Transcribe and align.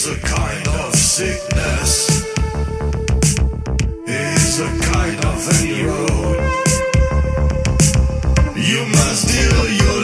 is 0.00 0.06
a 0.06 0.16
kind 0.20 0.68
of 0.68 0.94
sickness, 0.94 2.24
is 4.06 4.60
a 4.60 4.68
kind 4.92 5.24
of. 5.26 5.30
You 8.56 8.86
must 8.86 9.28
deal 9.28 9.68
your 9.68 9.99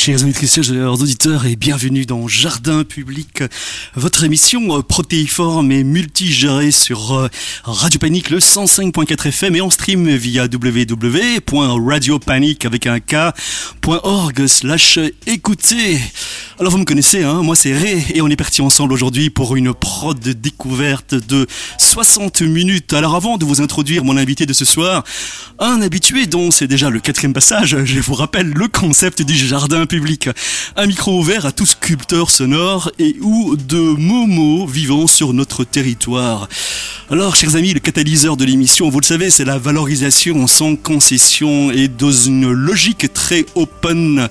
chers 0.00 0.22
auditrices, 0.22 0.62
chers 0.62 1.02
auditeurs, 1.02 1.44
et 1.44 1.56
bienvenue 1.56 2.06
dans 2.06 2.26
Jardin 2.26 2.84
Public, 2.84 3.42
votre 3.94 4.24
émission 4.24 4.78
euh, 4.78 4.82
protéiforme 4.82 5.70
et 5.72 5.84
multigérée 5.84 6.70
sur 6.70 7.12
euh, 7.12 7.28
Radio 7.64 8.00
Panique, 8.00 8.30
le 8.30 8.38
105.4 8.38 9.28
FM 9.28 9.56
et 9.56 9.60
en 9.60 9.68
stream 9.68 10.08
via 10.08 10.44
www.radiopanique 10.44 12.64
avec 12.64 12.86
un 12.86 12.98
K.org 12.98 14.46
slash 14.46 14.98
écoutez. 15.26 16.00
Alors 16.58 16.72
vous 16.72 16.78
me 16.78 16.84
connaissez, 16.84 17.22
hein, 17.22 17.42
moi 17.42 17.54
c'est 17.54 17.76
Ray 17.76 18.02
et 18.14 18.22
on 18.22 18.28
est 18.28 18.36
parti 18.36 18.62
ensemble 18.62 18.94
aujourd'hui 18.94 19.28
pour 19.28 19.54
une 19.56 19.74
prod 19.74 20.18
de 20.18 20.32
découverte 20.32 21.14
de 21.14 21.46
60 21.76 22.40
minutes. 22.42 22.94
Alors 22.94 23.16
avant 23.16 23.36
de 23.36 23.44
vous 23.44 23.60
introduire 23.60 24.04
mon 24.04 24.16
invité 24.16 24.46
de 24.46 24.54
ce 24.54 24.64
soir, 24.64 25.04
un 25.58 25.82
habitué 25.82 26.26
dont 26.26 26.50
c'est 26.50 26.66
déjà 26.66 26.88
le 26.88 27.00
quatrième 27.00 27.34
passage, 27.34 27.76
je 27.84 28.00
vous 28.00 28.14
rappelle 28.14 28.48
le 28.48 28.66
concept 28.68 29.20
du 29.22 29.34
jardin 29.34 29.84
public. 29.90 30.28
Un 30.76 30.86
micro 30.86 31.18
ouvert 31.18 31.46
à 31.46 31.52
tout 31.52 31.66
sculpteur 31.66 32.30
sonore 32.30 32.92
et 33.00 33.16
ou 33.20 33.56
de 33.56 33.76
momo 33.76 34.64
vivant 34.64 35.08
sur 35.08 35.34
notre 35.34 35.64
territoire. 35.64 36.48
Alors, 37.10 37.34
chers 37.34 37.56
amis, 37.56 37.74
le 37.74 37.80
catalyseur 37.80 38.36
de 38.36 38.44
l'émission, 38.44 38.88
vous 38.88 39.00
le 39.00 39.04
savez, 39.04 39.30
c'est 39.30 39.44
la 39.44 39.58
valorisation 39.58 40.46
sans 40.46 40.76
concession 40.76 41.72
et 41.72 41.88
dans 41.88 42.12
une 42.12 42.52
logique 42.52 43.12
très 43.12 43.44
open 43.56 44.28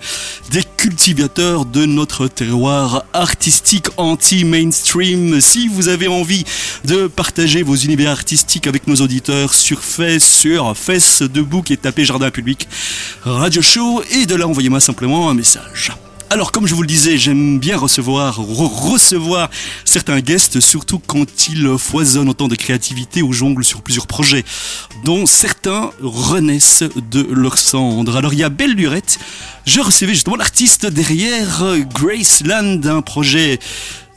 des 0.51 0.63
cultivateurs 0.77 1.65
de 1.65 1.85
notre 1.85 2.29
terroir 2.29 3.03
artistique 3.11 3.87
anti-mainstream. 3.97 5.41
Si 5.41 5.67
vous 5.67 5.89
avez 5.89 6.07
envie 6.07 6.45
de 6.85 7.07
partager 7.07 7.63
vos 7.63 7.75
univers 7.75 8.11
artistiques 8.11 8.65
avec 8.65 8.87
nos 8.87 8.95
auditeurs 8.95 9.53
sur 9.53 9.83
Face, 9.83 10.23
sur 10.23 10.77
Facebook 10.77 11.69
et 11.71 11.75
tapez 11.75 12.05
Jardin 12.05 12.31
Public 12.31 12.69
Radio 13.23 13.61
Show 13.61 14.03
et 14.11 14.25
de 14.25 14.35
là 14.35 14.47
envoyez-moi 14.47 14.79
simplement 14.79 15.29
un 15.29 15.33
message. 15.33 15.48
Alors, 16.31 16.51
comme 16.51 16.67
je 16.67 16.75
vous 16.75 16.83
le 16.83 16.87
disais, 16.87 17.17
j'aime 17.17 17.57
bien 17.57 17.75
recevoir, 17.75 18.39
re- 18.39 18.91
recevoir 18.91 19.49
certains 19.83 20.19
guests, 20.19 20.59
surtout 20.59 20.99
quand 20.99 21.47
ils 21.47 21.75
foisonnent 21.79 22.29
autant 22.29 22.47
de 22.47 22.53
créativité 22.53 23.23
ou 23.23 23.33
jonglent 23.33 23.63
sur 23.65 23.81
plusieurs 23.81 24.05
projets, 24.05 24.45
dont 25.05 25.25
certains 25.25 25.89
renaissent 26.03 26.83
de 27.09 27.21
leur 27.31 27.57
cendre. 27.57 28.15
Alors, 28.15 28.33
il 28.33 28.39
y 28.39 28.43
a 28.43 28.49
Belle 28.49 28.73
Lurette, 28.73 29.17
je 29.65 29.81
recevais 29.81 30.13
justement 30.13 30.35
l'artiste 30.35 30.85
derrière 30.85 31.63
euh, 31.63 31.79
Graceland, 31.79 32.81
un 32.85 33.01
projet, 33.01 33.57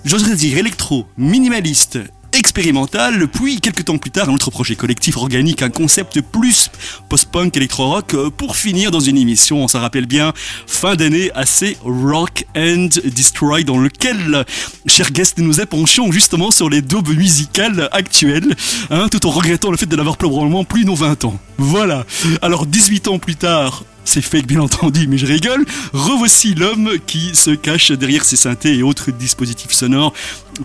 j'oserais 0.05 0.35
dire, 0.35 0.59
électro, 0.59 1.07
minimaliste, 1.17 1.99
expérimental, 2.33 3.29
puis 3.29 3.61
quelques 3.61 3.85
temps 3.85 3.99
plus 3.99 4.11
tard 4.11 4.29
un 4.29 4.35
autre 4.35 4.51
projet 4.51 4.77
collectif 4.77 5.17
organique, 5.17 5.63
un 5.63 5.71
concept 5.71 6.21
plus 6.21 6.71
post-punk 7.09 7.57
électro-rock 7.57 8.15
euh, 8.15 8.31
pour 8.31 8.57
finir 8.57 8.91
dans 8.91 9.01
une 9.01 9.19
émission, 9.19 9.63
on 9.63 9.69
s'en 9.69 9.81
rappelle 9.81 10.07
bien, 10.07 10.33
fin 10.67 10.95
d'année 10.95 11.31
assez 11.35 11.77
rock 11.85 12.45
and 12.57 12.89
destroy 13.05 13.65
dans 13.65 13.79
lequel, 13.79 14.45
cher 14.87 15.11
guest, 15.11 15.39
nous 15.39 15.61
épanchions 15.61 16.11
justement 16.13 16.51
sur 16.51 16.69
les 16.69 16.83
daubes 16.83 17.15
musicales 17.15 17.89
actuelles, 17.93 18.55
hein, 18.91 19.09
tout 19.11 19.27
en 19.27 19.31
regrettant 19.31 19.71
le 19.71 19.77
fait 19.77 19.87
de 19.87 19.97
n'avoir 19.97 20.17
probablement 20.17 20.65
plus 20.65 20.85
nos 20.85 20.95
20 20.95 21.25
ans. 21.25 21.39
Voilà. 21.59 22.07
Alors 22.41 22.67
18 22.67 23.09
ans 23.09 23.19
plus 23.19 23.37
tard, 23.37 23.85
c'est 24.05 24.23
fake 24.23 24.47
bien 24.47 24.61
entendu, 24.61 25.07
mais 25.09 25.19
je 25.19 25.27
rigole. 25.27 25.65
Revoici 25.93 26.55
l'homme 26.55 26.93
qui 27.07 27.35
se 27.35 27.51
cache 27.51 27.93
derrière 27.93 28.25
ses 28.25 28.37
synthés 28.37 28.77
et 28.77 28.83
autres 28.83 29.11
dispositifs 29.11 29.73
sonores 29.73 30.13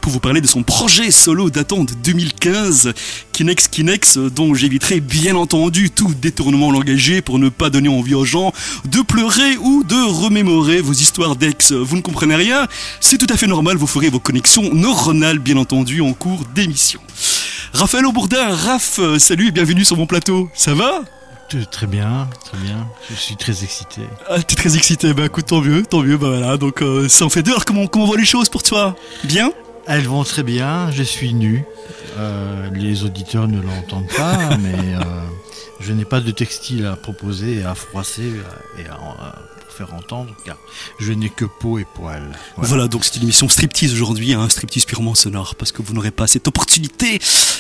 pour 0.02 0.12
vous 0.12 0.20
parler 0.20 0.42
de 0.42 0.48
son 0.48 0.64
projet 0.64 1.12
solo 1.12 1.50
datant 1.50 1.84
de 1.84 1.94
2015, 1.94 2.94
Kinex 3.32 3.68
Kinex, 3.68 4.18
dont 4.18 4.54
j'éviterai 4.54 5.00
bien 5.00 5.36
entendu 5.36 5.90
tout 5.90 6.14
détournement 6.14 6.72
langagé 6.72 7.22
pour 7.22 7.40
ne 7.40 7.50
pas 7.50 7.70
donner 7.70 7.90
envie 7.90 8.14
aux 8.14 8.26
gens 8.26 8.54
de 8.86 9.02
pleurer 9.02 9.58
ou 9.58 9.84
de 9.84 9.96
remémorer 9.96 10.82
vos 10.82 10.94
histoires 10.94 11.36
d'ex. 11.36 11.72
Vous 11.72 11.96
ne 11.96 12.02
comprenez 12.02 12.36
rien 12.36 12.68
C'est 13.00 13.18
tout 13.18 13.32
à 13.32 13.38
fait 13.38 13.48
normal, 13.48 13.78
vous 13.78 13.88
ferez 13.88 14.10
vos 14.10 14.20
connexions 14.20 14.74
neuronales 14.74 15.40
bien 15.40 15.58
entendu 15.58 16.02
en 16.02 16.14
cours 16.14 16.44
d'émission. 16.54 17.00
Raphaël 17.74 18.06
Aubourdin, 18.06 18.50
Raph, 18.50 19.00
salut 19.20 19.48
et 19.48 19.52
bienvenue 19.52 19.86
sur 19.86 19.98
mon 19.98 20.06
plateau. 20.08 20.50
Ça 20.54 20.74
va? 20.74 21.04
Très 21.72 21.88
bien, 21.88 22.28
très 22.44 22.58
bien. 22.58 22.88
Je 23.10 23.16
suis 23.16 23.38
très 23.38 23.64
excité. 23.64 24.02
Ah, 24.30 24.42
t'es 24.42 24.56
très 24.56 24.76
excité, 24.76 25.14
bah 25.14 25.26
écoute, 25.26 25.46
tant 25.46 25.62
mieux, 25.62 25.84
tant 25.84 26.04
mieux, 26.04 26.18
bah 26.18 26.28
voilà, 26.28 26.58
donc 26.58 26.82
euh, 26.82 27.08
ça 27.08 27.26
en 27.26 27.30
fait 27.30 27.42
deux. 27.42 27.52
Alors 27.52 27.64
comment, 27.64 27.88
comment 27.88 28.06
vont 28.06 28.16
les 28.16 28.26
choses 28.26 28.50
pour 28.50 28.64
toi? 28.64 28.96
Bien? 29.24 29.54
Elles 29.86 30.08
vont 30.08 30.24
très 30.26 30.44
bien, 30.44 30.92
je 30.92 31.04
suis 31.04 31.34
nu. 31.34 31.64
Euh, 32.18 32.70
les 32.74 33.04
auditeurs 33.06 33.48
ne 33.48 33.62
l'entendent 33.62 34.10
pas, 34.18 34.58
mais 34.62 34.96
euh, 34.96 35.00
je 35.80 35.94
n'ai 35.94 36.06
pas 36.06 36.22
de 36.22 36.32
textile 36.32 36.86
à 36.86 36.96
proposer 36.96 37.64
à 37.64 37.76
froisser 37.76 38.32
et 38.78 38.88
à, 38.88 39.36
faire 39.78 39.94
entendre, 39.94 40.34
car 40.44 40.58
je 41.00 41.14
n'ai 41.14 41.30
que 41.30 41.46
peau 41.46 41.78
et 41.78 41.86
poils. 41.86 42.36
Voilà. 42.58 42.88
Donc 42.88 43.06
c'est 43.06 43.18
une 43.18 43.24
émission 43.24 43.48
striptease 43.48 43.94
aujourd'hui, 43.94 44.34
un 44.34 44.50
striptease 44.50 44.86
purement 44.86 45.14
sonore, 45.14 45.54
parce 45.54 45.72
que 45.72 45.84
vous 45.84 45.94
n'aurez 45.94 46.10
pas 46.10 46.26
cette 46.26 46.48
opportunité 46.48 47.20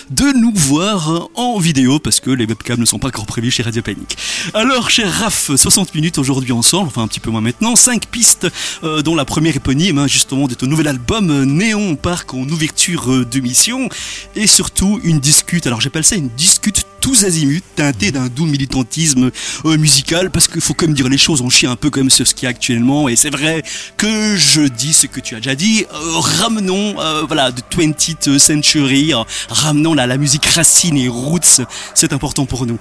de 0.10 0.26
nous 0.36 0.52
voir 0.56 1.30
en 1.36 1.60
vidéo, 1.60 2.00
parce 2.00 2.20
que 2.20 2.32
les 2.32 2.46
webcams 2.46 2.80
ne 2.80 2.86
sont 2.86 2.98
pas 2.98 3.10
encore 3.10 3.28
prévus 3.28 3.52
chez 3.52 3.62
Radio 3.62 3.84
Panic. 3.84 4.18
Alors, 4.56 4.90
cher 4.90 5.12
Raph, 5.12 5.52
60 5.56 5.94
minutes 5.94 6.18
aujourd'hui 6.18 6.54
ensemble, 6.54 6.88
enfin 6.88 7.04
un 7.04 7.08
petit 7.08 7.20
peu 7.20 7.30
moins 7.30 7.42
maintenant, 7.42 7.76
5 7.76 8.08
pistes, 8.08 8.48
euh, 8.84 9.04
dont 9.04 9.14
la 9.14 9.26
première 9.26 9.56
éponyme, 9.56 10.00
hein, 10.00 10.08
justement, 10.08 10.48
de 10.48 10.56
ton 10.56 10.66
nouvel 10.66 10.88
album 10.88 11.44
Néon 11.44 11.96
Parc 11.96 12.34
en 12.34 12.50
ouverture 12.50 13.12
euh, 13.12 13.26
de 13.26 13.40
mission, 13.40 13.90
et 14.36 14.48
surtout 14.48 15.00
une 15.04 15.20
discute, 15.20 15.68
alors 15.68 15.82
j'appelle 15.82 16.04
ça 16.04 16.16
une 16.16 16.30
discute 16.30 16.86
tous 17.08 17.24
azimuts, 17.24 17.62
teintée 17.78 18.12
d'un 18.12 18.28
doux 18.28 18.46
militantisme 18.46 19.32
euh, 19.64 19.78
musical, 19.78 20.30
parce 20.30 20.50
qu'il 20.50 20.60
faut 20.60 20.74
quand 20.74 20.88
même 20.88 20.94
dire 20.94 21.08
les 21.08 21.18
choses, 21.18 21.40
on 21.40 21.50
chie 21.50 21.66
un 21.66 21.78
peu 21.78 21.90
sur 22.10 22.28
ce 22.28 22.36
qu'il 22.36 22.44
y 22.44 22.48
a 22.48 22.50
actuellement, 22.50 23.08
et 23.08 23.16
c'est 23.16 23.30
vrai 23.30 23.64
que 23.96 24.36
je 24.36 24.64
dis 24.64 24.92
ce 24.92 25.08
que 25.08 25.22
tu 25.22 25.34
as 25.34 25.38
déjà 25.38 25.56
dit, 25.56 25.86
euh, 25.94 26.20
ramenons, 26.20 27.00
euh, 27.00 27.24
voilà, 27.26 27.54
de 27.54 27.62
20th 27.62 28.38
century, 28.38 29.14
ramenons 29.48 29.94
la, 29.94 30.06
la 30.06 30.18
musique 30.18 30.46
racine 30.48 30.98
et 30.98 31.08
roots, 31.08 31.62
c'est 31.96 32.12
important 32.12 32.46
pour 32.46 32.66
nous. 32.66 32.78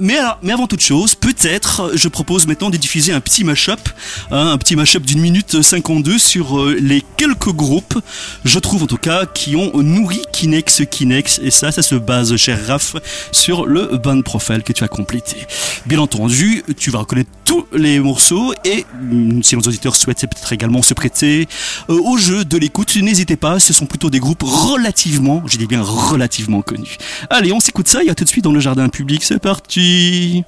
Mais, 0.00 0.16
mais 0.42 0.52
avant 0.54 0.66
toute 0.66 0.80
chose, 0.80 1.14
peut-être, 1.14 1.92
je 1.94 2.08
propose 2.08 2.46
maintenant 2.46 2.70
de 2.70 2.78
diffuser 2.78 3.12
un 3.12 3.20
petit 3.20 3.44
mashup, 3.44 3.86
hein, 4.30 4.52
un 4.52 4.56
petit 4.56 4.76
mashup 4.76 5.04
d'une 5.04 5.20
minute 5.20 5.60
52 5.60 6.18
sur 6.18 6.64
les 6.64 7.04
quelques 7.18 7.52
groupes, 7.52 8.00
je 8.46 8.58
trouve 8.58 8.84
en 8.84 8.86
tout 8.86 8.96
cas, 8.96 9.26
qui 9.26 9.56
ont 9.56 9.72
nourri 9.82 10.22
Kinex 10.32 10.82
Kinex, 10.90 11.38
et 11.42 11.50
ça, 11.50 11.70
ça 11.70 11.82
se 11.82 11.96
base, 11.96 12.34
cher 12.36 12.66
Raph, 12.66 12.96
sur 13.32 13.66
le 13.66 13.96
band 13.98 14.22
profile 14.22 14.62
que 14.62 14.72
tu 14.72 14.84
as 14.84 14.88
complété. 14.88 15.46
Bien 15.86 15.98
entendu, 15.98 16.62
tu 16.76 16.90
vas 16.90 17.00
reconnaître 17.00 17.30
tous 17.44 17.66
les 17.72 18.00
morceaux 18.00 18.52
et 18.64 18.84
mm, 19.00 19.42
si 19.42 19.56
nos 19.56 19.62
auditeurs 19.62 19.96
souhaitent 19.96 20.20
peut-être 20.20 20.52
également 20.52 20.82
se 20.82 20.94
prêter 20.94 21.48
euh, 21.88 22.00
au 22.02 22.16
jeu 22.16 22.44
de 22.44 22.58
l'écoute, 22.58 22.96
n'hésitez 22.96 23.36
pas, 23.36 23.58
ce 23.58 23.72
sont 23.72 23.86
plutôt 23.86 24.10
des 24.10 24.20
groupes 24.20 24.42
relativement, 24.42 25.42
je 25.46 25.56
dis 25.58 25.66
bien 25.66 25.82
relativement 25.82 26.62
connus. 26.62 26.96
Allez, 27.30 27.52
on 27.52 27.60
s'écoute 27.60 27.88
ça, 27.88 28.02
il 28.02 28.10
y 28.10 28.14
tout 28.14 28.24
de 28.24 28.28
suite 28.28 28.44
dans 28.44 28.52
le 28.52 28.60
jardin 28.60 28.88
public, 28.88 29.22
c'est 29.22 29.38
parti 29.38 30.44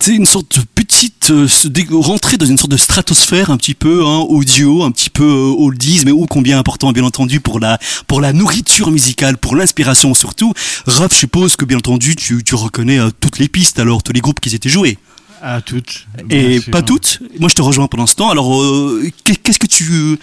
c'était 0.00 0.16
une 0.16 0.24
sorte 0.26 0.58
de 0.58 0.64
petite 0.74 1.30
euh, 1.30 1.46
rentrée 1.90 2.36
dans 2.38 2.46
une 2.46 2.56
sorte 2.56 2.70
de 2.70 2.76
stratosphère 2.78 3.50
un 3.50 3.56
petit 3.58 3.74
peu 3.74 4.04
hein, 4.06 4.18
audio, 4.28 4.82
un 4.82 4.90
petit 4.90 5.10
peu 5.10 5.24
euh, 5.24 5.54
oldies, 5.58 6.02
mais 6.06 6.10
ô 6.10 6.26
combien 6.26 6.58
important 6.58 6.90
bien 6.92 7.04
entendu 7.04 7.40
pour 7.40 7.60
la 7.60 7.78
pour 8.06 8.20
la 8.22 8.32
nourriture 8.32 8.90
musicale, 8.90 9.36
pour 9.36 9.56
l'inspiration 9.56 10.14
surtout. 10.14 10.54
Raph, 10.86 11.12
je 11.12 11.18
suppose 11.18 11.56
que 11.56 11.64
bien 11.66 11.76
entendu 11.78 12.16
tu, 12.16 12.42
tu 12.42 12.54
reconnais 12.54 12.98
euh, 12.98 13.10
toutes 13.20 13.38
les 13.38 13.48
pistes 13.48 13.78
alors 13.78 14.02
tous 14.02 14.12
les 14.12 14.20
groupes 14.20 14.40
qui 14.40 14.54
étaient 14.54 14.68
joués. 14.70 14.96
À 15.42 15.60
toutes. 15.60 16.06
Et 16.30 16.60
sûr. 16.60 16.70
pas 16.70 16.82
toutes. 16.82 17.20
Moi 17.38 17.48
je 17.50 17.54
te 17.54 17.62
rejoins 17.62 17.86
pendant 17.86 18.06
ce 18.06 18.14
temps. 18.14 18.30
Alors 18.30 18.62
euh, 18.62 19.06
qu'est- 19.24 19.36
qu'est-ce 19.36 19.58
que 19.58 19.66
tu 19.66 20.18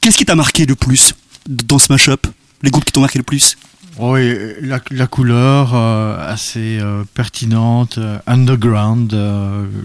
qu'est-ce 0.00 0.16
qui 0.16 0.24
t'a 0.24 0.34
marqué 0.34 0.64
le 0.64 0.74
plus 0.76 1.14
dans 1.48 1.78
ce 1.78 1.92
mashup? 1.92 2.26
Les 2.62 2.70
groupes 2.70 2.84
qui 2.86 2.92
t'ont 2.92 3.00
marqué 3.02 3.18
le 3.18 3.24
plus? 3.24 3.56
Oui, 3.98 4.34
la, 4.62 4.80
la 4.90 5.06
couleur 5.06 5.72
euh, 5.74 6.16
assez 6.32 6.78
euh, 6.80 7.04
pertinente, 7.14 7.98
euh, 7.98 8.18
underground, 8.26 9.12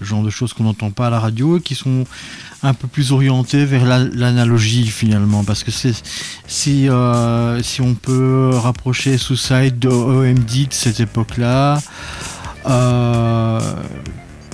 genre 0.02 0.22
de 0.22 0.30
choses 0.30 0.54
qu'on 0.54 0.64
n'entend 0.64 0.90
pas 0.90 1.08
à 1.08 1.10
la 1.10 1.20
radio 1.20 1.58
et 1.58 1.60
qui 1.60 1.74
sont 1.74 2.04
un 2.62 2.72
peu 2.74 2.88
plus 2.88 3.12
orientées 3.12 3.64
vers 3.66 3.84
la- 3.84 3.98
l'analogie 4.04 4.86
finalement. 4.86 5.44
Parce 5.44 5.62
que 5.62 5.70
si, 5.70 5.94
si 6.46 6.88
on 6.90 7.94
peut 7.94 8.50
rapprocher 8.54 9.18
Suicide 9.18 9.78
de 9.78 9.88
OMD 9.88 10.44
de 10.68 10.72
cette 10.72 11.00
époque-là, 11.00 11.78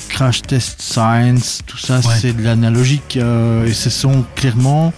Crash 0.09 0.43
Test 0.43 0.81
Science, 0.83 1.61
tout 1.67 1.79
ça 1.79 1.97
Ouais. 1.99 2.15
c'est 2.21 2.33
de 2.37 2.43
l'analogique 2.43 3.17
et 3.17 3.73
ce 3.73 3.91
sont 3.91 4.25
clairement 4.35 4.93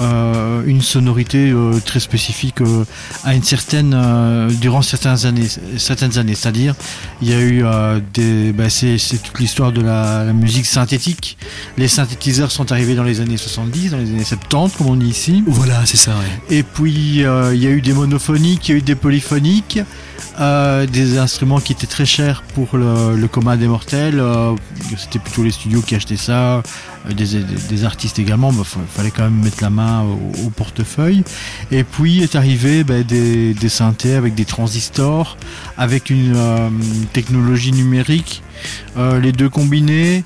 euh, 0.00 0.62
une 0.66 0.80
sonorité 0.82 1.50
euh, 1.50 1.78
très 1.84 2.00
spécifique 2.00 2.60
euh, 2.60 2.84
à 3.24 3.34
une 3.34 3.42
certaine 3.42 3.92
euh, 3.94 4.50
durant 4.50 4.82
certaines 4.82 5.26
années 5.26 5.48
certaines 5.78 6.18
années 6.18 6.34
c'est-à-dire 6.34 6.74
il 7.22 7.28
y 7.30 7.34
a 7.34 7.40
eu 7.40 7.64
euh, 7.64 8.00
des 8.14 8.52
bah, 8.52 8.70
c'est 8.70 8.98
toute 9.22 9.38
l'histoire 9.38 9.72
de 9.72 9.80
la, 9.80 10.24
la 10.24 10.32
musique 10.32 10.66
synthétique 10.66 11.36
les 11.76 11.88
synthétiseurs 11.88 12.50
sont 12.52 12.70
arrivés 12.72 12.94
dans 12.94 13.04
les 13.04 13.20
années 13.20 13.36
70 13.36 13.90
dans 13.90 13.98
les 13.98 14.10
années 14.10 14.24
70 14.24 14.76
comme 14.76 14.86
on 14.88 14.96
dit 14.96 15.08
ici 15.08 15.42
Voilà, 15.46 15.84
c'est 15.86 15.96
ça. 15.96 16.12
Ouais. 16.12 16.56
et 16.58 16.62
puis 16.62 17.24
euh, 17.24 17.54
il 17.54 17.62
y 17.62 17.66
a 17.66 17.70
eu 17.70 17.80
des 17.80 17.92
monophoniques 17.92 18.68
il 18.68 18.72
y 18.72 18.74
a 18.74 18.78
eu 18.78 18.82
des 18.82 18.94
polyphoniques 18.94 19.80
euh, 20.38 20.86
des 20.86 21.18
instruments 21.18 21.60
qui 21.60 21.72
étaient 21.72 21.86
très 21.86 22.06
chers 22.06 22.42
pour 22.54 22.76
le, 22.76 23.16
le 23.16 23.28
commun 23.28 23.56
des 23.56 23.66
mortels 23.66 24.20
euh, 24.20 24.54
c'était 24.96 25.18
plutôt 25.18 25.42
les 25.42 25.50
studios 25.50 25.80
qui 25.82 25.94
achetaient 25.94 26.16
ça 26.16 26.62
des, 27.08 27.14
des- 27.14 27.44
des 27.68 27.84
artistes 27.84 28.18
également, 28.18 28.52
il 28.52 28.64
fallait 28.94 29.10
quand 29.10 29.22
même 29.24 29.42
mettre 29.42 29.62
la 29.62 29.70
main 29.70 30.02
au, 30.02 30.50
portefeuille. 30.50 31.22
Et 31.70 31.84
puis 31.84 32.22
est 32.22 32.36
arrivé 32.36 32.84
ben, 32.84 33.02
des, 33.02 33.54
des 33.54 33.68
synthés 33.68 34.14
avec 34.14 34.34
des 34.34 34.44
transistors, 34.44 35.36
avec 35.78 36.10
une 36.10 36.34
euh, 36.36 36.68
technologie 37.12 37.72
numérique, 37.72 38.42
euh, 38.96 39.18
les 39.20 39.32
deux 39.32 39.48
combinés, 39.48 40.22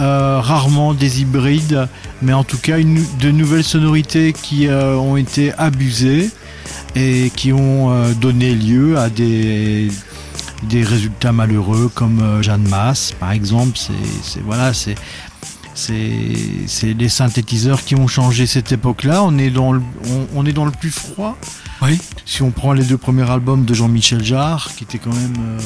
euh, 0.00 0.40
rarement 0.40 0.94
des 0.94 1.20
hybrides, 1.20 1.88
mais 2.22 2.32
en 2.32 2.44
tout 2.44 2.58
cas 2.58 2.78
de 2.78 3.30
nouvelles 3.30 3.64
sonorités 3.64 4.32
qui 4.32 4.66
euh, 4.68 4.96
ont 4.96 5.16
été 5.16 5.52
abusées 5.58 6.30
et 6.96 7.30
qui 7.36 7.52
ont 7.52 7.90
euh, 7.92 8.12
donné 8.14 8.54
lieu 8.54 8.98
à 8.98 9.10
des 9.10 9.90
résultats 10.82 11.32
malheureux 11.32 11.90
comme 11.94 12.20
euh, 12.20 12.42
Jeanne 12.42 12.66
Masse 12.68 13.12
par 13.20 13.32
exemple 13.32 13.76
c'est 15.74 16.94
les 16.94 17.08
synthétiseurs 17.08 17.82
qui 17.84 17.94
ont 17.96 18.06
changé 18.06 18.46
cette 18.46 18.70
époque-là 18.72 19.22
on 19.24 19.36
est 19.38 19.50
dans 19.50 19.72
le 19.72 19.82
on, 20.08 20.26
on 20.36 20.46
est 20.46 20.52
dans 20.52 20.64
le 20.64 20.70
plus 20.70 20.90
froid 20.90 21.36
Oui. 21.82 21.98
si 22.24 22.42
on 22.42 22.50
prend 22.52 22.72
les 22.72 22.84
deux 22.84 22.96
premiers 22.98 23.28
albums 23.28 23.64
de 23.64 23.74
Jean-Michel 23.74 24.22
Jarre 24.24 24.70
qui 24.76 24.84
était 24.84 24.98
quand 24.98 25.12
même 25.14 25.34
euh, 25.40 25.60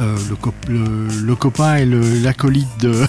euh, 0.00 0.16
le, 0.30 0.36
cop- 0.36 0.54
le, 0.68 1.08
le 1.08 1.34
copain 1.36 1.76
et 1.76 1.84
l'acolyte 1.84 2.68
de 2.80 3.06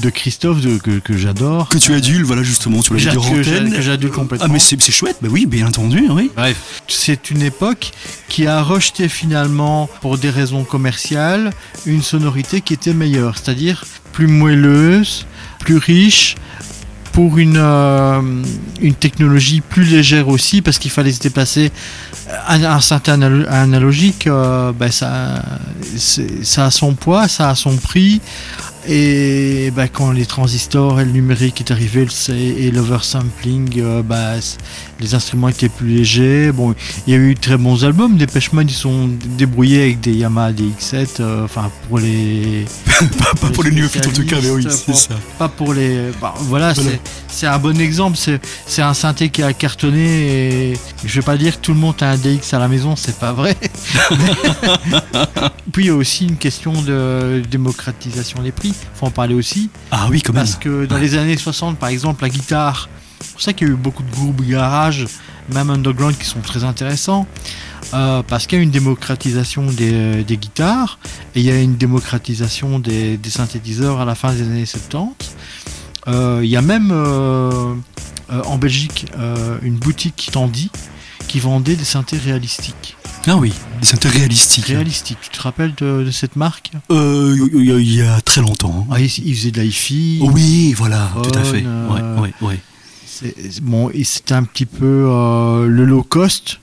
de 0.00 0.10
Christophe 0.10 0.60
de- 0.60 0.78
que, 0.78 0.98
que 0.98 1.16
j'adore 1.16 1.68
Que 1.68 1.78
tu 1.78 1.94
adules, 1.94 2.24
voilà 2.24 2.42
justement, 2.42 2.80
tu 2.82 2.92
l'as 2.94 2.98
dit 3.00 3.16
que 3.16 3.70
que 3.76 3.80
j'adule 3.82 4.10
complètement 4.10 4.46
Ah 4.48 4.52
mais 4.52 4.58
c'est 4.58 4.78
chouette, 4.90 5.16
bah 5.22 5.28
oui, 5.30 5.46
bien 5.46 5.66
entendu, 5.66 6.06
oui. 6.10 6.30
Bref, 6.36 6.56
c'est 6.88 7.30
une 7.30 7.42
époque 7.42 7.92
qui 8.28 8.46
a 8.46 8.62
rejeté 8.62 9.08
finalement, 9.08 9.88
pour 10.00 10.18
des 10.18 10.30
raisons 10.30 10.64
commerciales, 10.64 11.52
une 11.86 12.02
sonorité 12.02 12.60
qui 12.60 12.74
était 12.74 12.94
meilleure, 12.94 13.36
c'est-à-dire 13.38 13.84
plus 14.12 14.26
moelleuse, 14.26 15.26
plus 15.58 15.76
riche, 15.76 16.36
pour 17.12 17.38
une, 17.38 17.56
euh, 17.56 18.20
une 18.80 18.94
technologie 18.94 19.60
plus 19.60 19.82
légère 19.84 20.28
aussi, 20.28 20.62
parce 20.62 20.78
qu'il 20.78 20.92
fallait 20.92 21.12
se 21.12 21.18
déplacer. 21.20 21.72
Un, 22.46 22.62
un 22.62 22.78
analo- 22.78 23.48
analogique, 23.48 24.28
euh, 24.28 24.70
ben 24.72 24.92
ça, 24.92 25.42
ça 25.96 26.66
a 26.66 26.70
son 26.70 26.94
poids, 26.94 27.26
ça 27.26 27.50
a 27.50 27.54
son 27.56 27.76
prix. 27.76 28.20
Et 28.88 29.70
ben, 29.76 29.88
quand 29.88 30.10
les 30.10 30.24
transistors 30.26 31.00
et 31.00 31.04
le 31.04 31.10
numérique 31.12 31.60
est 31.60 31.70
arrivé 31.70 32.06
et 32.30 32.70
l'oversampling, 32.70 33.78
euh, 33.80 34.02
c- 34.40 34.56
les 35.00 35.14
instruments 35.14 35.48
étaient 35.48 35.68
plus 35.68 35.88
légers. 35.88 36.52
Bon, 36.52 36.74
il 37.06 37.12
y 37.12 37.16
a 37.16 37.18
eu 37.18 37.34
de 37.34 37.40
très 37.40 37.56
bons 37.56 37.84
albums. 37.84 38.16
Des 38.16 38.26
Mode, 38.52 38.70
ils 38.70 38.74
sont 38.74 39.08
débrouillés 39.38 39.82
avec 39.82 40.00
des 40.00 40.12
Yamaha 40.12 40.52
DX7. 40.52 41.20
euh, 41.20 41.44
Enfin, 41.44 41.70
pour 41.88 41.98
les. 41.98 42.64
Pas, 43.18 43.32
pas 43.40 43.48
pour 43.48 43.64
les 43.64 43.70
néophytes 43.70 44.06
en 44.06 44.10
tout 44.10 44.26
cas, 44.26 44.36
mais 44.42 44.50
oui, 44.50 44.66
c'est 44.68 44.94
ça. 44.94 45.14
Pas 45.38 45.48
pour 45.48 45.72
les. 45.72 46.10
bah, 46.20 46.34
voilà, 46.40 46.74
Voilà. 46.74 46.90
c'est- 47.28 47.46
un 47.46 47.58
bon 47.58 47.80
exemple. 47.80 48.18
C'est 48.18 48.38
c'est 48.66 48.82
un 48.82 48.92
synthé 48.92 49.30
qui 49.30 49.42
a 49.42 49.52
cartonné. 49.54 50.72
Et 50.72 50.78
je 51.04 51.14
vais 51.20 51.24
pas 51.24 51.38
dire 51.38 51.56
que 51.58 51.64
tout 51.64 51.72
le 51.72 51.78
monde 51.78 51.94
a 52.02 52.10
un 52.10 52.16
DX 52.18 52.52
à 52.52 52.58
la 52.58 52.68
maison, 52.68 52.96
c'est 52.96 53.18
pas 53.18 53.32
vrai. 53.32 53.56
Puis 55.72 55.84
il 55.84 55.86
y 55.86 55.90
a 55.90 55.94
aussi 55.94 56.26
une 56.26 56.36
question 56.36 56.72
de 56.82 57.42
démocratisation 57.50 58.42
des 58.42 58.52
prix. 58.52 58.74
Faut 58.94 59.06
en 59.06 59.10
parler 59.10 59.34
aussi. 59.34 59.70
Ah 59.90 60.08
oui, 60.10 60.22
quand 60.22 60.32
même. 60.32 60.42
Parce 60.44 60.56
que 60.56 60.86
dans 60.86 60.96
Ouais. 60.96 61.00
les 61.02 61.14
années 61.14 61.36
60, 61.36 61.78
par 61.78 61.88
exemple, 61.88 62.22
la 62.22 62.28
guitare, 62.28 62.88
c'est 63.20 63.32
pour 63.32 63.40
ça 63.42 63.52
qu'il 63.52 63.66
y 63.68 63.70
a 63.70 63.74
eu 63.74 63.76
beaucoup 63.76 64.02
de 64.02 64.10
groupes 64.10 64.42
garage, 64.46 65.06
même 65.52 65.70
underground, 65.70 66.16
qui 66.16 66.24
sont 66.26 66.40
très 66.40 66.64
intéressants. 66.64 67.26
euh, 67.94 68.22
parce 68.26 68.46
qu'il 68.46 68.58
y 68.58 68.60
a 68.60 68.64
une 68.64 68.70
démocratisation 68.70 69.66
des, 69.66 70.22
des 70.24 70.36
guitares 70.36 70.98
et 71.34 71.40
il 71.40 71.46
y 71.46 71.50
a 71.50 71.60
une 71.60 71.76
démocratisation 71.76 72.78
des, 72.78 73.16
des 73.16 73.30
synthétiseurs 73.30 74.00
à 74.00 74.04
la 74.04 74.14
fin 74.14 74.32
des 74.32 74.42
années 74.42 74.66
70. 74.66 75.14
Euh, 76.08 76.40
il 76.42 76.48
y 76.50 76.56
a 76.56 76.62
même 76.62 76.90
euh, 76.92 77.74
euh, 78.32 78.42
en 78.46 78.58
Belgique 78.58 79.06
euh, 79.18 79.58
une 79.62 79.76
boutique 79.76 80.28
Tandy 80.32 80.70
qui 81.28 81.40
vendait 81.40 81.76
des 81.76 81.84
synthés 81.84 82.18
réalistiques. 82.18 82.96
Ah 83.26 83.36
oui, 83.36 83.52
des 83.80 83.86
synthés 83.86 84.08
réalistiques. 84.08 84.66
Réalistiques, 84.66 85.18
tu 85.20 85.28
te 85.30 85.42
rappelles 85.42 85.74
de, 85.76 86.04
de 86.04 86.10
cette 86.10 86.36
marque? 86.36 86.70
Euh, 86.90 87.36
il 87.54 87.64
y, 87.66 87.72
a- 87.72 87.78
il 87.78 87.94
y 87.94 88.02
a 88.02 88.20
très 88.22 88.40
longtemps. 88.40 88.86
hein. 88.88 88.92
ah, 88.94 89.00
ils, 89.00 89.10
faisaient 89.36 89.50
de 89.50 89.60
l'hi-fi. 89.60 90.18
Oui, 90.22 90.72
voilà, 90.72 91.10
tout 91.22 91.38
à 91.38 91.42
fait. 91.44 91.62
euh, 91.66 91.88
Ouais, 91.88 92.22
ouais, 92.22 92.32
ouais. 92.40 92.60
C'est- 93.20 93.60
Bon, 93.62 93.90
un 94.32 94.44
petit 94.44 94.66
peu 94.66 95.06
euh, 95.08 95.66
le 95.66 95.84
low 95.84 96.02
cost 96.02 96.60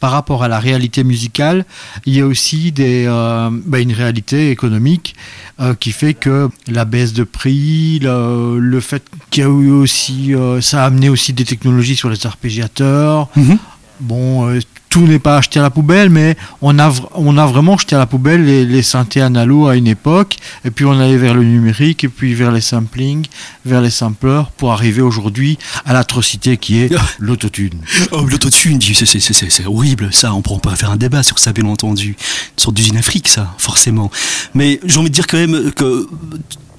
par 0.00 0.10
rapport 0.10 0.42
à 0.42 0.48
la 0.48 0.58
réalité 0.58 1.02
musicale. 1.04 1.64
Il 2.04 2.14
y 2.14 2.20
a 2.20 2.26
aussi 2.26 2.72
des, 2.72 3.04
euh, 3.06 3.48
bah, 3.64 3.80
une 3.80 3.92
réalité 3.92 4.50
économique 4.50 5.14
euh, 5.60 5.74
qui 5.74 5.92
fait 5.92 6.12
que 6.14 6.50
la 6.66 6.84
baisse 6.84 7.12
de 7.14 7.24
prix, 7.24 8.00
le, 8.02 8.80
fait 8.80 9.02
qu'il 9.30 9.44
y 9.44 9.46
a 9.46 9.48
eu 9.48 9.70
aussi, 9.70 10.34
ça 10.60 10.82
a 10.82 10.86
amené 10.86 11.08
aussi 11.08 11.32
des 11.32 11.44
technologies 11.44 11.96
sur 11.96 12.10
les 12.10 12.26
arpégiateurs. 12.26 13.28
Mhm. 13.36 13.58
Bon, 14.04 14.48
euh, 14.48 14.60
tout 14.90 15.06
n'est 15.08 15.18
pas 15.18 15.38
acheté 15.38 15.58
à 15.58 15.62
la 15.62 15.70
poubelle, 15.70 16.08
mais 16.08 16.36
on 16.62 16.78
a, 16.78 16.92
on 17.14 17.36
a 17.36 17.46
vraiment 17.46 17.76
jeté 17.76 17.96
à 17.96 17.98
la 17.98 18.06
poubelle 18.06 18.44
les, 18.44 18.64
les 18.64 18.82
synthés 18.82 19.20
analo 19.22 19.66
à 19.66 19.74
une 19.76 19.88
époque, 19.88 20.36
et 20.64 20.70
puis 20.70 20.84
on 20.84 20.92
allait 20.92 21.16
vers 21.16 21.34
le 21.34 21.42
numérique, 21.42 22.04
et 22.04 22.08
puis 22.08 22.32
vers 22.34 22.52
les 22.52 22.60
samplings, 22.60 23.26
vers 23.64 23.80
les 23.80 23.90
samplers, 23.90 24.44
pour 24.56 24.72
arriver 24.72 25.02
aujourd'hui 25.02 25.58
à 25.84 25.92
l'atrocité 25.94 26.58
qui 26.58 26.78
est 26.80 26.94
l'autotune. 27.18 27.80
Oh, 28.12 28.24
l'autotune, 28.24 28.80
c'est- 28.80 29.66
horrible, 29.66 30.10
ça. 30.12 30.32
On 30.34 30.42
pourra 30.42 30.60
pas 30.60 30.76
faire 30.76 30.90
un 30.90 30.96
débat 30.96 31.22
sur 31.24 31.38
ça, 31.40 31.52
bien 31.52 31.64
entendu. 31.66 32.10
Une 32.10 32.62
sorte 32.62 32.76
d'usine 32.76 32.96
Afrique, 32.96 33.26
ça, 33.28 33.52
forcément. 33.58 34.10
Mais 34.54 34.78
j'ai 34.84 34.98
envie 35.00 35.08
de 35.10 35.14
dire 35.14 35.26
quand 35.26 35.38
même 35.38 35.72
que 35.72 36.06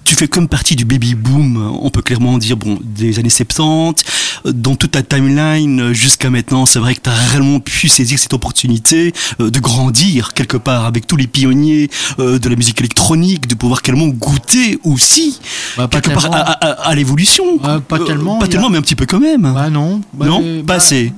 tu 0.05 0.15
fais 0.15 0.27
comme 0.27 0.47
partie 0.47 0.75
du 0.75 0.85
baby 0.85 1.15
boom. 1.15 1.57
On 1.81 1.89
peut 1.89 2.01
clairement 2.01 2.37
dire, 2.37 2.55
bon, 2.57 2.77
des 2.83 3.17
années 3.19 3.29
70, 3.29 4.03
euh, 4.45 4.51
dans 4.53 4.75
toute 4.75 4.91
ta 4.91 5.01
timeline 5.01 5.81
euh, 5.81 5.93
jusqu'à 5.93 6.29
maintenant, 6.29 6.65
c'est 6.65 6.79
vrai 6.79 6.93
que 6.95 7.01
tu 7.01 7.09
as 7.09 7.13
réellement 7.13 7.59
pu 7.59 7.87
saisir 7.89 8.17
cette 8.19 8.33
opportunité 8.33 9.13
euh, 9.39 9.49
de 9.49 9.59
grandir 9.59 10.33
quelque 10.33 10.57
part 10.57 10.85
avec 10.85 11.07
tous 11.07 11.15
les 11.17 11.27
pionniers 11.27 11.89
euh, 12.19 12.37
de 12.39 12.49
la 12.49 12.55
musique 12.55 12.79
électronique, 12.79 13.47
de 13.47 13.55
pouvoir 13.55 13.81
carrément 13.81 14.07
goûter 14.07 14.79
aussi 14.83 15.39
Bah, 15.75 15.87
quelque 15.91 16.11
part 16.11 16.25
à, 16.33 16.37
à- 16.51 16.89
à 16.89 16.95
l'évolution. 16.95 17.43
Euh, 17.65 17.79
pas 17.79 17.99
tellement, 17.99 18.37
Pas 18.37 18.47
tellement, 18.47 18.67
a- 18.67 18.69
mais 18.69 18.77
un 18.77 18.81
petit 18.81 18.95
peu 18.95 19.05
quand 19.05 19.19
même. 19.19 19.51
Bah 19.53 19.69
non. 19.69 20.01
Bah, 20.13 20.27
non, 20.27 20.41
euh, 20.43 20.59
pas 20.61 20.65
bah, 20.67 20.73
assez. 20.75 21.11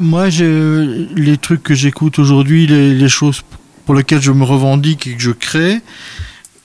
Moi, 0.00 0.28
les 0.30 1.36
trucs 1.36 1.62
que 1.62 1.74
j'écoute 1.74 2.18
aujourd'hui, 2.18 2.66
les, 2.66 2.94
les 2.94 3.08
choses 3.10 3.42
pour 3.84 3.94
lesquelles 3.94 4.22
je 4.22 4.32
me 4.32 4.44
revendique 4.44 5.06
et 5.06 5.14
que 5.14 5.20
je 5.22 5.30
crée, 5.30 5.80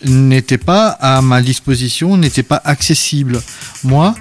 n'étaient 0.05 0.57
pas 0.57 0.89
à 0.89 1.21
ma 1.21 1.41
disposition, 1.41 2.17
n'étaient 2.17 2.43
pas 2.43 2.61
accessibles. 2.63 3.41
Moi, 3.83 4.15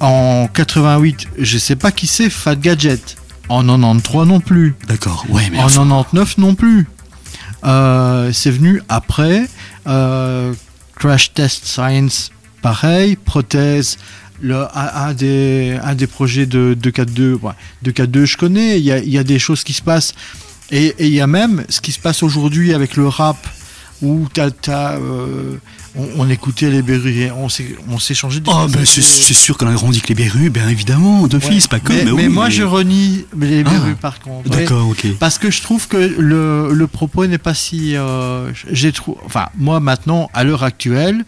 en 0.00 0.48
88, 0.52 1.28
je 1.38 1.58
sais 1.58 1.76
pas 1.76 1.92
qui 1.92 2.06
c'est 2.06 2.30
Fat 2.30 2.56
Gadget. 2.56 3.16
En 3.48 3.62
93 3.62 4.26
non 4.26 4.40
plus. 4.40 4.74
D'accord, 4.88 5.24
ouais, 5.28 5.48
mais 5.50 5.58
En 5.58 5.64
enfin, 5.64 5.82
99 5.82 6.38
non 6.38 6.54
plus. 6.54 6.86
Euh, 7.64 8.32
c'est 8.32 8.50
venu 8.50 8.82
après. 8.88 9.46
Euh, 9.86 10.52
Crash 10.96 11.32
Test 11.34 11.66
Science, 11.66 12.30
pareil. 12.62 13.16
Prothèse, 13.16 13.98
le, 14.40 14.62
un, 14.62 15.08
un 15.08 15.14
des, 15.14 15.78
un 15.82 15.94
des 15.94 16.06
projets 16.06 16.46
de, 16.46 16.76
de 16.78 16.90
4.2. 16.90 17.34
Ouais, 17.40 17.52
de 17.82 17.90
4.2, 17.90 18.24
je 18.24 18.36
connais. 18.36 18.78
Il 18.78 18.84
y 18.84 18.92
a, 18.92 18.98
y 18.98 19.18
a 19.18 19.24
des 19.24 19.38
choses 19.38 19.64
qui 19.64 19.72
se 19.72 19.82
passent. 19.82 20.14
Et 20.70 20.94
et 20.98 21.06
il 21.06 21.14
y 21.14 21.20
a 21.20 21.26
même 21.26 21.64
ce 21.68 21.80
qui 21.80 21.92
se 21.92 21.98
passe 21.98 22.22
aujourd'hui 22.22 22.72
avec 22.72 22.96
le 22.96 23.06
rap, 23.08 23.36
où 24.04 24.28
euh, 24.38 25.56
on, 25.96 26.06
on 26.18 26.28
écoutait 26.28 26.70
les 26.70 26.82
berruriers, 26.82 27.30
on 27.32 27.48
s'est, 27.48 27.74
on 27.88 27.98
s'est 27.98 28.14
changé 28.14 28.40
de 28.40 28.48
Oh, 28.48 28.66
ben 28.68 28.84
c'est 28.84 29.00
sûr 29.02 29.56
qu'on 29.56 29.66
a 29.68 29.72
grandi 29.74 29.98
avec 29.98 30.08
les 30.08 30.14
Berus, 30.14 30.50
bien 30.50 30.68
évidemment, 30.68 31.26
de 31.26 31.36
Ouais. 31.38 31.42
fils, 31.42 31.66
pas 31.68 31.80
que, 31.80 31.92
mais, 31.92 32.04
mais, 32.04 32.12
mais 32.12 32.22
oui, 32.24 32.28
moi, 32.28 32.44
mais- 32.46 32.50
je 32.50 32.62
renie 32.62 33.24
les 33.38 33.60
Ah. 33.66 33.70
berrus 33.70 33.96
par 34.00 34.20
contre. 34.20 34.48
D'accord, 34.50 34.88
ok. 34.88 35.06
Parce 35.18 35.38
que 35.38 35.50
je 35.50 35.62
trouve 35.62 35.88
que 35.88 35.96
le, 35.96 36.72
le 36.72 36.86
propos 36.86 37.26
n'est 37.26 37.38
pas 37.38 37.54
si. 37.54 37.96
euh, 37.96 38.50
j'ai 38.70 38.92
trou- 38.92 39.16
Enfin, 39.24 39.46
moi 39.56 39.80
maintenant, 39.80 40.30
à 40.34 40.44
l'heure 40.44 40.62
actuelle, 40.64 41.24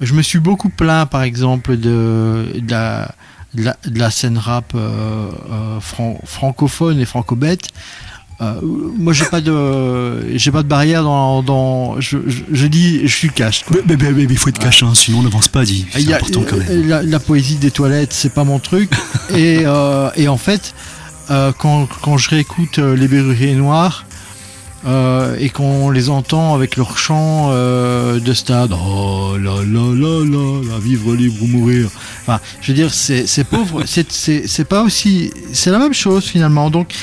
je 0.00 0.14
me 0.14 0.22
suis 0.22 0.38
beaucoup 0.40 0.70
plaint, 0.70 1.08
par 1.08 1.22
exemple, 1.22 1.76
de, 1.76 2.46
de, 2.58 2.70
la, 2.70 3.14
de, 3.54 3.64
la, 3.64 3.76
de 3.86 3.98
la 3.98 4.10
scène 4.10 4.38
rap 4.38 4.72
euh, 4.74 5.28
euh, 5.52 5.80
fran- 5.80 6.18
francophone 6.24 6.98
et 7.00 7.04
franco-bête. 7.04 7.68
Euh, 8.42 8.54
moi, 8.62 9.12
j'ai 9.12 9.26
pas 9.26 9.40
de, 9.42 10.36
j'ai 10.36 10.50
pas 10.50 10.62
de 10.62 10.68
barrière 10.68 11.02
dans, 11.02 11.42
dans 11.42 12.00
je, 12.00 12.16
je, 12.26 12.38
je 12.50 12.66
dis, 12.66 13.00
je 13.06 13.14
suis 13.14 13.28
cash. 13.30 13.64
quoi. 13.64 13.76
Mais, 13.86 13.96
mais- 13.96 14.10
mais- 14.12 14.24
mais 14.26 14.32
il 14.32 14.38
faut 14.38 14.48
être 14.48 14.58
cash, 14.58 14.82
hein, 14.82 14.92
sinon 14.94 15.18
on 15.18 15.22
n'avance 15.24 15.48
pas, 15.48 15.64
dit. 15.64 15.84
C'est 15.92 16.12
important 16.14 16.42
quand 16.48 16.56
même. 16.56 16.88
La, 16.88 17.02
la 17.02 17.20
poésie 17.20 17.56
des 17.56 17.70
toilettes, 17.70 18.14
c'est 18.14 18.32
pas 18.32 18.44
mon 18.44 18.58
truc. 18.58 18.90
et, 19.34 19.60
euh, 19.66 20.08
et 20.16 20.26
en 20.28 20.38
fait, 20.38 20.74
euh, 21.30 21.52
quand, 21.56 21.86
quand 22.00 22.16
je 22.16 22.30
réécoute 22.30 22.78
les 22.78 23.08
Berruriers 23.08 23.54
Noirs 23.54 24.06
euh, 24.86 25.36
et 25.38 25.50
qu'on 25.50 25.90
les 25.90 26.08
entend 26.08 26.54
avec 26.54 26.76
leur 26.78 26.96
chant 26.96 27.50
euh, 27.50 28.18
de 28.20 28.32
stade, 28.32 28.72
oh 28.72 29.36
là 29.38 29.56
là 29.56 29.94
là 29.94 30.24
là, 30.24 30.62
là, 30.66 30.78
vivre 30.82 31.14
libre 31.14 31.42
ou 31.42 31.46
mourir. 31.46 31.90
Enfin, 32.22 32.40
je 32.62 32.68
veux 32.72 32.74
dire, 32.74 32.94
c'est 32.94 33.44
pauvre, 33.44 33.82
c'est 33.86 34.64
pas 34.64 34.82
aussi, 34.82 35.30
c'est 35.52 35.70
la 35.70 35.78
même 35.78 35.92
chose 35.92 36.24
finalement. 36.24 36.70
Donc, 36.70 36.94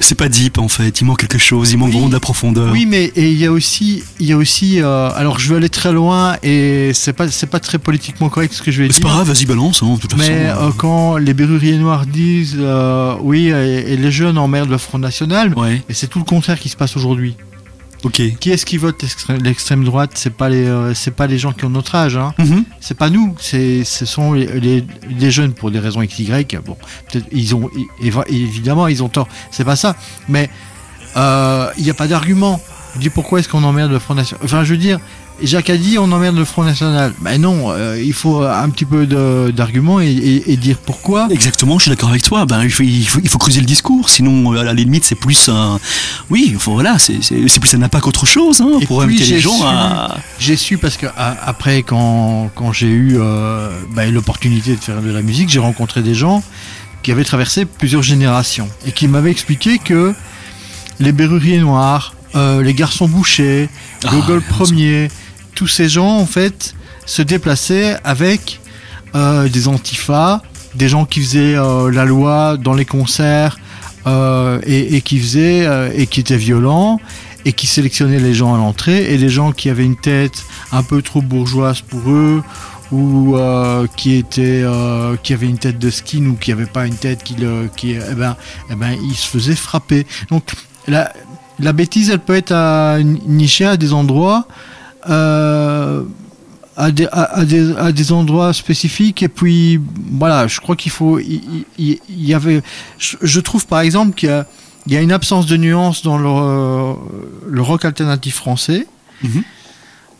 C'est 0.00 0.16
pas 0.16 0.28
deep 0.28 0.58
en 0.58 0.68
fait, 0.68 1.00
il 1.00 1.04
manque 1.04 1.20
quelque 1.20 1.38
chose, 1.38 1.70
il 1.72 1.78
manque 1.78 1.88
Oui. 1.88 1.92
vraiment 1.94 2.08
de 2.08 2.12
la 2.14 2.20
profondeur. 2.20 2.70
Oui, 2.72 2.84
mais 2.84 3.12
il 3.16 3.32
y 3.38 3.46
a 3.46 3.52
aussi, 3.52 4.02
il 4.20 4.26
y 4.26 4.32
a 4.32 4.36
aussi. 4.36 4.80
euh, 4.82 5.08
alors, 5.14 5.38
je 5.38 5.48
vais 5.48 5.56
aller 5.56 5.68
très 5.68 5.92
loin 5.92 6.36
et 6.42 6.90
c'est 6.94 7.12
pas, 7.12 7.28
c'est 7.30 7.46
pas 7.46 7.60
très 7.60 7.78
politiquement 7.78 8.28
correct 8.28 8.52
ce 8.52 8.60
que 8.62 8.70
je 8.70 8.82
vais 8.82 8.88
Mais 8.88 8.92
C'est 8.92 9.00
dire. 9.00 9.08
pas 9.08 9.14
grave, 9.14 9.28
vas-y 9.32 9.46
balance, 9.46 9.82
hein, 9.82 9.94
de 9.94 10.00
toute 10.00 10.16
Mais 10.16 10.48
façon. 10.48 10.62
euh, 10.66 10.70
quand 10.76 11.16
les 11.16 11.32
berruriers 11.32 11.78
noirs 11.78 12.06
disent 12.06 12.56
euh, 12.58 13.14
oui 13.22 13.48
et, 13.48 13.92
et 13.92 13.96
les 13.96 14.10
jeunes 14.10 14.36
emmerdent 14.36 14.70
le 14.70 14.78
Front 14.78 14.98
National, 14.98 15.54
Ouais, 15.56 15.82
et 15.88 15.94
c'est 15.94 16.08
tout 16.08 16.18
le 16.18 16.24
contraire 16.24 16.58
qui 16.58 16.68
se 16.68 16.76
passe 16.76 16.96
aujourd'hui. 16.96 17.36
Ok. 18.04 18.22
Qui 18.38 18.50
est-ce 18.50 18.64
qui 18.66 18.76
vote 18.76 19.02
l'extrême- 19.42 19.84
droite? 19.84 20.12
C'est 20.14 20.34
pas 20.34 20.48
les, 20.48 20.64
euh, 20.64 20.94
c'est 20.94 21.10
pas 21.10 21.26
les 21.26 21.38
gens 21.38 21.52
qui 21.52 21.64
ont 21.64 21.70
notre 21.70 21.94
âge. 21.94 22.16
Hein. 22.16 22.32
Mhm. 22.38 22.64
C'est 22.80 22.96
pas 22.96 23.10
nous. 23.10 23.34
C'est, 23.38 23.84
ce 23.84 24.04
sont 24.06 24.32
les, 24.32 24.46
les, 24.60 24.84
les 25.18 25.30
jeunes 25.30 25.52
pour 25.52 25.70
des 25.70 25.78
raisons 25.78 26.02
XY. 26.02 26.46
Bon, 26.64 26.76
peut-être 27.10 27.26
ils 27.32 27.54
ont, 27.54 27.70
évidemment 28.28 28.86
ils 28.88 29.02
ont 29.02 29.08
tort. 29.08 29.28
C'est 29.50 29.64
pas 29.64 29.76
ça. 29.76 29.96
Mais 30.28 30.50
euh, 31.16 31.68
il 31.78 31.84
n'y 31.84 31.90
a 31.90 31.94
pas 31.94 32.06
d'argument. 32.08 32.60
Dis 32.96 33.10
pourquoi 33.10 33.40
est-ce 33.40 33.48
qu'on 33.48 33.64
emmerde 33.64 33.90
le 33.90 33.98
Front 33.98 34.14
National? 34.14 34.44
Enfin, 34.44 34.62
je 34.64 34.70
veux 34.72 34.78
dire, 34.78 35.00
Jacques 35.42 35.68
a 35.70 35.76
dit 35.76 35.98
on 35.98 36.10
emmerde 36.12 36.36
le 36.36 36.44
Front 36.44 36.62
National. 36.62 37.12
Ben 37.20 37.40
non, 37.40 37.70
euh, 37.72 38.00
il 38.02 38.12
faut 38.12 38.42
un 38.42 38.68
petit 38.70 38.84
peu 38.84 39.04
d'arguments 39.52 40.00
et, 40.00 40.06
et- 40.06 40.52
et 40.52 40.56
dire 40.56 40.78
pourquoi. 40.78 41.26
Exactement, 41.30 41.78
je 41.78 41.82
suis 41.84 41.90
d'accord 41.90 42.10
avec 42.10 42.22
toi. 42.22 42.46
Ben, 42.46 42.62
il, 42.62 42.70
faut, 42.70 42.82
il, 42.84 43.06
faut, 43.06 43.20
il 43.22 43.28
faut 43.28 43.38
creuser 43.38 43.60
le 43.60 43.66
discours, 43.66 44.08
sinon 44.08 44.52
euh, 44.54 44.60
à 44.60 44.64
la 44.64 44.72
limite 44.72 45.04
c'est 45.04 45.16
plus 45.16 45.48
un. 45.48 45.78
Oui, 46.30 46.54
faut- 46.58 46.72
voilà, 46.74 46.98
c'est 46.98 47.18
plus 47.60 47.74
un 47.74 47.82
impact 47.82 48.04
qu'autre 48.04 48.26
chose 48.26 48.60
hein, 48.60 48.78
Et 48.80 48.86
pour 48.86 48.98
puis, 49.02 49.14
inviter 49.16 49.34
les 49.34 49.40
gens 49.40 49.58
su- 49.58 49.64
à. 49.66 50.16
J'ai 50.38 50.56
su 50.56 50.78
parce 50.78 50.96
que 50.96 51.06
après, 51.16 51.82
quand, 51.82 52.50
quand 52.54 52.72
j'ai 52.72 52.86
eu 52.88 53.16
euh, 53.18 53.70
ben, 53.94 54.12
l'opportunité 54.14 54.76
de 54.76 54.80
faire 54.80 55.02
de 55.02 55.10
la 55.10 55.22
musique, 55.22 55.48
j'ai 55.50 55.58
rencontré 55.58 56.00
des 56.02 56.14
gens 56.14 56.42
qui 57.02 57.10
avaient 57.12 57.24
traversé 57.24 57.64
plusieurs 57.66 58.02
générations 58.02 58.68
et 58.86 58.92
qui 58.92 59.08
m'avaient 59.08 59.32
expliqué 59.32 59.78
que 59.78 60.14
les 61.00 61.12
Berruriers 61.12 61.58
Noirs, 61.58 62.14
euh, 62.36 62.62
les 62.62 62.72
Garçons 62.72 63.08
Bouchers, 63.08 63.68
Ah, 64.04 64.10
Gogol. 64.10 64.40
Premier, 64.42 65.08
tous 65.54 65.68
ces 65.68 65.88
gens 65.88 66.18
en 66.18 66.26
fait 66.26 66.74
se 67.06 67.22
déplaçaient 67.22 67.96
avec 68.04 68.60
euh, 69.14 69.48
des 69.48 69.68
antifas, 69.68 70.42
des 70.74 70.88
gens 70.88 71.04
qui 71.04 71.20
faisaient 71.20 71.56
euh, 71.56 71.90
la 71.90 72.04
loi 72.04 72.56
dans 72.56 72.74
les 72.74 72.84
concerts 72.84 73.58
euh, 74.06 74.60
et, 74.66 75.00
qui 75.02 75.18
faisaient 75.18 75.66
et 75.96 76.06
qui 76.06 76.20
étaient 76.20 76.36
violents 76.36 77.00
et 77.44 77.52
qui 77.52 77.66
sélectionnaient 77.66 78.18
les 78.18 78.34
gens 78.34 78.54
à 78.54 78.58
l'entrée 78.58 79.12
et 79.12 79.18
les 79.18 79.28
gens 79.28 79.52
qui 79.52 79.70
avaient 79.70 79.84
une 79.84 79.96
tête 79.96 80.42
un 80.72 80.82
peu 80.82 81.02
trop 81.02 81.22
bourgeoise 81.22 81.80
pour 81.80 82.10
eux 82.10 82.42
ou 82.92 83.36
qui 83.96 84.24
qui 84.24 85.32
avaient 85.32 85.46
une 85.46 85.58
tête 85.58 85.78
de 85.78 85.90
skin 85.90 86.26
ou 86.26 86.34
qui 86.34 86.50
n'avaient 86.50 86.66
pas 86.66 86.86
une 86.86 86.96
tête 86.96 87.22
qui 87.22 87.36
eh 87.40 88.14
ben 88.14 88.36
eh 88.70 88.74
ben 88.74 88.96
ils 89.08 89.14
se 89.14 89.28
faisaient 89.28 89.56
frapper. 89.56 90.06
Donc 90.30 90.44
la 90.88 91.12
la 91.60 91.72
bêtise 91.72 92.10
elle 92.10 92.18
peut 92.18 92.36
être 92.36 92.52
à 92.52 92.98
nicher 93.02 93.66
à 93.66 93.76
des 93.76 93.92
endroits 93.92 94.46
à 95.06 96.90
des, 96.90 97.06
à, 97.12 97.44
des, 97.44 97.72
à 97.76 97.92
des 97.92 98.10
endroits 98.12 98.52
spécifiques 98.52 99.22
et 99.22 99.28
puis 99.28 99.80
voilà 100.18 100.48
je 100.48 100.58
crois 100.60 100.74
qu'il 100.74 100.90
faut 100.90 101.20
il, 101.20 101.64
y 101.78 102.34
avait 102.34 102.62
je, 102.98 103.16
je 103.22 103.40
trouve 103.40 103.66
par 103.66 103.80
exemple 103.80 104.14
qu'il 104.14 104.28
y 104.28 104.32
a, 104.32 104.44
il 104.86 104.92
y 104.92 104.96
a 104.96 105.00
une 105.00 105.12
absence 105.12 105.46
de 105.46 105.56
nuance 105.56 106.02
dans 106.02 106.18
le, 106.18 106.96
le 107.48 107.62
rock 107.62 107.84
alternatif 107.84 108.34
français 108.36 108.86
Mhm. 109.22 109.42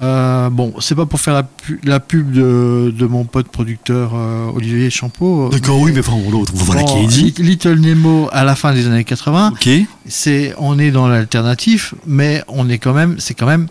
Euh, 0.02 0.50
bon 0.50 0.74
c'est 0.80 0.94
pas 0.96 1.06
pour 1.06 1.20
faire 1.20 1.34
la, 1.34 1.42
pu- 1.44 1.80
la 1.84 2.00
pub 2.00 2.32
de, 2.32 2.92
de 2.96 3.06
mon 3.06 3.24
pote 3.24 3.46
producteur 3.48 4.12
euh, 4.14 4.50
Olivier 4.54 4.90
Champeau 4.90 5.48
D'accord, 5.50 5.78
oui, 5.80 5.92
mais 5.94 6.00
enfin, 6.00 6.14
voilà 6.52 6.82
Bon, 6.82 6.86
qui 6.86 6.98
est 7.04 7.06
dit. 7.06 7.34
Li- 7.38 7.44
Little 7.50 7.78
Nemo 7.80 8.28
à 8.32 8.42
la 8.44 8.56
fin 8.56 8.72
des 8.72 8.86
années 8.88 9.04
80 9.04 9.52
Ok. 9.52 9.68
c'est 10.06 10.52
on 10.58 10.78
est 10.80 10.90
dans 10.90 11.06
l'alternatif, 11.06 11.94
mais 12.06 12.42
on 12.48 12.68
est 12.68 12.78
quand 12.78 12.92
même, 12.94 13.16
c'est 13.18 13.34
quand 13.34 13.46
même, 13.46 13.68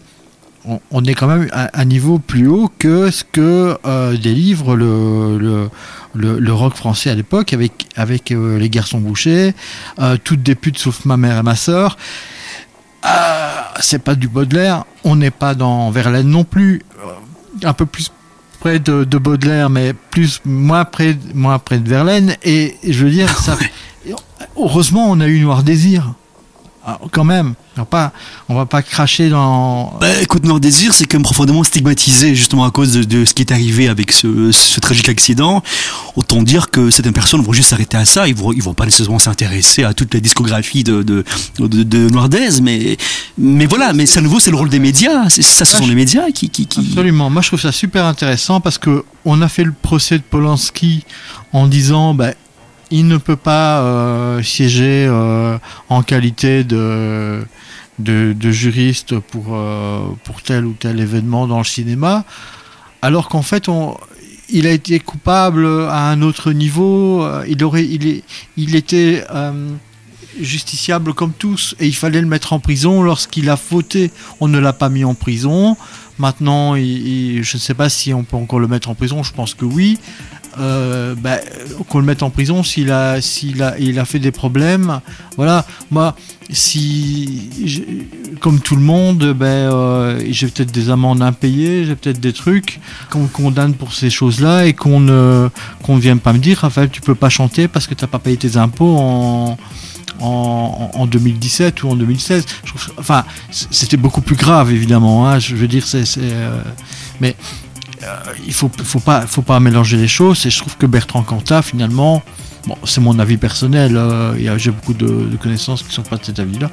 on, 0.65 0.79
on 0.91 1.03
est 1.05 1.13
quand 1.13 1.27
même 1.27 1.49
à 1.51 1.69
un 1.79 1.85
niveau 1.85 2.19
plus 2.19 2.47
haut 2.47 2.71
que 2.79 3.11
ce 3.11 3.23
que 3.23 3.77
euh, 3.85 4.17
délivre 4.17 4.75
le, 4.75 5.37
le, 5.37 5.69
le, 6.13 6.39
le 6.39 6.53
rock 6.53 6.75
français 6.75 7.09
à 7.09 7.15
l'époque 7.15 7.53
avec 7.53 7.87
avec 7.95 8.31
euh, 8.31 8.57
les 8.57 8.69
garçons 8.69 8.99
bouchés, 8.99 9.53
euh, 9.99 10.17
toutes 10.23 10.43
des 10.43 10.55
putes 10.55 10.77
sauf 10.77 11.05
ma 11.05 11.17
mère 11.17 11.37
et 11.37 11.43
ma 11.43 11.55
sœur. 11.55 11.97
C'est 13.81 13.99
pas 13.99 14.15
du 14.15 14.29
Baudelaire, 14.29 14.85
on 15.03 15.17
n'est 15.17 15.31
pas 15.31 15.55
dans 15.55 15.91
Verlaine 15.91 16.27
non 16.29 16.45
plus, 16.45 16.81
un 17.63 17.73
peu 17.73 17.85
plus 17.85 18.11
près 18.61 18.79
de, 18.79 19.03
de 19.03 19.17
Baudelaire, 19.17 19.69
mais 19.69 19.91
plus 19.93 20.39
moins 20.45 20.85
près, 20.85 21.17
moins 21.33 21.59
près 21.59 21.79
de 21.79 21.89
Verlaine. 21.89 22.37
Et 22.43 22.77
je 22.87 23.03
veux 23.03 23.11
dire, 23.11 23.29
ça, 23.37 23.57
heureusement, 24.55 25.11
on 25.11 25.19
a 25.19 25.27
eu 25.27 25.41
Noir 25.41 25.63
Désir. 25.63 26.13
Ah, 26.85 26.99
quand 27.11 27.23
même, 27.23 27.53
on 27.77 27.81
va 27.81 27.85
pas, 27.85 28.11
on 28.49 28.55
va 28.55 28.65
pas 28.65 28.81
cracher 28.81 29.29
dans. 29.29 29.93
Bah, 30.01 30.19
écoute, 30.21 30.43
Noir 30.43 30.59
Désir, 30.59 30.93
c'est 30.93 31.05
quand 31.05 31.15
même 31.17 31.23
profondément 31.23 31.63
stigmatisé 31.63 32.35
justement 32.35 32.65
à 32.65 32.71
cause 32.71 32.91
de, 32.91 33.03
de 33.03 33.23
ce 33.23 33.33
qui 33.33 33.41
est 33.41 33.53
arrivé 33.53 33.87
avec 33.87 34.11
ce, 34.11 34.51
ce 34.51 34.81
tragique 34.81 35.07
accident. 35.07 35.63
Autant 36.17 36.43
dire 36.43 36.71
que 36.71 36.89
certaines 36.89 37.13
personnes 37.13 37.41
vont 37.41 37.53
juste 37.53 37.69
s'arrêter 37.69 37.95
à 37.95 38.03
ça, 38.03 38.27
ils 38.27 38.35
vont, 38.35 38.51
ils 38.51 38.61
vont 38.61 38.73
pas 38.73 38.83
nécessairement 38.83 39.17
s'intéresser 39.19 39.85
à 39.85 39.93
toute 39.93 40.13
la 40.13 40.19
discographie 40.19 40.83
de, 40.83 41.03
de, 41.03 41.23
de, 41.59 41.83
de 41.83 42.09
Noir 42.09 42.27
Désir, 42.27 42.61
mais, 42.61 42.97
mais 43.37 43.65
voilà, 43.65 43.93
mais 43.93 44.17
à 44.17 44.21
nouveau, 44.21 44.41
c'est 44.41 44.51
le 44.51 44.57
rôle 44.57 44.69
des 44.69 44.79
médias. 44.79 45.29
C'est- 45.29 45.41
Ça, 45.41 45.63
ce 45.63 45.77
sont 45.77 45.87
les 45.87 45.95
médias 45.95 46.31
qui. 46.33 46.49
qui, 46.49 46.67
qui... 46.67 46.81
Absolument. 46.81 47.29
Moi, 47.29 47.41
je 47.41 47.47
trouve 47.47 47.61
ça 47.61 47.71
super 47.71 48.03
intéressant 48.05 48.59
parce 48.59 48.77
que 48.77 49.05
on 49.23 49.41
a 49.41 49.47
fait 49.47 49.63
le 49.63 49.71
procès 49.71 50.17
de 50.17 50.23
Polanski 50.23 51.05
en 51.53 51.67
disant, 51.67 52.13
bah, 52.13 52.31
il 52.93 53.07
ne 53.07 53.17
peut 53.17 53.35
pas 53.35 53.81
euh, 53.81 54.43
siéger 54.43 55.07
euh, 55.09 55.57
en 55.89 56.03
qualité 56.03 56.63
de, 56.63 57.43
de, 57.97 58.51
juriste 58.51 59.17
pour, 59.17 59.55
euh, 59.55 60.01
pour 60.23 60.43
tel 60.43 60.63
ou 60.63 60.73
tel 60.73 60.99
événement 60.99 61.47
dans 61.47 61.57
le 61.57 61.63
cinéma, 61.63 62.23
alors 63.01 63.29
qu'en 63.29 63.41
fait, 63.41 63.67
on, 63.67 63.97
il 64.47 64.67
a 64.67 64.71
été 64.71 64.99
coupable 64.99 65.65
à 65.65 66.11
un 66.11 66.21
autre 66.21 66.51
niveau. 66.51 67.27
Il 67.47 67.63
aurait, 67.63 67.83
il, 67.83 68.21
il 68.57 68.75
était 68.75 69.23
justiciable 70.39 71.15
comme 71.15 71.33
tous 71.33 71.75
et 71.79 71.87
il 71.87 71.95
fallait 71.95 72.21
le 72.21 72.27
mettre 72.27 72.53
en 72.53 72.59
prison 72.59 73.01
lorsqu'il 73.01 73.49
a 73.49 73.57
fauté. 73.57 74.11
On 74.39 74.47
ne 74.47 74.59
l'a 74.59 74.73
pas 74.73 74.89
mis 74.89 75.03
en 75.03 75.15
prison. 75.15 75.75
Maintenant, 76.19 76.75
je 76.75 77.39
ne 77.39 77.59
sais 77.59 77.73
pas 77.73 77.89
si 77.89 78.13
on 78.13 78.23
peut 78.23 78.37
encore 78.37 78.59
le 78.59 78.67
mettre 78.67 78.91
en 78.91 78.95
prison. 78.95 79.23
Je 79.23 79.33
pense 79.33 79.55
que 79.55 79.65
oui. 79.65 79.97
Euh, 80.59 81.15
bah, 81.17 81.37
qu'on 81.89 81.97
le 81.99 82.05
mette 82.05 82.21
en 82.21 82.29
prison 82.29 82.61
s'il 82.61 82.91
a, 82.91 83.21
s'il 83.21 83.63
a, 83.63 83.77
il 83.79 83.97
a 83.99 84.05
fait 84.05 84.19
des 84.19 84.31
problèmes. 84.31 84.99
Voilà. 85.35 85.65
Moi, 85.89 86.15
si, 86.51 87.49
comme 88.39 88.59
tout 88.59 88.75
le 88.75 88.81
monde, 88.81 89.33
ben, 89.33 89.45
euh, 89.47 90.21
j'ai 90.29 90.47
peut-être 90.47 90.71
des 90.71 90.89
amendes 90.89 91.21
impayées, 91.21 91.85
j'ai 91.85 91.95
peut-être 91.95 92.19
des 92.19 92.33
trucs 92.33 92.79
qu'on 93.09 93.25
condamne 93.27 93.73
pour 93.73 93.93
ces 93.93 94.09
choses-là 94.09 94.65
et 94.65 94.73
qu'on 94.73 94.99
ne, 94.99 95.49
qu'on 95.81 95.95
ne 95.95 96.01
vienne 96.01 96.19
pas 96.19 96.33
me 96.33 96.39
dire, 96.39 96.59
Raphaël, 96.59 96.89
tu 96.91 97.01
peux 97.01 97.15
pas 97.15 97.29
chanter 97.29 97.67
parce 97.67 97.87
que 97.87 97.93
tu 97.95 98.03
n'as 98.03 98.07
pas 98.09 98.19
payé 98.19 98.37
tes 98.37 98.57
impôts 98.57 98.95
en, 98.97 99.57
en, 100.19 100.91
en 100.93 101.05
2017 101.07 101.83
ou 101.83 101.89
en 101.89 101.95
2016. 101.95 102.45
Je 102.63 102.69
trouve- 102.69 102.93
enfin, 102.97 103.25
c'était 103.49 103.97
beaucoup 103.97 104.21
plus 104.21 104.35
grave, 104.35 104.71
évidemment. 104.71 105.27
hein. 105.27 105.39
Je 105.39 105.55
veux 105.55 105.67
dire, 105.67 105.85
c'est, 105.87 106.03
euh, 106.19 106.61
mais 107.19 107.35
euh, 108.03 108.15
il 108.45 108.53
faut, 108.53 108.69
faut 108.83 108.99
pas, 108.99 109.25
faut 109.27 109.41
pas 109.41 109.59
mélanger 109.59 109.97
les 109.97 110.07
choses. 110.07 110.45
Et 110.45 110.49
je 110.49 110.57
trouve 110.59 110.77
que 110.77 110.85
Bertrand 110.85 111.21
Cantat, 111.23 111.61
finalement, 111.61 112.21
bon, 112.67 112.75
c'est 112.85 113.01
mon 113.01 113.17
avis 113.19 113.37
personnel. 113.37 113.95
euh, 113.97 114.33
a- 114.53 114.57
j'ai 114.57 114.71
beaucoup 114.71 114.93
de, 114.93 115.07
connaissances 115.37 115.83
qui 115.83 115.93
sont 115.93 116.03
pas 116.03 116.17
de 116.17 116.25
cet 116.25 116.39
avis-là. 116.39 116.69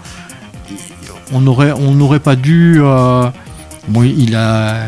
On 1.33 1.47
aurait, 1.47 1.73
on 1.73 1.93
n'aurait 1.95 2.21
pas 2.21 2.37
dû. 2.37 2.79
euh, 2.81 3.29
bon, 3.89 4.03
il 4.03 4.35
a, 4.35 4.87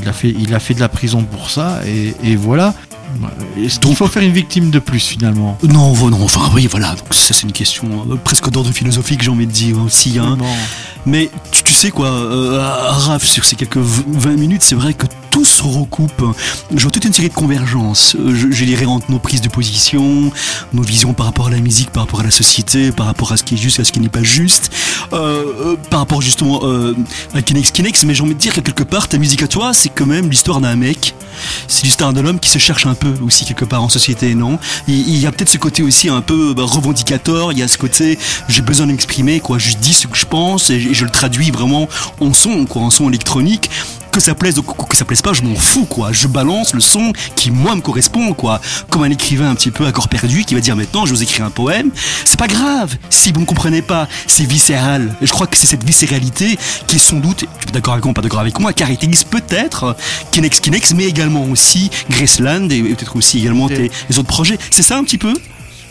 il 0.00 0.08
a, 0.08 0.12
fait, 0.12 0.30
il 0.30 0.54
a 0.54 0.60
fait 0.60 0.74
de 0.74 0.80
la 0.80 0.88
prison 0.88 1.22
pour 1.24 1.50
ça, 1.50 1.80
et 1.86 2.36
voilà. 2.36 2.74
Est-ce 3.56 3.80
qu'il 3.80 3.94
faut 3.96 4.06
faire 4.06 4.22
une 4.22 4.32
victime 4.32 4.70
de 4.70 4.78
plus 4.78 5.00
finalement? 5.00 5.56
Non, 5.62 5.92
vo- 5.92 6.10
non, 6.10 6.22
enfin 6.22 6.50
oui, 6.54 6.66
voilà. 6.70 6.90
Donc 6.94 7.12
ça, 7.14 7.32
c'est 7.34 7.42
une 7.44 7.52
question 7.52 7.84
euh, 8.10 8.16
presque 8.16 8.50
d'ordre 8.50 8.70
philosophique, 8.72 9.22
j'ai 9.22 9.30
envie 9.30 9.46
de 9.46 9.52
dire 9.52 9.78
aussi. 9.80 10.18
Hein. 10.18 10.36
Mais 11.06 11.30
tu, 11.50 11.62
tu 11.62 11.72
sais 11.72 11.90
quoi, 11.90 12.08
euh, 12.08 12.58
Raph, 12.60 13.24
sur 13.24 13.44
ces 13.44 13.56
quelques 13.56 13.76
v- 13.78 14.04
20 14.08 14.36
minutes, 14.36 14.62
c'est 14.62 14.74
vrai 14.74 14.92
que 14.94 15.06
tout 15.36 15.44
se 15.44 15.62
recoupe. 15.62 16.34
Je 16.74 16.80
vois 16.80 16.90
toute 16.90 17.04
une 17.04 17.12
série 17.12 17.28
de 17.28 17.34
convergences. 17.34 18.16
Euh, 18.18 18.34
Je, 18.34 18.50
je 18.50 18.64
dirais 18.64 18.86
entre 18.86 19.10
nos 19.10 19.18
prises 19.18 19.42
de 19.42 19.50
position, 19.50 20.32
nos 20.72 20.80
visions 20.80 21.12
par 21.12 21.26
rapport 21.26 21.48
à 21.48 21.50
la 21.50 21.58
musique, 21.58 21.90
par 21.90 22.04
rapport 22.04 22.20
à 22.20 22.22
la 22.22 22.30
société, 22.30 22.90
par 22.90 23.04
rapport 23.04 23.32
à 23.32 23.36
ce 23.36 23.44
qui 23.44 23.52
est 23.52 23.58
juste 23.58 23.78
à 23.78 23.84
ce 23.84 23.92
qui 23.92 24.00
n'est 24.00 24.08
pas 24.08 24.22
juste, 24.22 24.70
euh, 25.12 25.44
euh, 25.60 25.76
par 25.90 26.00
rapport 26.00 26.22
justement 26.22 26.62
à 27.34 27.42
Kinex 27.42 27.70
Kinex. 27.70 28.04
Mais 28.04 28.14
j'ai 28.14 28.22
envie 28.22 28.34
de 28.34 28.38
dire 28.38 28.54
que 28.54 28.62
quelque 28.62 28.82
part, 28.82 29.08
ta 29.08 29.18
musique 29.18 29.42
à 29.42 29.46
toi, 29.46 29.74
c'est 29.74 29.90
quand 29.90 30.06
même 30.06 30.30
l'histoire 30.30 30.62
d'un 30.62 30.74
mec. 30.74 31.14
C'est 31.68 31.84
l'histoire 31.84 32.14
d'un 32.14 32.24
homme 32.24 32.40
qui 32.40 32.48
se 32.48 32.58
cherche 32.58 32.86
un 32.86 32.94
peu 32.94 33.12
aussi 33.22 33.44
quelque 33.44 33.66
part 33.66 33.82
en 33.82 33.90
société, 33.90 34.34
non? 34.34 34.58
Il, 34.88 35.18
y 35.18 35.26
a 35.26 35.32
peut-être 35.32 35.50
ce 35.50 35.58
côté 35.58 35.82
aussi 35.82 36.08
un 36.08 36.22
peu 36.22 36.54
bah, 36.54 36.62
revendicateur. 36.64 37.52
Il 37.52 37.58
y 37.58 37.62
a 37.62 37.68
ce 37.68 37.76
côté, 37.76 38.18
j'ai 38.48 38.62
besoin 38.62 38.86
de 38.86 38.92
m'exprimer, 38.92 39.40
quoi. 39.40 39.58
Je 39.58 39.76
dis 39.76 39.92
ce 39.92 40.06
que 40.06 40.16
je 40.16 40.24
pense 40.24 40.70
et 40.70 40.80
je, 40.80 40.94
je 40.94 41.04
le 41.04 41.10
traduis 41.10 41.50
vraiment 41.50 41.90
en 42.20 42.32
son, 42.32 42.64
quoi, 42.64 42.80
en 42.80 42.90
son 42.90 43.10
électronique. 43.10 43.68
Que 44.16 44.22
ça 44.22 44.34
plaise 44.34 44.58
ou 44.58 44.62
que 44.62 44.96
ça 44.96 45.04
plaise 45.04 45.20
pas, 45.20 45.34
je 45.34 45.42
m'en 45.42 45.54
fous, 45.54 45.84
quoi. 45.84 46.10
Je 46.10 46.26
balance 46.26 46.72
le 46.72 46.80
son 46.80 47.12
qui, 47.34 47.50
moi, 47.50 47.76
me 47.76 47.82
correspond, 47.82 48.32
quoi. 48.32 48.62
Comme 48.88 49.02
un 49.02 49.10
écrivain 49.10 49.50
un 49.50 49.54
petit 49.54 49.70
peu 49.70 49.84
à 49.84 49.92
corps 49.92 50.08
perdu 50.08 50.44
qui 50.44 50.54
va 50.54 50.60
dire 50.60 50.74
maintenant, 50.74 51.04
je 51.04 51.12
vous 51.12 51.22
écris 51.22 51.42
un 51.42 51.50
poème. 51.50 51.90
C'est 52.24 52.38
pas 52.38 52.46
grave. 52.46 52.96
Si 53.10 53.30
vous 53.30 53.40
ne 53.40 53.44
comprenez 53.44 53.82
pas, 53.82 54.08
c'est 54.26 54.46
viscéral. 54.46 55.14
Et 55.20 55.26
je 55.26 55.32
crois 55.32 55.46
que 55.46 55.58
c'est 55.58 55.66
cette 55.66 55.84
viscéralité 55.84 56.58
qui 56.86 56.96
est 56.96 56.98
sans 56.98 57.18
doute, 57.18 57.44
tu 57.60 57.68
es 57.68 57.72
d'accord 57.72 57.92
avec 57.92 58.06
moi, 58.06 58.14
pas 58.14 58.22
d'accord 58.22 58.40
avec 58.40 58.58
moi, 58.58 58.72
caractérise 58.72 59.22
peut-être 59.22 59.94
Kinex 60.30 60.60
Kinex, 60.60 60.94
mais 60.94 61.04
également 61.04 61.44
aussi 61.44 61.90
Graceland 62.08 62.70
et 62.70 62.82
peut-être 62.82 63.16
aussi 63.16 63.40
également 63.40 63.68
tes, 63.68 63.90
les 64.08 64.18
autres 64.18 64.28
projets. 64.28 64.56
C'est 64.70 64.82
ça 64.82 64.96
un 64.96 65.04
petit 65.04 65.18
peu? 65.18 65.34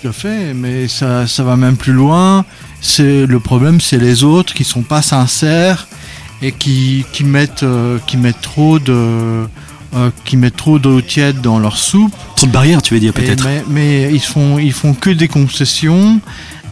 Tout 0.02 0.08
à 0.08 0.14
fait, 0.14 0.56
mais 0.56 0.88
ça, 0.88 1.28
ça 1.28 1.44
va 1.44 1.58
même 1.58 1.78
plus 1.78 1.94
loin. 1.94 2.44
C'est 2.82 3.28
le 3.28 3.40
problème, 3.40 3.80
c'est 3.80 4.00
les 4.00 4.24
autres 4.24 4.56
qui 4.56 4.64
sont 4.64 4.82
pas 4.82 5.04
sincères 5.04 5.88
et 6.42 6.52
qui, 6.52 7.06
qui 7.12 7.24
mettent 7.24 7.64
euh, 7.64 7.98
qui 8.06 8.18
mettent 8.18 8.42
trop 8.42 8.80
de 8.80 9.48
euh, 9.96 10.10
qui 10.26 10.38
mettent 10.38 10.58
trop 10.58 10.80
d'eau 10.80 11.02
tiède 11.02 11.42
dans 11.42 11.60
leur 11.60 11.78
soupe. 11.78 12.14
Trop 12.36 12.48
de 12.48 12.52
barrières, 12.52 12.82
tu 12.82 12.94
veux 12.94 13.00
dire 13.00 13.14
peut-être 13.14 13.46
Mais, 13.46 13.64
mais 13.70 14.14
ils 14.14 14.22
font 14.22 14.60
ils 14.60 14.74
font 14.74 14.94
que 14.94 15.10
des 15.10 15.28
concessions 15.28 16.20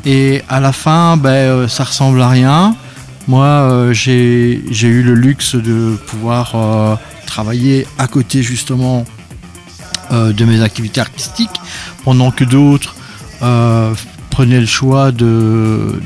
et 0.06 0.42
à 0.50 0.60
la 0.60 0.74
fin, 0.74 1.16
ben 1.16 1.30
euh, 1.30 1.68
ça 1.68 1.86
ressemble 1.86 2.22
à 2.22 2.30
rien. 2.30 2.76
Moi, 3.28 3.94
j'ai 3.94 4.62
j'ai 4.70 4.90
eu 4.90 5.02
le 5.02 5.14
luxe 5.14 5.56
de 5.56 5.98
pouvoir 6.08 7.00
travailler 7.26 7.88
à 7.98 8.08
côté 8.08 8.44
justement 8.44 9.06
de 10.12 10.44
mes 10.44 10.62
activités 10.62 11.00
artistiques, 11.00 11.62
pendant 12.04 12.32
que 12.32 12.44
d'autres 12.44 12.96
euh, 13.44 13.94
prenaient 14.34 14.60
le 14.60 14.66
choix 14.66 15.12
de, 15.12 16.02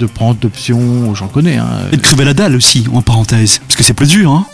de, 0.00 0.06
prendre 0.06 0.34
d'options, 0.40 1.14
j'en 1.14 1.28
connais. 1.28 1.56
Hein. 1.58 1.68
Et 1.92 1.96
de 1.96 2.02
crever 2.02 2.24
la 2.24 2.34
dalle 2.34 2.56
aussi, 2.56 2.84
en 2.92 3.00
parenthèse. 3.00 3.60
Parce 3.66 3.76
que 3.76 3.82
c'est 3.84 3.94
plus 3.94 4.08
dur, 4.08 4.30
hein 4.32 4.44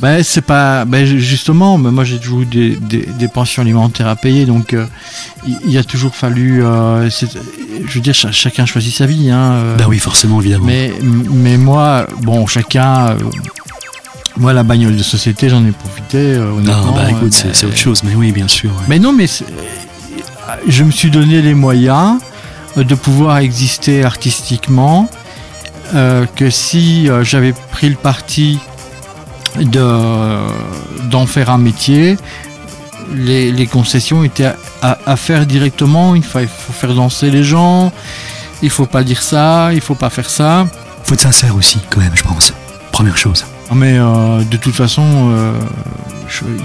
Ben, 0.00 0.22
c'est 0.24 0.40
pas. 0.42 0.84
Ben, 0.84 1.06
justement, 1.06 1.78
mais 1.78 1.90
moi 1.92 2.02
j'ai 2.04 2.18
toujours 2.18 2.44
des, 2.44 2.76
des, 2.76 3.06
des 3.18 3.28
pensions 3.28 3.62
alimentaires 3.62 4.08
à 4.08 4.16
payer, 4.16 4.44
donc 4.46 4.72
euh, 4.74 4.84
il, 5.68 5.78
a 5.78 5.84
toujours 5.84 6.14
fallu. 6.16 6.62
euh, 6.64 7.08
je 7.08 7.94
veux 7.94 8.00
dire, 8.00 8.14
cha- 8.14 8.32
chacun 8.32 8.66
choisit 8.66 8.94
sa 8.94 9.06
vie. 9.06 9.30
Hein, 9.30 9.52
euh, 9.52 9.76
Bah 9.76 9.84
oui, 9.88 9.98
forcément, 9.98 10.40
évidemment. 10.40 10.66
mais, 10.66 10.92
mais 11.30 11.56
moi, 11.56 12.06
bon, 12.22 12.46
chacun. 12.46 13.10
euh, 13.10 13.14
moi, 14.36 14.52
la 14.52 14.64
bagnole 14.64 14.96
de 14.96 15.02
société, 15.04 15.48
j'en 15.48 15.64
ai 15.64 15.70
profité. 15.70 16.36
non, 16.36 16.56
honnêtement, 16.58 16.92
bah 16.92 17.02
euh, 17.04 17.10
écoute, 17.10 17.32
c'est 17.32 17.66
autre 17.66 17.76
chose, 17.76 18.02
mais 18.02 18.16
oui, 18.16 18.32
bien 18.32 18.48
sûr. 18.48 18.70
ouais. 18.70 18.86
Mais 18.88 18.98
non, 18.98 19.12
mais 19.12 19.26
je 20.68 20.84
me 20.84 20.90
suis 20.90 21.10
donné 21.10 21.42
les 21.42 21.54
moyens 21.54 22.18
de 22.76 22.94
pouvoir 22.94 23.38
exister 23.38 24.04
artistiquement. 24.04 25.08
euh, 25.94 26.24
que 26.34 26.48
si 26.50 27.08
euh, 27.10 27.22
j'avais 27.24 27.52
pris 27.72 27.88
le 27.90 27.94
parti 27.96 28.58
de 29.56 30.38
d'en 31.10 31.26
faire 31.26 31.50
un 31.50 31.58
métier, 31.58 32.16
les, 33.14 33.52
les 33.52 33.66
concessions 33.66 34.24
étaient 34.24 34.46
à, 34.46 34.56
à- 34.82 34.98
à 35.06 35.16
faire 35.16 35.46
directement. 35.46 36.14
Il 36.14 36.24
faut, 36.24 36.40
il 36.40 36.48
faut 36.48 36.72
faire 36.72 36.94
danser 36.94 37.30
les 37.30 37.44
gens. 37.44 37.92
Il 38.62 38.70
faut 38.70 38.86
pas 38.86 39.04
dire 39.04 39.22
ça. 39.22 39.72
Il 39.74 39.80
faut 39.80 39.94
pas 39.94 40.10
faire 40.10 40.30
ça. 40.30 40.66
Faut 41.04 41.14
être 41.14 41.20
sincère 41.20 41.54
aussi, 41.54 41.78
quand 41.90 42.00
même, 42.00 42.14
je 42.16 42.22
pense. 42.22 42.52
Première 42.90 43.16
chose. 43.18 43.44
Mais 43.74 43.96
euh, 43.98 44.42
de 44.44 44.56
toute 44.56 44.74
façon, 44.74 45.04
euh, 45.06 45.52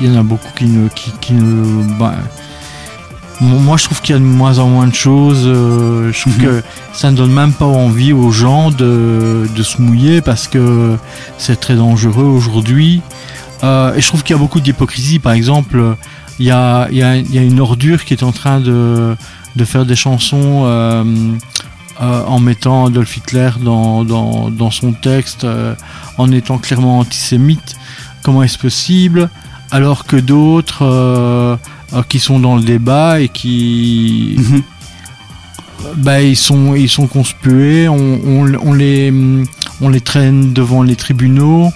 il 0.01 0.07
y 0.07 0.09
en 0.15 0.19
a 0.19 0.23
beaucoup 0.23 0.49
qui 0.55 0.65
ne. 0.65 0.87
Qui, 0.89 1.11
qui 1.21 1.33
ne 1.33 1.83
bah, 1.99 2.13
moi, 3.41 3.77
je 3.77 3.85
trouve 3.85 4.01
qu'il 4.01 4.13
y 4.13 4.17
a 4.17 4.19
de 4.19 4.25
moins 4.25 4.59
en 4.59 4.67
moins 4.67 4.87
de 4.87 4.93
choses. 4.93 5.43
euh, 5.45 6.11
je 6.11 6.21
trouve 6.21 6.37
Mhm. 6.39 6.43
que 6.45 6.63
ça 6.93 7.09
ne 7.11 7.15
donne 7.17 7.31
même 7.31 7.53
pas 7.53 7.65
envie 7.65 8.11
aux 8.13 8.31
gens 8.31 8.69
de, 8.71 9.47
de 9.55 9.63
se 9.63 9.81
mouiller 9.81 10.21
parce 10.21 10.47
que 10.47 10.95
c'est 11.37 11.59
très 11.59 11.75
dangereux 11.75 12.25
aujourd'hui. 12.25 13.01
Euh, 13.63 13.93
et 13.95 14.01
je 14.01 14.07
trouve 14.07 14.23
qu'il 14.23 14.35
y 14.35 14.39
a 14.39 14.41
beaucoup 14.41 14.59
d'hypocrisie. 14.59 15.19
Par 15.19 15.33
exemple, 15.33 15.95
il 16.39 16.45
y 16.47 16.51
a, 16.51 16.87
il 16.91 16.97
y, 16.97 17.03
a, 17.03 17.15
il 17.15 17.33
y 17.33 17.37
a 17.37 17.41
une 17.41 17.59
ordure 17.59 18.03
qui 18.05 18.13
est 18.13 18.23
en 18.23 18.31
train 18.31 18.59
de, 18.59 19.15
de 19.55 19.65
faire 19.65 19.85
des 19.85 19.95
chansons 19.95 20.63
euh, 20.65 21.03
euh, 22.01 22.23
en 22.25 22.39
mettant 22.39 22.85
Adolf 22.87 23.17
Hitler 23.17 23.51
dans, 23.61 24.03
dans, 24.05 24.49
dans 24.49 24.71
son 24.71 24.91
texte, 24.93 25.45
en 26.17 26.31
étant 26.31 26.57
clairement 26.57 26.99
antisémite. 26.99 27.75
Comment 28.23 28.43
est-ce 28.43 28.57
possible? 28.57 29.29
Alors 29.71 30.05
que 30.05 30.15
d'autres 30.17 31.57
euh, 31.93 32.03
qui 32.07 32.19
sont 32.19 32.39
dans 32.39 32.55
le 32.55 32.63
débat 32.63 33.19
et 33.21 33.29
qui, 33.29 34.35
Mhm. 34.37 34.61
bah, 35.97 36.21
ils 36.21 36.35
sont 36.35 36.75
ils 36.75 36.89
sont 36.89 37.07
conspués, 37.07 37.87
on, 37.87 38.19
on, 38.25 38.53
on 38.63 38.73
les 38.73 39.13
on 39.81 39.89
les 39.89 40.01
traîne 40.01 40.51
devant 40.53 40.83
les 40.83 40.95
tribunaux, 40.97 41.71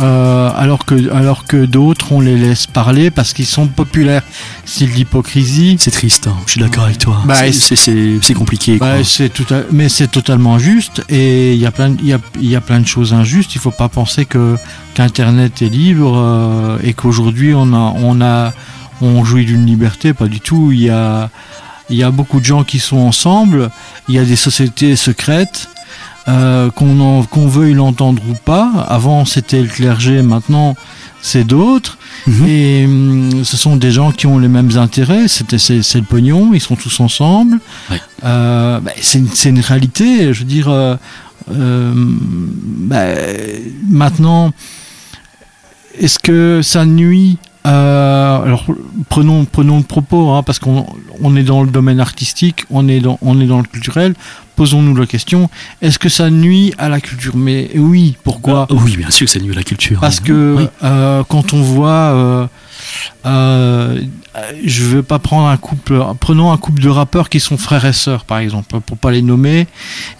euh, 0.00 0.50
alors 0.56 0.84
que 0.86 1.10
alors 1.12 1.44
que 1.44 1.64
d'autres 1.66 2.12
on 2.12 2.20
les 2.20 2.36
laisse 2.36 2.66
parler 2.66 3.10
parce 3.10 3.32
qu'ils 3.32 3.46
sont 3.46 3.66
populaires. 3.66 4.22
C'est 4.64 4.86
de 4.86 4.92
l'hypocrisie. 4.92 5.76
C'est 5.80 5.90
triste, 5.90 6.28
hein, 6.28 6.36
je 6.46 6.52
suis 6.52 6.60
d'accord 6.60 6.84
avec 6.84 6.98
toi. 6.98 7.20
Bah, 7.26 7.34
C'est- 7.52 8.32
compliqué. 8.34 8.78
Bah, 8.78 9.02
c'est 9.04 9.28
tout 9.28 9.46
à- 9.52 9.62
mais 9.72 9.88
c'est 9.88 10.06
totalement 10.10 10.58
juste 10.58 11.02
et 11.08 11.52
il 11.54 11.58
y 11.60 11.66
a 11.66 11.72
plein 11.72 11.94
y 12.02 12.12
a, 12.12 12.20
y 12.40 12.54
a 12.56 12.60
plein 12.60 12.80
de 12.80 12.86
choses 12.86 13.12
injustes. 13.12 13.54
Il 13.56 13.60
faut 13.60 13.72
pas 13.72 13.88
penser 13.88 14.24
que 14.24 14.56
qu'internet 14.94 15.60
est 15.62 15.68
libre 15.68 16.14
euh, 16.16 16.78
et 16.84 16.92
qu'aujourd'hui 16.94 17.52
on 17.54 17.74
a 17.74 17.92
on 17.98 18.20
a 18.22 18.52
on 19.02 19.24
jouit 19.24 19.44
d'une 19.44 19.66
liberté. 19.66 20.14
Pas 20.14 20.28
du 20.28 20.40
tout. 20.40 20.72
Il 20.72 20.80
y 20.80 20.90
a 20.90 21.28
il 21.90 21.96
y 21.96 22.02
a 22.04 22.10
beaucoup 22.10 22.40
de 22.40 22.44
gens 22.44 22.64
qui 22.64 22.78
sont 22.78 22.96
ensemble. 22.98 23.70
Il 24.08 24.14
y 24.14 24.18
a 24.18 24.24
des 24.24 24.36
sociétés 24.36 24.96
secrètes. 24.96 25.68
euh, 26.28 26.70
qu'on 26.70 27.00
en- 27.00 27.24
qu'on 27.24 27.48
veuille 27.48 27.74
l'entendre 27.74 28.22
ou 28.30 28.34
pas. 28.44 28.70
Avant 28.88 29.24
c'était 29.24 29.60
le 29.60 29.66
clergé, 29.66 30.22
maintenant 30.22 30.76
c'est 31.20 31.42
d'autres. 31.42 31.98
Mhm. 32.28 32.46
Et 32.46 32.84
hum, 32.84 33.44
ce 33.44 33.56
sont 33.56 33.74
des 33.74 33.90
gens 33.90 34.12
qui 34.12 34.28
ont 34.28 34.38
les 34.38 34.46
mêmes 34.46 34.76
intérêts, 34.78 35.26
c'était 35.26 35.58
c'est 35.58 35.82
le 35.96 36.04
pognon, 36.04 36.54
ils 36.54 36.60
sont 36.60 36.76
tous 36.76 37.00
ensemble. 37.00 37.58
Euh, 38.22 38.78
bah, 38.78 38.92
c'est 39.00 39.18
une, 39.48 39.58
réalité, 39.58 40.32
je 40.32 40.38
veux 40.38 40.44
dire. 40.44 40.68
euh, 40.68 40.94
euh, 41.52 41.92
bah, 41.92 43.04
maintenant, 43.90 44.52
est-ce 45.98 46.20
que 46.20 46.60
ça 46.62 46.84
nuit 46.84 47.38
euh, 47.64 48.42
alors 48.42 48.64
prenons 49.08 49.44
prenons 49.44 49.78
le 49.78 49.84
propos 49.84 50.30
hein, 50.30 50.42
parce 50.42 50.58
qu'on 50.58 50.84
on 51.20 51.36
est 51.36 51.44
dans 51.44 51.62
le 51.62 51.70
domaine 51.70 52.00
artistique, 52.00 52.64
on 52.70 52.88
est 52.88 53.00
dans 53.00 53.18
on 53.22 53.40
est 53.40 53.46
dans 53.46 53.58
le 53.58 53.64
culturel. 53.66 54.14
Posons-nous 54.56 54.94
la 54.96 55.06
question 55.06 55.48
est-ce 55.80 55.98
que 55.98 56.08
ça 56.08 56.28
nuit 56.28 56.74
à 56.76 56.88
la 56.88 57.00
culture? 57.00 57.36
Mais 57.36 57.70
oui, 57.74 58.16
pourquoi? 58.22 58.66
Ah, 58.68 58.74
oui, 58.74 58.96
bien 58.96 59.10
sûr 59.10 59.26
que 59.26 59.30
c'est 59.30 59.40
mieux 59.42 59.54
la 59.54 59.62
culture. 59.62 60.00
parce 60.00 60.18
hein. 60.18 60.24
que 60.24 60.54
Oui. 60.58 60.68
euh, 60.82 61.22
quand 61.28 61.52
on 61.54 61.62
voit, 61.62 61.88
euh, 61.90 62.46
euh, 63.26 64.00
je 64.64 64.84
veux 64.84 65.02
pas 65.02 65.18
prendre 65.18 65.46
un 65.46 65.56
couple, 65.56 66.02
prenons 66.20 66.52
un 66.52 66.58
couple 66.58 66.82
de 66.82 66.88
rappeurs 66.90 67.28
qui 67.30 67.40
sont 67.40 67.56
frères 67.56 67.84
et 67.86 67.92
sœurs 67.94 68.24
par 68.24 68.38
exemple, 68.38 68.78
pour 68.80 68.98
pas 68.98 69.10
les 69.10 69.22
nommer, 69.22 69.68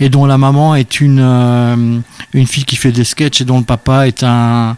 et 0.01 0.09
dont 0.09 0.27
la 0.27 0.39
maman 0.39 0.77
est 0.77 1.01
une 1.01 2.03
une 2.33 2.47
fille 2.47 2.65
qui 2.65 2.77
fait 2.77 2.93
des 2.93 3.05
sketchs 3.05 3.41
et 3.41 3.45
dont 3.45 3.59
le 3.59 3.65
papa 3.65 4.07
est 4.07 4.23
un 4.23 4.77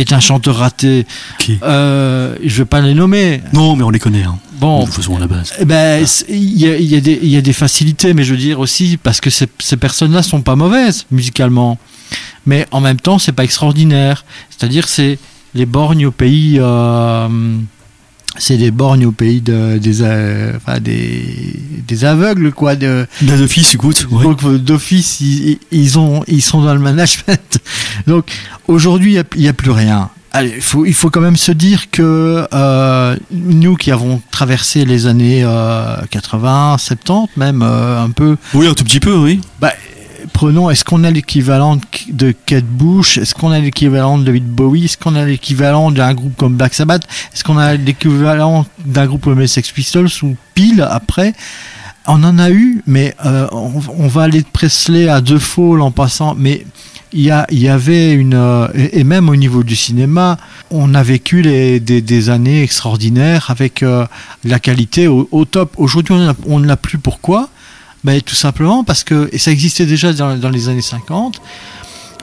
est 0.00 0.12
un 0.12 0.20
chanteur 0.20 0.56
raté. 0.56 1.06
Qui? 1.38 1.58
Euh, 1.62 2.34
je 2.44 2.58
vais 2.58 2.64
pas 2.66 2.80
les 2.80 2.94
nommer. 2.94 3.40
Non, 3.52 3.76
mais 3.76 3.82
on 3.84 3.90
les 3.90 3.98
connaît, 3.98 4.22
hein, 4.24 4.38
Bon, 4.60 4.84
façon, 4.86 5.16
à 5.16 5.20
la 5.20 5.26
base. 5.28 5.52
eh 5.60 5.64
ben, 5.64 6.04
c'est- 6.06 6.26
il 6.28 6.58
y, 6.58 6.66
a, 6.68 6.76
y 6.76 7.00
des- 7.00 7.20
il 7.22 7.28
y 7.28 7.36
a 7.36 7.40
des 7.40 7.52
facilités, 7.52 8.12
mais 8.14 8.24
je 8.24 8.32
veux 8.32 8.40
dire 8.40 8.58
aussi 8.60 8.96
parce 9.00 9.20
que 9.20 9.30
ces, 9.30 9.46
ces 9.60 9.76
personnes-là 9.76 10.22
sont 10.22 10.42
pas 10.42 10.56
mauvaises 10.56 11.06
musicalement, 11.12 11.78
mais 12.46 12.66
en 12.72 12.80
même 12.80 12.98
temps 12.98 13.18
c'est 13.18 13.32
pas 13.32 13.44
extraordinaire. 13.44 14.24
C'est-à-dire 14.50 14.88
c'est 14.88 15.18
les 15.54 15.64
borgnes 15.66 16.06
au 16.06 16.10
pays, 16.10 16.56
euh, 16.58 17.28
c'est 18.38 18.56
des 18.56 18.70
borgnes 18.70 19.06
au 19.06 19.12
pays 19.12 19.40
de, 19.40 19.78
des, 19.78 20.02
euh, 20.02 20.52
enfin, 20.56 20.80
des 20.80 21.54
des 21.86 22.04
aveugles 22.04 22.52
quoi. 22.52 22.76
De, 22.76 23.06
d'office, 23.22 23.74
écoute. 23.74 24.06
ouais. 24.10 24.22
donc 24.22 24.42
euh, 24.44 24.58
d'office 24.58 25.20
ils, 25.20 25.58
ils 25.70 25.98
ont 25.98 26.22
ils 26.26 26.42
sont 26.42 26.62
dans 26.62 26.74
le 26.74 26.80
management. 26.80 27.58
Donc 28.06 28.30
aujourd'hui 28.68 29.18
il 29.36 29.42
y 29.42 29.48
a- 29.48 29.52
plus 29.52 29.70
rien. 29.70 30.10
Allez, 30.32 30.52
il 30.56 30.62
faut, 30.62 30.84
il 30.84 30.92
faut 30.94 31.08
quand 31.10 31.22
même 31.22 31.38
se 31.38 31.52
dire 31.52 31.90
que 31.90 32.46
euh, 32.52 33.16
nous 33.32 33.76
qui 33.76 33.90
avons 33.90 34.20
traversé 34.30 34.84
les 34.84 35.06
années 35.06 35.40
euh, 35.42 35.96
80, 36.10 36.76
70, 36.78 37.28
même 37.38 37.62
euh, 37.62 38.02
un 38.04 38.10
peu, 38.10 38.36
Oui, 38.52 38.66
un 38.68 38.74
tout 38.74 38.84
petit 38.84 39.00
peu, 39.00 39.16
oui. 39.16 39.40
Prenons, 40.32 40.70
est-ce 40.70 40.84
qu'on 40.84 41.04
a 41.04 41.10
l'équivalent 41.10 41.78
de- 42.10 42.34
Kate 42.46 42.64
Bush? 42.64 43.18
Est-ce 43.18 43.34
qu'on 43.34 43.50
a 43.50 43.58
l'équivalent 43.58 44.18
de 44.18 44.24
David 44.24 44.46
Bowie? 44.46 44.84
Est-ce 44.84 44.98
qu'on 44.98 45.14
a 45.14 45.24
l'équivalent 45.24 45.90
d'un 45.90 46.14
groupe 46.14 46.36
comme 46.36 46.56
Black 46.56 46.74
Sabbath? 46.74 47.04
Est-ce 47.32 47.44
qu'on 47.44 47.58
a 47.58 47.74
l'équivalent 47.74 48.66
d'un 48.84 49.06
groupe 49.06 49.24
comme 49.24 49.40
les 49.40 49.46
Sex 49.46 49.70
Pistols 49.72 50.08
ou 50.22 50.36
pile 50.54 50.86
après? 50.88 51.34
On 52.06 52.24
en 52.24 52.38
a 52.38 52.50
eu, 52.50 52.82
mais 52.86 53.14
euh, 53.26 53.46
on, 53.52 54.08
va 54.08 54.22
aller 54.22 54.40
de 54.40 54.46
Presley 54.50 55.08
à 55.08 55.20
De 55.20 55.38
Fall 55.38 55.82
en 55.82 55.90
passant, 55.90 56.34
mais 56.34 56.64
il 57.12 57.20
y, 57.20 57.68
avait 57.68 58.12
une 58.12 58.34
euh, 58.34 58.68
et 58.74 59.04
même 59.04 59.28
au 59.28 59.36
niveau 59.36 59.62
du 59.62 59.76
cinéma, 59.76 60.38
on 60.70 60.94
a 60.94 61.02
vécu 61.02 61.42
des, 61.42 62.30
années 62.30 62.62
extraordinaires 62.62 63.50
avec 63.50 63.82
euh, 63.82 64.06
la 64.44 64.58
qualité 64.58 65.06
au, 65.06 65.44
top. 65.44 65.74
Aujourd'hui, 65.76 66.14
on 66.46 66.58
ne 66.60 66.66
l'a 66.66 66.76
plus. 66.76 66.98
Pourquoi? 66.98 67.50
Tout 68.24 68.34
simplement 68.34 68.84
parce 68.84 69.04
que 69.04 69.28
et 69.32 69.38
ça 69.38 69.50
existait 69.50 69.86
déjà 69.86 70.12
dans, 70.12 70.50
les 70.50 70.68
années 70.68 70.82
50 70.82 71.40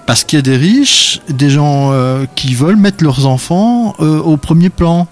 Parce 0.06 0.24
qu'il 0.24 0.38
y 0.38 0.40
a 0.40 0.44
des 0.44 0.58
riches, 0.58 1.22
des 1.30 1.50
gens 1.50 1.92
euh, 1.92 2.26
qui 2.36 2.56
veulent 2.56 2.76
mettre 2.76 3.04
leurs 3.04 3.26
enfants 3.26 3.96
euh, 4.00 4.20
au 4.20 4.38
premier 4.38 4.70
plan. 4.70 5.08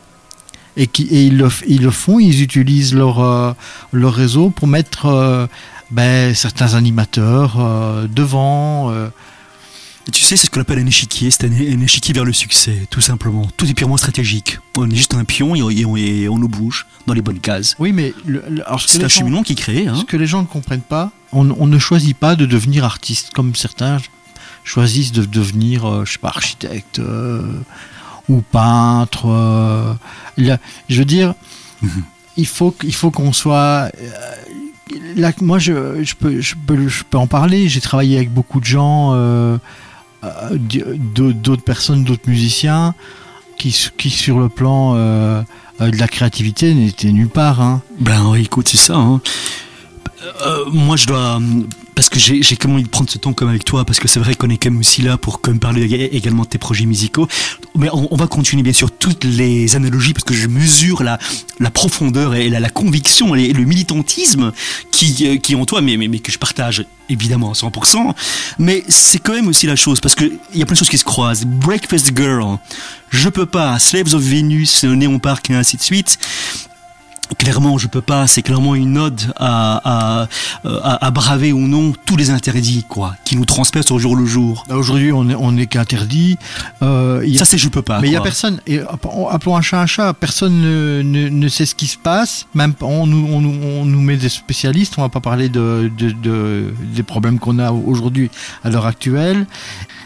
Et, 0.75 0.87
qui, 0.87 1.07
ils, 1.11 1.37
le, 1.37 1.91
font, 1.91 2.17
ils 2.17 2.41
utilisent 2.41 2.95
leur, 2.95 3.19
euh, 3.19 3.53
leur 3.91 4.11
réseau 4.11 4.49
pour 4.49 4.67
mettre 4.67 5.47
ben, 5.91 6.33
certains 6.33 6.73
animateurs 6.73 7.59
devant. 8.09 8.91
Et 10.07 10.11
tu 10.11 10.21
sais, 10.21 10.35
c'est 10.35 10.47
ce 10.47 10.51
qu'on 10.51 10.59
appelle 10.59 10.79
un 10.79 10.85
échiquier, 10.85 11.31
c'est 11.31 11.45
un, 11.45 11.51
un 11.51 11.81
échiquier 11.81 12.13
vers 12.13 12.25
le 12.25 12.33
succès, 12.33 12.87
tout 12.89 12.99
simplement. 12.99 13.47
Tout 13.55 13.65
est 13.69 13.73
purement 13.73 13.95
stratégique. 13.97 14.59
On 14.77 14.89
est 14.89 14.95
juste 14.95 15.13
un 15.13 15.23
pion 15.23 15.55
et 15.55 15.61
on, 15.63 15.69
et 15.69 15.85
on- 15.85 15.95
et 15.95 16.27
on 16.27 16.37
nous 16.37 16.49
bouge 16.49 16.85
dans 17.07 17.13
les 17.13 17.21
bonnes 17.21 17.39
cases. 17.39 17.75
Oui, 17.79 17.93
mais 17.93 18.13
ce 18.27 18.87
C'est 18.87 19.03
un 19.03 19.07
cheminement 19.07 19.43
qui 19.43 19.55
crée. 19.55 19.87
Hein. 19.87 19.95
Ce 19.95 20.03
que 20.03 20.17
les 20.17 20.27
gens 20.27 20.41
ne 20.41 20.47
comprennent 20.47 20.81
pas, 20.81 21.11
on, 21.31 21.49
on 21.57 21.67
ne 21.67 21.79
choisit 21.79 22.17
pas 22.17 22.35
de 22.35 22.45
devenir 22.45 22.83
artiste 22.83 23.31
comme 23.33 23.55
certains 23.55 23.99
choisissent 24.65 25.11
de 25.11 25.25
devenir, 25.25 25.85
euh, 25.85 26.05
je 26.05 26.13
sais 26.13 26.19
pas, 26.19 26.29
architecte 26.29 26.99
euh, 26.99 27.41
ou 28.29 28.41
peintre. 28.41 29.27
euh. 29.27 29.93
Là, 30.37 30.57
je 30.89 30.99
veux 30.99 31.05
dire, 31.05 31.33
Mhm. 31.81 32.03
il 32.37 32.47
faut 32.47 32.75
il 32.83 32.93
faut 32.95 33.11
qu'on 33.11 33.33
soit. 33.33 33.89
euh, 34.01 34.09
là, 35.15 35.31
moi, 35.41 35.59
je, 35.59 36.03
je 36.03 36.13
peux 36.15 36.39
je 36.41 36.55
peux 36.55 36.87
je 36.87 37.03
peux 37.09 37.17
en 37.17 37.27
parler. 37.27 37.67
J'ai 37.69 37.81
travaillé 37.81 38.15
avec 38.17 38.31
beaucoup 38.33 38.59
de 38.61 38.65
gens, 38.65 39.11
euh, 39.13 39.57
d'autres 40.51 41.33
d'autres 41.33 41.63
personnes, 41.63 42.03
d'autres 42.03 42.29
musiciens, 42.29 42.93
qui 43.57 43.75
qui 43.97 44.09
sur 44.09 44.39
le 44.39 44.49
plan 44.49 44.95
euh, 44.95 45.41
euh, 45.81 45.91
de 45.91 45.97
la 45.97 46.07
créativité 46.07 46.73
n'étaient 46.73 47.11
nulle 47.11 47.29
part. 47.29 47.61
Hein. 47.61 47.81
Ben 47.99 48.33
écoute, 48.35 48.67
c'est 48.67 48.77
ça. 48.77 48.95
hein. 48.95 49.21
Euh, 50.45 50.65
moi, 50.71 50.95
je 50.95 51.05
dois. 51.07 51.39
Parce 51.95 52.09
que 52.09 52.17
j'ai 52.19 52.41
j'ai 52.41 52.57
même 52.65 52.73
envie 52.73 52.83
de 52.83 52.89
prendre 52.89 53.09
ce 53.09 53.17
temps 53.19 53.33
comme 53.33 53.49
avec 53.49 53.65
toi, 53.65 53.85
parce 53.85 53.99
que 53.99 54.07
c'est 54.07 54.19
vrai 54.19 54.33
qu'on 54.35 54.49
est 54.49 54.57
quand 54.57 54.71
même 54.71 54.79
aussi 54.79 55.01
là 55.03 55.17
pour 55.17 55.41
comme 55.41 55.59
parler 55.59 55.87
ég- 55.87 56.09
également 56.11 56.43
de 56.43 56.47
tes 56.47 56.57
projets 56.57 56.85
musicaux. 56.85 57.27
Mais 57.75 57.89
on, 57.93 58.07
on 58.11 58.17
va 58.17 58.25
continuer 58.27 58.63
bien 58.63 58.73
sûr 58.73 58.89
toutes 58.91 59.23
les 59.25 59.75
analogies, 59.75 60.13
parce 60.13 60.23
que 60.23 60.33
je 60.33 60.47
mesure 60.47 61.03
la, 61.03 61.19
la 61.59 61.69
profondeur 61.71 62.33
et 62.35 62.49
la, 62.49 62.59
la 62.59 62.69
conviction 62.69 63.35
et 63.35 63.53
le 63.53 63.63
militantisme 63.65 64.51
qui, 64.91 65.27
euh, 65.27 65.37
qui 65.37 65.53
est 65.53 65.55
en 65.55 65.65
toi, 65.65 65.81
mais, 65.81 65.97
mais, 65.97 66.07
mais 66.07 66.19
que 66.19 66.31
je 66.31 66.39
partage 66.39 66.85
évidemment 67.09 67.51
à 67.51 67.53
100%. 67.53 68.13
Mais 68.57 68.83
c'est 68.87 69.19
quand 69.19 69.33
même 69.33 69.47
aussi 69.47 69.67
la 69.67 69.75
chose, 69.75 69.99
parce 69.99 70.15
qu'il 70.15 70.39
y 70.55 70.61
a 70.61 70.65
plein 70.65 70.73
de 70.73 70.79
choses 70.79 70.89
qui 70.89 70.97
se 70.97 71.03
croisent. 71.03 71.45
Breakfast 71.45 72.11
Girl, 72.17 72.57
je 73.11 73.29
peux 73.29 73.45
pas. 73.45 73.77
Slaves 73.77 74.15
of 74.15 74.21
Venus, 74.23 74.83
Néon 74.83 75.19
Park 75.19 75.49
et 75.51 75.53
ainsi 75.55 75.77
de 75.77 75.83
suite. 75.83 76.17
Clairement, 77.37 77.77
je 77.77 77.87
peux 77.87 78.01
pas. 78.01 78.27
C'est 78.27 78.41
clairement 78.41 78.75
une 78.75 78.97
ode 78.97 79.21
à, 79.37 80.21
à, 80.23 80.27
à, 80.65 81.05
à 81.05 81.11
braver 81.11 81.51
ou 81.53 81.67
non 81.67 81.93
tous 82.05 82.15
les 82.15 82.29
interdits, 82.29 82.85
quoi, 82.87 83.15
qui 83.25 83.35
nous 83.37 83.45
transpercent 83.45 83.91
au 83.91 83.97
jour 83.99 84.15
le 84.15 84.25
jour. 84.25 84.65
Là, 84.69 84.77
Aujourd'hui, 84.77 85.11
on 85.11 85.29
est, 85.29 85.35
on 85.35 85.57
est 85.57 85.65
qu'interdit. 85.65 86.37
Euh, 86.81 87.25
Ça, 87.37 87.45
c'est 87.45 87.57
je 87.57 87.69
peux 87.69 87.81
pas. 87.81 87.99
mais 88.01 88.07
il 88.09 88.13
y 88.13 88.17
a 88.17 88.21
personne. 88.21 88.59
Et 88.67 88.81
appelons 89.31 89.55
un 89.57 89.61
chat 89.61 89.81
un 89.81 89.85
chat. 89.85 90.13
Personne 90.13 90.61
ne, 90.61 91.01
ne, 91.01 91.29
ne 91.29 91.47
sait 91.47 91.65
ce 91.65 91.75
qui 91.75 91.87
se 91.87 91.97
passe. 91.97 92.45
Même 92.53 92.73
on 92.81 93.07
nous, 93.07 93.25
on, 93.31 93.43
on 93.81 93.85
nous 93.85 94.01
met 94.01 94.17
des 94.17 94.29
spécialistes. 94.29 94.95
On 94.97 95.01
va 95.01 95.09
pas 95.09 95.21
parler 95.21 95.49
de, 95.49 95.89
de, 95.97 96.11
de- 96.11 96.73
des 96.93 97.03
problèmes 97.03 97.39
qu'on 97.39 97.57
a 97.57 97.71
aujourd'hui 97.71 98.29
à 98.63 98.69
l'heure 98.69 98.85
actuelle. 98.85 99.47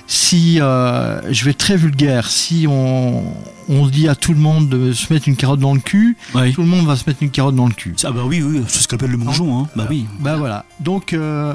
Si 0.06 0.62
euh, 0.62 1.20
je 1.34 1.44
vais 1.44 1.52
être 1.52 1.58
très 1.58 1.76
vulgaire, 1.78 2.30
si 2.30 2.66
on, 2.70 3.24
on 3.70 3.86
dit 3.88 4.08
à 4.08 4.16
tout 4.16 4.34
le 4.34 4.40
monde 4.40 4.70
de 4.70 4.94
se 4.94 5.12
mettre 5.14 5.28
une 5.28 5.36
carotte 5.36 5.60
dans 5.60 5.74
le 5.74 5.80
cul, 5.80 6.16
tout 6.54 6.62
le 6.62 6.68
monde 6.68 6.86
va 6.86 6.96
se 6.96 7.04
mettre 7.08 7.22
une 7.24 7.30
carotte 7.32 7.56
dans 7.56 7.68
le 7.68 7.74
cul. 7.74 7.96
Ah 8.04 8.12
bah 8.12 8.22
oui, 8.26 8.42
oui, 8.42 8.64
c'est 8.68 8.80
ce 8.82 8.88
qu'on 8.88 8.96
appelle 8.96 9.12
le 9.12 9.18
mangeon, 9.18 9.60
hein. 9.60 9.68
Bah 9.76 9.88
oui. 9.90 10.06
Bah 10.20 10.36
voilà. 10.38 10.66
Donc 10.80 11.14
euh, 11.14 11.54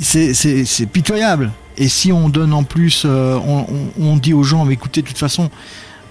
c'est- 0.00 0.86
pitoyable. 0.86 1.52
Et 1.76 1.88
si 1.88 2.12
on 2.12 2.28
donne 2.28 2.52
en 2.52 2.62
plus, 2.62 3.02
euh, 3.04 3.36
on, 3.46 3.66
on- 3.98 4.04
on 4.12 4.16
dit 4.16 4.32
aux 4.32 4.44
gens, 4.44 4.64
mais 4.64 4.74
écoutez, 4.74 5.02
de 5.02 5.06
toute 5.08 5.18
façon, 5.18 5.50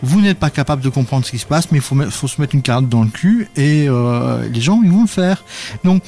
vous 0.01 0.19
n'êtes 0.19 0.37
pas 0.39 0.49
capable 0.49 0.81
de 0.81 0.89
comprendre 0.89 1.25
ce 1.25 1.31
qui 1.31 1.37
se 1.39 1.45
passe, 1.45 1.71
mais 1.71 1.77
il 1.77 1.81
faut, 1.81 2.27
se 2.27 2.41
mettre 2.41 2.53
une 2.55 2.61
carte 2.61 2.89
dans 2.89 3.03
le 3.03 3.09
cul 3.09 3.47
et 3.55 3.85
euh, 3.87 4.47
les 4.49 4.59
gens, 4.59 4.81
ils 4.83 4.91
vont 4.91 5.03
le 5.03 5.07
faire. 5.07 5.45
Donc, 5.85 6.03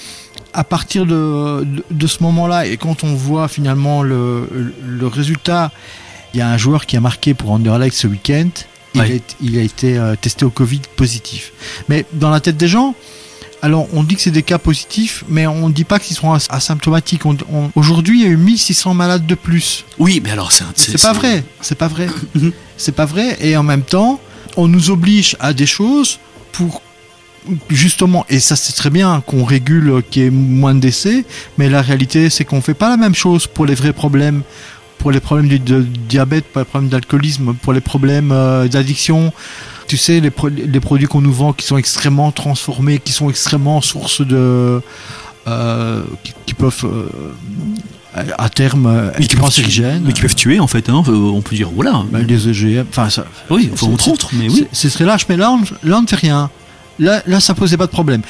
à 0.53 0.65
partir 0.65 1.05
de, 1.05 1.63
de, 1.63 1.85
de 1.89 2.07
ce 2.07 2.21
moment-là, 2.23 2.65
et 2.65 2.75
quand 2.75 3.03
on 3.05 3.13
voit 3.15 3.47
finalement 3.47 4.03
le, 4.03 4.73
le 4.85 5.07
résultat, 5.07 5.71
il 6.35 6.39
y 6.39 6.41
a 6.41 6.49
un 6.49 6.57
joueur 6.57 6.85
qui 6.85 6.97
a 6.97 7.01
marqué 7.01 7.33
pour 7.33 7.51
Anderlecht 7.51 7.95
ce 7.95 8.07
week-end. 8.07 8.49
Il, 8.93 9.01
Ouais. 9.01 9.07
a, 9.11 9.13
été- 9.13 9.35
il 9.41 9.57
a 9.57 9.61
été 9.61 9.97
euh, 9.97 10.15
testé 10.19 10.45
au 10.45 10.49
Covid 10.49 10.81
positif. 10.95 11.51
Mais 11.89 12.05
dans 12.13 12.29
la 12.29 12.39
tête 12.39 12.55
des 12.57 12.67
gens, 12.67 12.93
alors 13.61 13.87
on 13.93 14.03
dit 14.03 14.15
que 14.15 14.21
c'est 14.21 14.31
des 14.31 14.43
cas 14.43 14.57
positifs, 14.57 15.23
mais 15.27 15.47
on 15.47 15.67
ne 15.69 15.73
dit 15.73 15.83
pas 15.85 15.99
qu'ils 15.99 16.17
as- 16.25 16.47
asymptomatiques. 16.49 17.23
Aujourd'hui, 17.75 18.19
il 18.21 18.25
y 18.25 18.29
a 18.29 18.31
eu 18.31 18.37
1600 18.37 18.93
malades 18.93 19.25
de 19.25 19.35
plus. 19.35 19.85
Oui, 19.97 20.21
mais 20.23 20.31
alors 20.31 20.51
c'est 20.51 20.63
un. 20.63 20.71
C'est 20.75 21.01
pas 21.01 21.13
vrai. 21.13 21.43
C'est 21.61 21.75
pas 21.77 21.87
vrai. 21.87 22.07
c'est 22.77 22.91
pas 22.95 23.05
vrai. 23.05 23.37
Et 23.41 23.57
en 23.57 23.63
même 23.63 23.81
temps, 23.83 24.19
on 24.57 24.67
nous 24.67 24.89
oblige 24.91 25.35
à 25.39 25.53
des 25.53 25.65
choses 25.65 26.19
pour 26.51 26.81
justement, 27.69 28.25
et 28.29 28.39
ça 28.39 28.55
c'est 28.55 28.73
très 28.73 28.89
bien 28.89 29.21
qu'on 29.27 29.43
régule 29.43 29.89
euh, 29.89 30.01
qu'il 30.01 30.23
y 30.23 30.25
ait 30.25 30.29
moins 30.31 30.73
de 30.73 30.79
décès, 30.79 31.25
mais 31.59 31.69
la 31.69 31.81
réalité 31.83 32.29
c'est 32.31 32.43
qu'on 32.43 32.59
fait 32.61 32.73
pas 32.73 32.89
la 32.89 32.97
même 32.97 33.13
chose 33.13 33.45
pour 33.45 33.65
les 33.67 33.75
vrais 33.75 33.93
problèmes, 33.93 34.41
pour 35.05 35.11
les 35.11 35.19
problèmes 35.19 35.47
du 35.47 35.59
de 35.59 35.81
diabète, 35.81 36.45
pour 36.45 36.61
les 36.61 36.65
problèmes 36.65 36.89
d'alcoolisme, 36.89 37.53
pour 37.61 37.73
les 37.73 37.79
problèmes 37.79 38.31
euh, 38.31 38.67
d'addiction. 38.67 39.31
Tu 39.87 39.97
sais, 39.97 40.19
les, 40.19 40.31
pro- 40.31 40.49
les 40.49 40.79
produits 40.79 41.05
qu'on 41.05 41.21
nous 41.21 41.31
vend 41.31 41.53
qui 41.53 41.63
sont 41.63 41.77
extrêmement 41.77 42.31
transformés, 42.31 42.97
qui 42.97 43.11
sont 43.11 43.29
extrêmement 43.29 43.81
source 43.81 44.21
de. 44.25 44.81
euh, 45.47 46.01
qui, 46.23 46.33
qui 46.47 46.53
peuvent. 46.55 46.85
euh, 46.85 48.23
à 48.39 48.49
terme 48.49 49.11
Mais 49.19 49.27
qui, 49.27 49.35
peuvent 49.35 49.51
tuer, 49.51 49.83
mais 50.03 50.11
qui 50.11 50.21
peuvent 50.21 50.33
tuer 50.33 50.59
en 50.59 50.65
fait, 50.65 50.89
hein. 50.89 51.03
On 51.07 51.41
peut 51.41 51.55
dire 51.55 51.69
voilà. 51.71 52.03
Bah, 52.11 52.19
les 52.27 52.49
EGM, 52.49 52.85
enfin 52.89 53.11
ça. 53.11 53.25
oui, 53.51 53.69
enfin, 53.73 53.85
entre 53.85 54.05
c'est- 54.05 54.09
autres, 54.11 54.29
mais 54.33 54.49
oui. 54.49 54.65
C'est- 54.71 54.87
C'est 54.89 54.95
très 54.95 55.05
lâche, 55.05 55.27
mais 55.29 55.37
là 55.37 55.51
on, 55.51 55.61
là 55.87 55.97
on 55.99 56.01
ne 56.01 56.07
fait 56.07 56.15
rien. 56.15 56.49
Là, 56.97 57.21
là 57.27 57.39
ça 57.39 57.53
posait 57.53 57.77
pas 57.77 57.85
de 57.85 57.91
problème. 57.91 58.23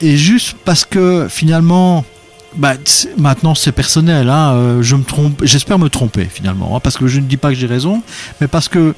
Et 0.00 0.16
juste 0.16 0.56
parce 0.64 0.86
que 0.86 1.26
finalement, 1.28 2.06
bah, 2.56 2.74
maintenant 3.18 3.54
c'est 3.54 3.72
personnel, 3.72 4.28
hein, 4.28 4.52
euh, 4.54 4.82
je 4.82 4.96
me 4.96 5.04
trompe, 5.04 5.44
j'espère 5.44 5.78
me 5.78 5.88
tromper 5.88 6.24
finalement, 6.24 6.76
hein, 6.76 6.80
parce 6.80 6.96
que 6.96 7.06
je 7.06 7.20
ne 7.20 7.26
dis 7.26 7.36
pas 7.36 7.50
que 7.50 7.54
j'ai 7.54 7.66
raison, 7.66 8.02
mais 8.40 8.48
parce 8.48 8.68
que 8.68 8.94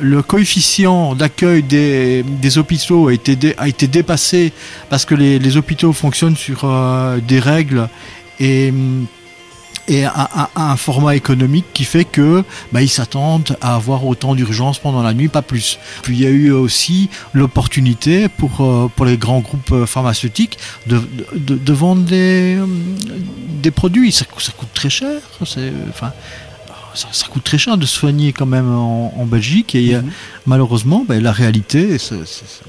le 0.00 0.22
coefficient 0.22 1.14
d'accueil 1.14 1.62
des, 1.62 2.22
des 2.22 2.58
hôpitaux 2.58 3.08
a 3.08 3.12
été, 3.12 3.54
a 3.58 3.68
été 3.68 3.86
dépassé 3.86 4.52
parce 4.88 5.04
que 5.04 5.14
les, 5.14 5.38
les 5.38 5.56
hôpitaux 5.56 5.92
fonctionnent 5.92 6.36
sur 6.36 6.62
euh, 6.64 7.18
des 7.20 7.38
règles 7.38 7.88
et 8.40 8.70
hum, 8.70 9.06
et 9.88 10.04
un, 10.04 10.28
un- 10.56 10.76
format 10.76 11.14
économique 11.16 11.66
qui 11.74 11.84
fait 11.84 12.04
que 12.04 12.44
bah, 12.72 12.82
ils 12.82 12.88
s'attendent 12.88 13.56
à 13.60 13.74
avoir 13.74 14.04
autant 14.06 14.34
d'urgence 14.34 14.78
pendant 14.78 15.02
la 15.02 15.12
nuit, 15.14 15.28
pas 15.28 15.42
plus. 15.42 15.78
Puis 16.02 16.16
il 16.16 16.22
y 16.22 16.26
a 16.26 16.30
eu 16.30 16.50
aussi 16.50 17.10
l'opportunité 17.32 18.28
pour, 18.28 18.60
euh, 18.60 18.88
pour 18.94 19.04
les 19.06 19.16
grands 19.16 19.40
groupes 19.40 19.72
euh, 19.72 19.86
pharmaceutiques 19.86 20.58
de, 20.86 21.02
de, 21.34 21.72
vendre 21.72 22.02
des, 22.02 22.56
euh, 22.58 22.66
des 23.62 23.70
produits. 23.70 24.12
Ça, 24.12 24.24
coûte- 24.24 24.52
très 24.74 24.90
cher. 24.90 25.20
Enfin, 25.40 26.12
ça, 26.94 27.08
ça 27.12 27.26
coûte 27.28 27.44
très 27.44 27.58
cher 27.58 27.76
de 27.76 27.86
soigner 27.86 28.32
quand 28.32 28.46
même 28.46 28.70
en, 28.70 29.12
en 29.16 29.26
Belgique. 29.26 29.74
Et 29.74 29.94
euh, 29.94 30.02
malheureusement, 30.46 31.04
bah, 31.08 31.18
la 31.20 31.32
réalité, 31.32 31.98
c'est, 31.98 32.16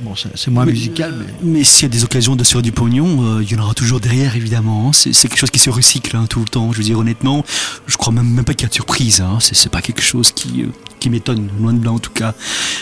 bon, 0.02 0.14
moins 0.52 0.66
Mais- 0.66 0.72
musical. 0.72 1.14
Mais... 1.44 1.54
Mais 1.60 1.64
s'il 1.64 1.84
y 1.84 1.86
a 1.86 1.90
des 1.90 2.04
occasions 2.04 2.36
de 2.36 2.44
se 2.44 2.54
faire 2.54 2.62
du 2.62 2.72
pognon, 2.72 3.24
euh, 3.38 3.44
il 3.44 3.52
y 3.52 3.56
en 3.56 3.64
aura 3.64 3.74
toujours 3.74 4.00
derrière, 4.00 4.36
évidemment. 4.36 4.88
hein. 4.90 4.92
C'est 4.94 5.12
quelque 5.28 5.38
chose 5.38 5.52
qui 5.52 5.60
se 5.60 5.70
recycle 5.70 6.16
hein, 6.18 6.26
tout 6.30 6.40
le 6.40 6.46
temps. 6.46 6.72
Je 6.72 6.78
veux 6.80 6.84
dire, 6.84 6.98
honnêtement, 7.00 7.44
je 7.88 7.98
crois 7.98 8.14
même, 8.14 8.28
même 8.30 8.46
pas 8.46 8.54
qu'il 8.54 8.64
y 8.64 8.66
a 8.66 8.70
de 8.70 8.74
surprise. 8.74 9.22
Hein. 9.22 9.38
C'est 9.42 9.70
pas 9.72 9.82
quelque 9.82 10.02
chose 10.02 10.32
qui, 10.32 10.64
euh, 10.64 10.68
qui 11.00 11.10
m'étonne, 11.10 11.50
loin 11.60 11.74
de 11.74 11.84
là 11.84 11.92
en 11.92 12.00
tout 12.00 12.12
cas. 12.12 12.34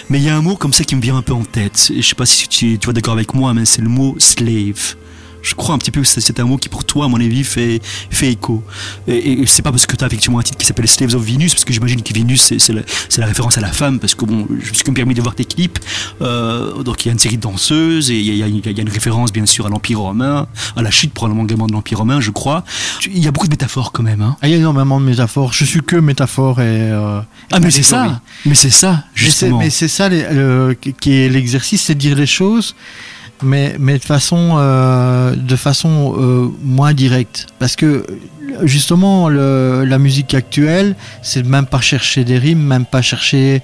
Mais 0.10 0.20
il 0.20 0.24
y 0.24 0.30
a 0.30 0.36
un 0.36 0.42
mot 0.42 0.56
comme 0.56 0.74
ça 0.74 0.84
qui 0.84 0.96
me 0.96 1.02
vient 1.02 1.18
un 1.18 1.22
peu 1.22 1.34
en 1.34 1.44
tête. 1.44 1.92
Je 1.96 2.02
sais 2.02 2.16
pas 2.16 2.26
si 2.26 2.48
tu, 2.48 2.78
tu 2.80 2.88
vas 2.88 2.94
d'accord 2.94 3.14
avec 3.14 3.34
moi, 3.34 3.54
mais 3.54 3.66
c'est 3.66 3.82
le 3.82 3.90
mot 3.90 4.16
slave. 4.20 4.96
Je 5.42 5.56
crois 5.56 5.74
un 5.76 5.78
petit 5.78 5.92
peu 5.92 6.02
que 6.02 6.08
c'est 6.08 6.40
un 6.40 6.44
mot 6.46 6.58
qui 6.58 6.70
pour 6.70 6.84
toi, 6.86 7.06
à 7.06 7.08
mon 7.08 7.20
avis, 7.20 7.44
fait, 7.44 7.82
fait 8.10 8.32
écho. 8.32 8.64
Et, 9.08 9.42
et 9.42 9.46
c'est 9.48 9.62
pas 9.62 9.72
parce 9.72 9.86
que 9.86 9.96
tu 9.96 10.04
as 10.04 10.08
effectivement 10.08 10.40
un 10.40 10.44
titre 10.44 10.58
qui 10.58 10.66
s'appelle 10.66 10.88
Slaves 10.88 11.16
of 11.16 11.24
Venus, 11.24 11.54
parce 11.54 11.66
que 11.66 11.74
j'imagine 11.74 12.02
que 12.04 12.14
Venus, 12.14 12.42
c'est- 12.42 12.70
la, 12.74 12.82
la 13.18 13.26
référence 13.26 13.58
à 13.58 13.62
la 13.62 13.72
femme, 13.72 14.00
parce 14.00 14.14
que 14.16 14.26
bon, 14.26 14.48
je 14.50 14.70
me 14.70 14.74
suis 14.74 14.84
permis 14.92 15.14
de 15.14 15.22
voir 15.22 15.36
tes 15.36 15.46
clips. 15.46 15.80
Euh, 16.22 16.84
donc 16.84 17.04
il 17.04 17.08
y 17.08 17.10
a 17.10 17.14
une 17.14 17.20
série 17.20 17.38
de 17.38 17.42
danseuses, 17.42 18.12
et 18.12 18.20
il 18.20 18.36
y 18.36 18.44
a, 18.44 18.48
y 18.48 18.58
y 18.58 18.82
une 18.82 18.90
référence 18.90 19.32
bien 19.34 19.46
sûr 19.46 19.66
à 19.66 19.70
l'Empire 19.70 20.00
romain, 20.00 20.48
à 20.76 20.82
la 20.82 20.92
chute 20.92 21.14
probablement 21.14 21.44
également 21.44 21.68
de 21.68 21.74
l'Empire 21.74 22.00
romain, 22.00 22.22
je 22.22 22.32
crois. 22.32 22.64
Il 23.08 23.20
y 23.20 23.28
a 23.28 23.32
beaucoup 23.32 23.48
de 23.48 23.52
métaphores 23.52 23.92
quand 23.92 24.04
même. 24.04 24.22
Hein. 24.22 24.38
Ah, 24.42 24.48
il 24.48 24.52
y 24.52 24.54
a 24.54 24.58
énormément 24.58 25.00
de 25.00 25.06
métaphores. 25.06 25.54
Je 25.54 25.66
suis 25.66 25.82
que 25.82 25.96
métaphore 25.96 26.62
et. 26.62 26.66
euh, 26.66 27.22
Ah 27.52 27.60
mais 27.60 27.72
c'est 27.72 27.84
ça, 27.84 28.22
mais 28.46 28.56
c'est 28.56 28.70
ça, 28.70 29.04
justement. 29.16 29.60
Mais 29.60 29.70
c'est 29.70 29.88
ça 29.88 30.08
les- 30.10 30.26
le- 30.32 30.76
qui 31.00 31.14
est 31.14 31.30
l'exercice, 31.30 31.82
c'est 31.84 31.96
de 31.96 32.00
dire 32.00 32.16
les 32.16 32.26
choses, 32.26 32.76
mais, 33.44 33.76
mais 33.80 33.98
de 33.98 34.04
façon, 34.04 34.56
euh, 34.58 35.36
de 35.36 35.56
façon 35.56 36.16
euh, 36.18 36.50
moins 36.64 36.94
directe. 36.94 37.48
Parce 37.60 37.76
que 37.76 38.06
justement, 38.64 39.30
la 39.30 39.98
musique 39.98 40.34
actuelle, 40.34 40.96
c'est 41.22 41.46
même 41.46 41.66
pas 41.66 41.82
chercher 41.82 42.24
des 42.24 42.38
rimes, 42.38 42.62
même 42.62 42.86
pas 42.86 43.02
chercher 43.02 43.62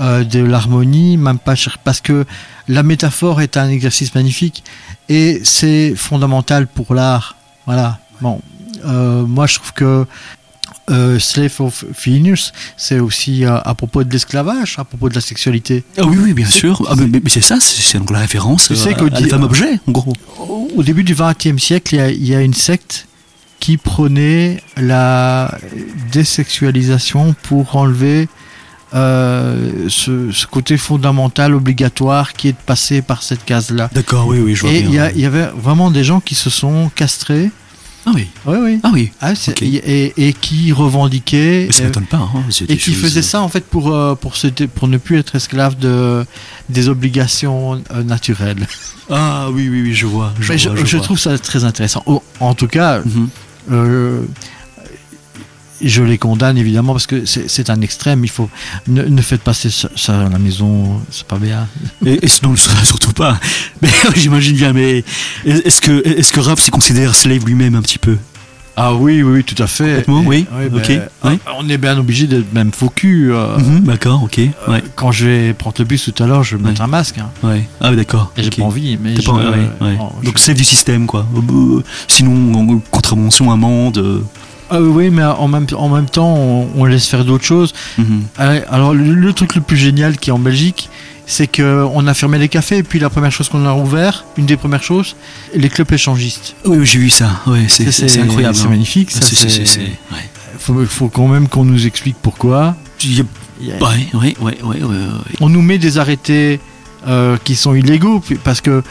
euh, 0.00 0.24
de 0.24 0.40
l'harmonie, 0.40 1.16
même 1.16 1.38
pas 1.38 1.54
chercher. 1.54 1.78
Parce 1.84 2.00
que 2.00 2.24
la 2.68 2.82
métaphore 2.82 3.40
est 3.40 3.56
un 3.56 3.68
exercice 3.68 4.14
magnifique 4.14 4.64
et 5.08 5.40
c'est 5.44 5.94
fondamental 5.96 6.66
pour 6.66 6.94
l'art. 6.94 7.36
Voilà. 7.66 7.98
Bon, 8.20 8.40
moi 8.84 9.46
je 9.46 9.56
trouve 9.56 9.72
que 9.72 10.06
euh, 10.90 11.18
Slave 11.18 11.60
of 11.60 11.84
Venus, 12.04 12.52
c'est 12.76 12.98
aussi 12.98 13.44
euh, 13.44 13.58
à 13.64 13.74
propos 13.74 14.04
de 14.04 14.12
l'esclavage, 14.12 14.76
à 14.78 14.84
propos 14.84 15.08
de 15.08 15.14
la 15.14 15.20
sexualité. 15.20 15.84
Ah 15.98 16.04
oui, 16.04 16.16
oui, 16.20 16.32
bien 16.32 16.46
sûr. 16.46 16.82
Ah, 16.88 16.94
mais, 16.96 17.20
c'est 17.28 17.40
ça, 17.40 17.58
c'est 17.60 17.98
donc 17.98 18.10
la 18.10 18.20
référence 18.20 18.68
Tu 18.68 18.76
sais 18.76 18.90
euh, 18.90 18.94
qu'au 18.94 19.06
à 19.06 19.20
la 19.20 19.28
femme 19.28 19.44
objet, 19.44 19.80
en 19.86 19.92
gros. 19.92 20.12
Au 20.76 20.82
début 20.82 21.04
du 21.04 21.14
XXe 21.14 21.60
siècle, 21.62 21.94
il 21.94 21.98
y, 21.98 22.00
a, 22.00 22.10
il 22.10 22.26
y 22.26 22.34
a 22.34 22.42
une 22.42 22.54
secte 22.54 23.06
qui 23.58 23.76
prônait 23.78 24.62
la 24.76 25.58
désexualisation 26.12 27.34
pour 27.42 27.76
enlever 27.76 28.28
euh, 28.94 29.88
ce, 29.88 30.30
ce 30.30 30.46
côté 30.46 30.76
fondamental 30.76 31.54
obligatoire 31.54 32.32
qui 32.34 32.48
est 32.48 32.52
de 32.52 32.64
passer 32.64 33.02
par 33.02 33.22
cette 33.22 33.44
case-là. 33.44 33.90
D'accord, 33.92 34.28
oui, 34.28 34.38
oui, 34.38 34.54
je 34.54 34.62
vois 34.62 34.70
Et 34.70 34.80
y, 34.80 35.00
il 35.16 35.20
y 35.20 35.26
avait 35.26 35.48
vraiment 35.56 35.90
des 35.90 36.04
gens 36.04 36.20
qui 36.20 36.34
se 36.34 36.50
sont 36.50 36.90
castrés. 36.94 37.50
Ah 38.08 38.12
oui, 38.14 38.28
Oui, 38.46 38.56
oui. 38.60 38.80
ah 38.84 38.90
oui. 38.92 39.10
Ah, 39.20 39.32
et, 39.60 40.28
et 40.28 40.32
qui 40.32 40.70
revendiquaient 40.72 41.64
Mais 41.66 41.72
ça 41.72 41.82
euh, 41.82 41.86
m'étonne 41.86 42.06
pas. 42.06 42.18
Hein, 42.18 42.44
et 42.68 42.76
qui 42.76 42.92
choses- 42.92 43.02
faisaient 43.02 43.20
ça 43.22 43.42
en 43.42 43.48
fait 43.48 43.64
pour 43.64 43.92
euh, 43.92 44.14
pour 44.14 44.36
se 44.36 44.46
dé- 44.46 44.68
pour 44.68 44.86
ne 44.86 44.96
plus 44.96 45.18
être 45.18 45.34
esclave 45.34 45.76
de 45.76 46.24
des 46.68 46.88
obligations 46.88 47.82
euh, 47.92 48.02
naturelles. 48.04 48.66
Ah 49.10 49.48
oui, 49.52 49.68
oui, 49.68 49.82
oui, 49.82 49.94
je 49.94 50.06
vois. 50.06 50.32
Je, 50.38 50.56
je, 50.56 50.68
vois, 50.68 50.84
je 50.84 50.96
vois. 50.96 51.04
trouve 51.04 51.18
ça 51.18 51.36
très 51.38 51.64
intéressant. 51.64 52.04
En 52.40 52.54
tout 52.54 52.68
cas, 52.68 53.00
Mhm. 53.00 53.28
euh, 53.72 54.22
je 55.82 56.02
les 56.02 56.18
condamne 56.18 56.56
évidemment 56.58 56.92
parce 56.92 57.06
que 57.06 57.24
c'est 57.26 57.48
c'est 57.50 57.70
un 57.70 57.80
extrême. 57.80 58.24
Il 58.24 58.30
faut 58.30 58.48
ne, 58.88 59.02
ne 59.02 59.22
faites 59.22 59.42
pas 59.42 59.54
ça, 59.54 59.88
à 60.08 60.28
la 60.28 60.38
maison, 60.38 61.00
c'est 61.10 61.26
pas 61.26 61.38
bien. 61.38 61.66
Et, 62.04 62.24
et 62.24 62.28
sinon, 62.28 62.54
surtout 62.84 63.12
pas. 63.12 63.38
Mais 63.82 63.88
j'imagine 64.16 64.56
bien. 64.56 64.72
Mais 64.72 65.04
est-ce 65.44 65.80
que 65.80 66.06
est-ce 66.06 66.32
que 66.32 66.40
Raph 66.40 66.60
s'y 66.60 66.70
considère 66.70 67.14
slave 67.14 67.44
lui-même 67.44 67.74
un 67.74 67.82
petit 67.82 67.98
peu? 67.98 68.16
Ah 68.78 68.92
oui, 68.94 69.22
oui, 69.22 69.42
tout 69.42 69.60
à 69.62 69.66
fait. 69.66 70.00
Et- 70.00 70.10
oui, 70.10 70.46
ben, 70.52 70.76
ok, 70.76 70.92
ah, 71.22 71.28
oui. 71.30 71.38
On 71.58 71.66
est 71.66 71.78
bien 71.78 71.96
obligé 71.96 72.26
d'être 72.26 72.52
même 72.52 72.72
faux 72.72 72.90
cul. 72.90 73.32
euh, 73.32 73.56
Mhm, 73.56 73.80
D'accord, 73.84 74.22
ok. 74.22 74.38
Ouais, 74.68 74.84
Quand 74.96 75.12
je 75.12 75.26
vais 75.26 75.54
prendre 75.54 75.76
le 75.78 75.86
bus 75.86 76.10
tout 76.14 76.22
à 76.22 76.26
l'heure, 76.26 76.44
je 76.44 76.56
vais 76.58 76.62
mettre 76.62 76.82
un 76.82 76.86
masque. 76.86 77.16
hein. 77.16 77.30
ouais. 77.42 77.66
Ah 77.80 77.88
oui, 77.88 77.96
d'accord. 77.96 78.32
J'ai 78.36 78.50
pas 78.50 78.64
envie. 78.64 78.98
Mais 79.02 79.14
T'as 79.14 79.22
je, 79.22 79.26
pas- 79.28 79.32
ouais, 79.32 79.68
ouais. 79.80 79.96
non, 79.96 80.12
je- 80.20 80.26
Donc 80.26 80.38
slave 80.38 80.58
du 80.58 80.64
système, 80.64 81.06
quoi. 81.06 81.26
Euh, 81.34 81.80
Sinon, 82.06 82.52
en- 82.54 82.78
contravention, 82.90 83.50
amende. 83.50 84.22
Ah 84.70 84.80
oui, 84.80 85.10
mais 85.10 85.22
en 85.24 85.48
même, 85.48 85.66
en 85.76 85.88
même 85.88 86.06
temps, 86.06 86.34
on, 86.34 86.68
on 86.76 86.84
laisse 86.84 87.06
faire 87.06 87.24
d'autres 87.24 87.44
choses. 87.44 87.72
mhm. 87.98 88.22
Euh, 88.40 88.60
Alors, 88.70 88.94
le, 88.94 89.14
le 89.14 89.32
truc 89.32 89.54
le 89.54 89.60
plus 89.60 89.76
génial 89.76 90.16
qui 90.18 90.30
est 90.30 90.32
en 90.32 90.38
Belgique, 90.38 90.88
c'est 91.26 91.46
qu'on 91.48 92.06
a 92.06 92.14
fermé 92.14 92.38
les 92.38 92.48
cafés, 92.48 92.78
et 92.78 92.82
puis 92.82 92.98
la 92.98 93.10
première 93.10 93.32
chose 93.32 93.48
qu'on 93.48 93.64
a 93.66 93.74
ouvert, 93.74 94.24
une 94.36 94.46
des 94.46 94.56
premières 94.56 94.82
choses, 94.82 95.16
les 95.54 95.68
clubs 95.68 95.92
échangistes. 95.92 96.54
Oui, 96.64 96.84
j'ai 96.86 96.98
vu 96.98 97.10
ça. 97.10 97.40
Ouais, 97.46 97.66
c'est 97.68 98.20
incroyable. 98.20 98.54
C'est 98.54 98.66
hein. 98.66 98.70
magnifique. 98.70 99.10
Ça, 99.10 99.20
c'est- 99.22 99.64
c'est- 99.66 99.80
ouais. 99.80 99.88
faut, 100.58 100.84
faut 100.86 101.08
quand 101.08 101.26
même 101.28 101.48
qu'on 101.48 101.64
nous 101.64 101.86
explique 101.86 102.16
pourquoi. 102.22 102.76
Il 103.04 103.18
y 103.18 103.20
a- 103.20 103.24
Il 103.60 103.66
y 103.68 103.72
a- 103.72 103.76
Ouais, 103.82 104.06
ouais, 104.14 104.36
ouais. 104.42 104.58
On 105.40 105.48
nous 105.48 105.62
met 105.62 105.78
des 105.78 105.96
arrêtés 105.98 106.60
euh, 107.08 107.36
qui 107.44 107.54
sont 107.56 107.74
illégaux, 107.74 108.20
parce 108.44 108.60
que 108.60 108.82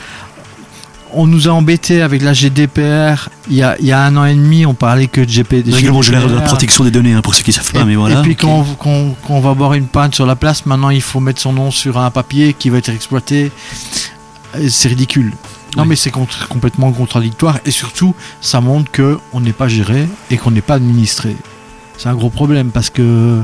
on 1.15 1.28
nous 1.28 1.47
a 1.47 1.51
embêtés 1.51 2.01
avec 2.01 2.21
la 2.21 2.34
GDPR. 2.34 3.30
Il 3.49 3.56
y 3.56 3.63
a, 3.63 3.75
il 3.80 3.86
y 3.86 3.91
a 3.91 4.01
un 4.04 4.15
an 4.17 4.25
et 4.25 4.34
demi, 4.36 4.65
on 4.65 4.73
parlait 4.73 5.08
que 5.08 5.21
de 5.21 5.30
GP, 5.32 5.65
Le 5.65 5.73
règlement 5.73 6.01
général 6.01 6.25
de 6.28 6.32
la 6.34 6.38
GDPR. 6.39 6.47
protection 6.49 6.84
des 6.84 6.91
données, 6.91 7.13
hein, 7.13 7.21
pour 7.21 7.36
ceux 7.36 7.43
qui 7.43 7.51
savent 7.54 7.71
pas, 7.71 7.82
Et, 7.82 7.86
mais 7.86 7.95
voilà. 7.95 8.19
et 8.19 8.21
puis 8.23 8.36
quand, 8.36 8.49
on- 8.60 8.63
quand- 8.75 9.15
quand 9.28 9.34
on 9.34 9.39
va 9.41 9.54
boire 9.54 9.73
une 9.73 9.88
pinte 9.88 10.15
sur 10.15 10.25
la 10.25 10.36
place, 10.36 10.65
maintenant 10.65 10.89
il 10.89 11.01
faut 11.01 11.19
mettre 11.19 11.41
son 11.41 11.54
nom 11.54 11.71
sur 11.71 11.97
un 11.97 12.12
papier 12.12 12.54
qui 12.54 12.69
va 12.69 12.78
être 12.78 12.89
exploité. 12.89 13.51
C'est 14.69 14.88
ridicule. 14.89 15.34
Non 15.75 15.84
Oui. 15.84 15.89
mais 15.89 15.95
c'est 15.97 16.12
contre- 16.12 16.47
complètement 16.47 16.91
contradictoire 16.93 17.60
et 17.65 17.71
surtout 17.71 18.15
ça 18.39 18.62
montre 18.62 18.89
que 18.91 19.19
on 19.34 19.41
n'est 19.41 19.51
pas 19.54 19.67
géré 19.67 20.08
et 20.32 20.38
qu'on 20.38 20.51
n'est 20.51 20.62
pas 20.62 20.75
administré. 20.75 21.36
C'est 21.97 22.08
un 22.08 22.15
gros 22.15 22.30
problème 22.30 22.71
parce 22.71 22.89
que 22.89 23.41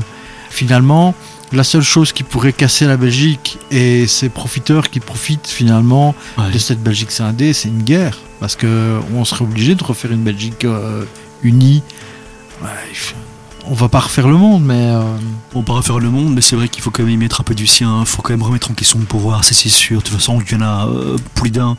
finalement 0.48 1.14
la 1.52 1.64
seule 1.64 1.82
chose 1.82 2.12
qui 2.12 2.22
pourrait 2.22 2.52
casser 2.52 2.86
la 2.86 2.96
Belgique 2.96 3.58
et 3.70 4.06
ces 4.06 4.28
profiteurs 4.28 4.90
qui 4.90 5.00
profitent 5.00 5.46
finalement 5.48 6.14
Ouais. 6.38 6.50
de 6.50 6.58
cette 6.58 6.82
Belgique 6.82 7.10
scindée, 7.10 7.52
c'est 7.52 7.68
une 7.68 7.82
guerre 7.82 8.18
parce 8.40 8.56
que 8.56 8.98
on 9.14 9.24
serait 9.24 9.42
obligé 9.44 9.74
de 9.74 9.84
refaire 9.84 10.12
une 10.12 10.22
Belgique 10.24 10.64
euh, 10.64 11.04
unie. 11.42 11.82
Ouais, 12.62 12.68
on 13.66 13.74
va 13.74 13.88
pas 13.88 14.00
refaire 14.00 14.26
le 14.28 14.36
monde 14.36 14.64
mais 14.64 14.74
euh, 14.90 15.02
On 15.54 15.62
pourra 15.62 15.82
faire 15.82 15.98
le 16.00 16.10
monde, 16.10 16.34
mais 16.34 16.40
c'est 16.40 16.56
vrai 16.56 16.68
qu'il 16.68 16.82
faut 16.82 16.90
quand 16.90 17.02
même 17.04 17.12
y 17.12 17.16
mettre 17.16 17.40
un 17.40 17.44
peu 17.44 17.54
du 17.54 17.66
sien. 17.66 18.00
Il 18.00 18.06
faut 18.06 18.22
quand 18.22 18.32
même 18.32 18.42
remettre 18.42 18.70
en 18.70 18.74
question 18.74 18.98
le 18.98 19.04
pouvoir, 19.04 19.44
ça 19.44 19.52
c'est 19.54 19.68
sûr. 19.68 19.98
De 19.98 20.02
toute 20.04 20.14
façon, 20.14 20.40
il 20.40 20.52
y 20.52 20.56
en 20.56 20.62
a 20.62 20.86
euh, 20.88 21.16
plus 21.34 21.50
d'un. 21.50 21.76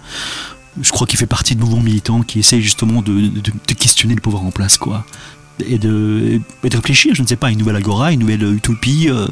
Je 0.82 0.90
crois 0.92 1.06
qu'il 1.06 1.20
fait 1.20 1.28
partie 1.28 1.56
de 1.56 1.62
mouvements 1.62 1.82
militants 1.84 2.22
qui 2.22 2.40
essayent 2.40 2.62
justement 2.62 3.02
de, 3.02 3.14
de- 3.14 3.42
de 3.68 3.74
questionner 3.74 4.16
le 4.16 4.22
pouvoir 4.22 4.44
en 4.44 4.50
place, 4.52 4.78
quoi. 4.78 5.06
Et 5.70 5.78
de, 5.78 6.40
et 6.64 6.70
de 6.70 6.76
réfléchir, 6.76 7.14
je 7.14 7.22
ne 7.22 7.28
sais 7.28 7.36
pas, 7.36 7.48
à 7.48 7.52
une 7.52 7.60
nouvelle 7.60 7.76
agora, 7.76 8.12
une 8.12 8.22
nouvelle 8.22 8.42
utopie. 8.54 9.08
euh, 9.10 9.28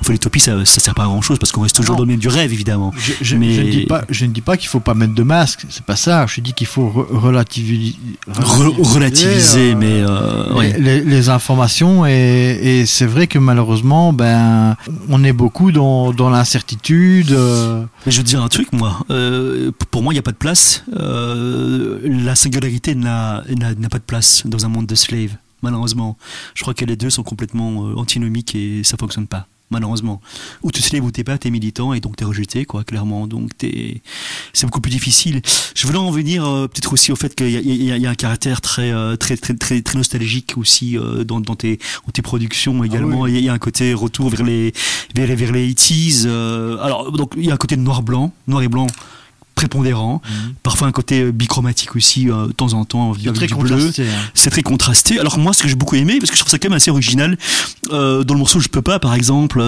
enfin, 0.00 0.12
l'utopie, 0.12 0.40
ça, 0.40 0.64
ça 0.64 0.80
sert 0.80 0.94
pas 0.94 1.02
à 1.02 1.06
grand 1.06 1.20
chose 1.20 1.38
parce 1.38 1.52
qu'on 1.52 1.60
reste 1.60 1.76
toujours 1.76 1.94
Non. 1.94 1.98
dans 1.98 2.04
le 2.04 2.10
même 2.12 2.18
du 2.20 2.28
rêve, 2.28 2.52
évidemment. 2.52 2.92
je, 2.96 3.12
je- 3.20 3.36
Mais- 3.36 3.52
je 3.54 3.60
ne 3.62 3.70
dis 3.70 3.86
pas 3.86 4.02
je 4.08 4.24
ne 4.24 4.30
dis 4.30 4.40
pas 4.40 4.56
qu'il 4.56 4.68
faut 4.68 4.80
pas 4.80 4.94
mettre 4.94 5.14
de 5.14 5.22
masque 5.22 5.66
c'est 5.68 5.84
pas 5.84 5.96
ça 5.96 6.26
je 6.26 6.40
dis 6.40 6.52
qu'il 6.54 6.66
faut 6.66 6.88
re- 6.88 7.06
relativiser 7.16 7.94
Re- 8.30 8.74
relativiser, 8.80 9.72
euh, 9.72 9.76
mais 9.76 10.00
euh, 10.00 10.54
ouais. 10.54 10.76
les, 10.78 11.00
les 11.02 11.28
informations 11.28 12.06
et, 12.06 12.58
et 12.62 12.86
c'est 12.86 13.06
vrai 13.06 13.26
que 13.26 13.38
malheureusement 13.38 14.12
ben 14.12 14.76
on 15.08 15.22
est 15.24 15.32
beaucoup 15.34 15.70
dans, 15.72 16.12
dans 16.12 16.30
l'incertitude 16.30 17.30
euh, 17.32 17.82
Mais 18.06 18.12
je 18.12 18.18
veux 18.18 18.24
dire 18.24 18.42
un 18.42 18.48
truc, 18.48 18.72
moi. 18.72 19.00
Euh, 19.10 19.70
pour 19.90 20.02
moi, 20.02 20.12
il 20.12 20.16
n'y 20.16 20.20
a 20.20 20.22
pas 20.22 20.32
de 20.32 20.36
place. 20.36 20.84
Euh, 20.96 21.98
la 22.04 22.34
singularité 22.34 22.94
n'a 22.94 23.42
pas 23.90 23.98
de 23.98 24.04
place 24.06 24.42
dans 24.46 24.64
un 24.64 24.68
monde 24.68 24.86
de 24.86 24.94
slaves, 24.94 25.36
malheureusement. 25.62 26.16
Je 26.54 26.62
crois 26.62 26.74
que 26.74 26.84
les 26.84 26.96
deux 26.96 27.10
sont 27.10 27.22
complètement 27.22 27.86
euh, 27.88 27.94
antinomiques 27.96 28.54
et 28.54 28.82
ça 28.84 28.96
fonctionne 28.98 29.26
pas. 29.26 29.46
Malheureusement. 29.70 30.22
Ou 30.62 30.72
tu 30.72 30.80
slave 30.80 31.04
ou 31.04 31.10
t'es 31.10 31.24
pas, 31.24 31.36
t'es 31.36 31.50
militant 31.50 31.92
et 31.92 32.00
donc 32.00 32.16
t'es 32.16 32.24
rejeté, 32.24 32.64
quoi, 32.64 32.84
clairement. 32.84 33.26
Donc 33.26 33.50
t'es, 33.58 34.00
c'est 34.54 34.64
beaucoup 34.64 34.80
plus 34.80 34.88
difficile. 34.90 35.42
Je 35.74 35.86
voulais 35.86 35.98
en 35.98 36.10
venir 36.10 36.42
euh, 36.46 36.68
peut-être 36.68 36.90
aussi 36.94 37.12
au 37.12 37.16
fait 37.16 37.34
qu'il 37.34 37.48
y, 37.50 37.52
y 37.52 37.92
a- 37.92 37.96
il 37.96 38.02
y 38.02 38.06
a 38.06 38.10
un 38.10 38.14
caractère 38.14 38.62
très, 38.62 38.90
euh, 38.92 39.16
très, 39.16 39.36
très, 39.36 39.52
très, 39.52 39.82
très 39.82 39.98
nostalgique 39.98 40.54
aussi 40.56 40.96
euh, 40.96 41.22
dans, 41.22 41.40
dans 41.40 41.54
tes, 41.54 41.76
dans 42.06 42.12
tes 42.12 42.22
productions 42.22 42.82
également. 42.82 43.20
oui. 43.22 43.32
Il 43.32 43.34
y 43.34 43.36
a- 43.36 43.40
il 43.40 43.44
y 43.44 43.48
a 43.50 43.52
un 43.52 43.58
côté 43.58 43.92
retour 43.92 44.30
vers 44.30 44.42
les, 44.42 44.72
vers 45.14 45.36
vers 45.36 45.52
les 45.52 45.70
80s. 45.74 46.22
euh, 46.24 46.78
alors, 46.82 47.12
donc, 47.12 47.34
il 47.36 47.44
y 47.44 47.50
a 47.50 47.54
un 47.54 47.58
côté 47.58 47.76
noir-blanc, 47.76 48.32
noir 48.46 48.62
et 48.62 48.68
blanc 48.68 48.86
prépondérant. 49.58 50.22
Parfois 50.62 50.86
un 50.86 50.92
côté 50.92 51.22
euh, 51.22 51.32
bichromatique 51.32 51.96
aussi, 51.96 52.30
euh, 52.30 52.46
de 52.46 52.52
temps 52.52 52.74
en 52.74 52.84
temps, 52.84 53.12
avec 53.12 53.32
très 53.32 53.46
du 53.48 53.54
bleu. 53.56 53.90
hein. 53.98 54.04
C'est 54.34 54.50
très 54.50 54.62
contrasté. 54.62 55.18
Alors 55.18 55.36
moi, 55.38 55.52
ce 55.52 55.62
que 55.62 55.68
j'ai 55.68 55.74
beaucoup 55.74 55.96
aimé, 55.96 56.18
parce 56.20 56.30
que 56.30 56.36
je 56.36 56.42
trouve 56.42 56.50
ça 56.50 56.58
quand 56.60 56.68
même 56.68 56.76
assez 56.76 56.92
original, 56.92 57.36
euh, 57.92 58.22
dans 58.22 58.34
le 58.34 58.38
morceau 58.38 58.60
Je 58.60 58.68
peux 58.68 58.82
pas, 58.82 59.00
par 59.00 59.14
exemple, 59.14 59.60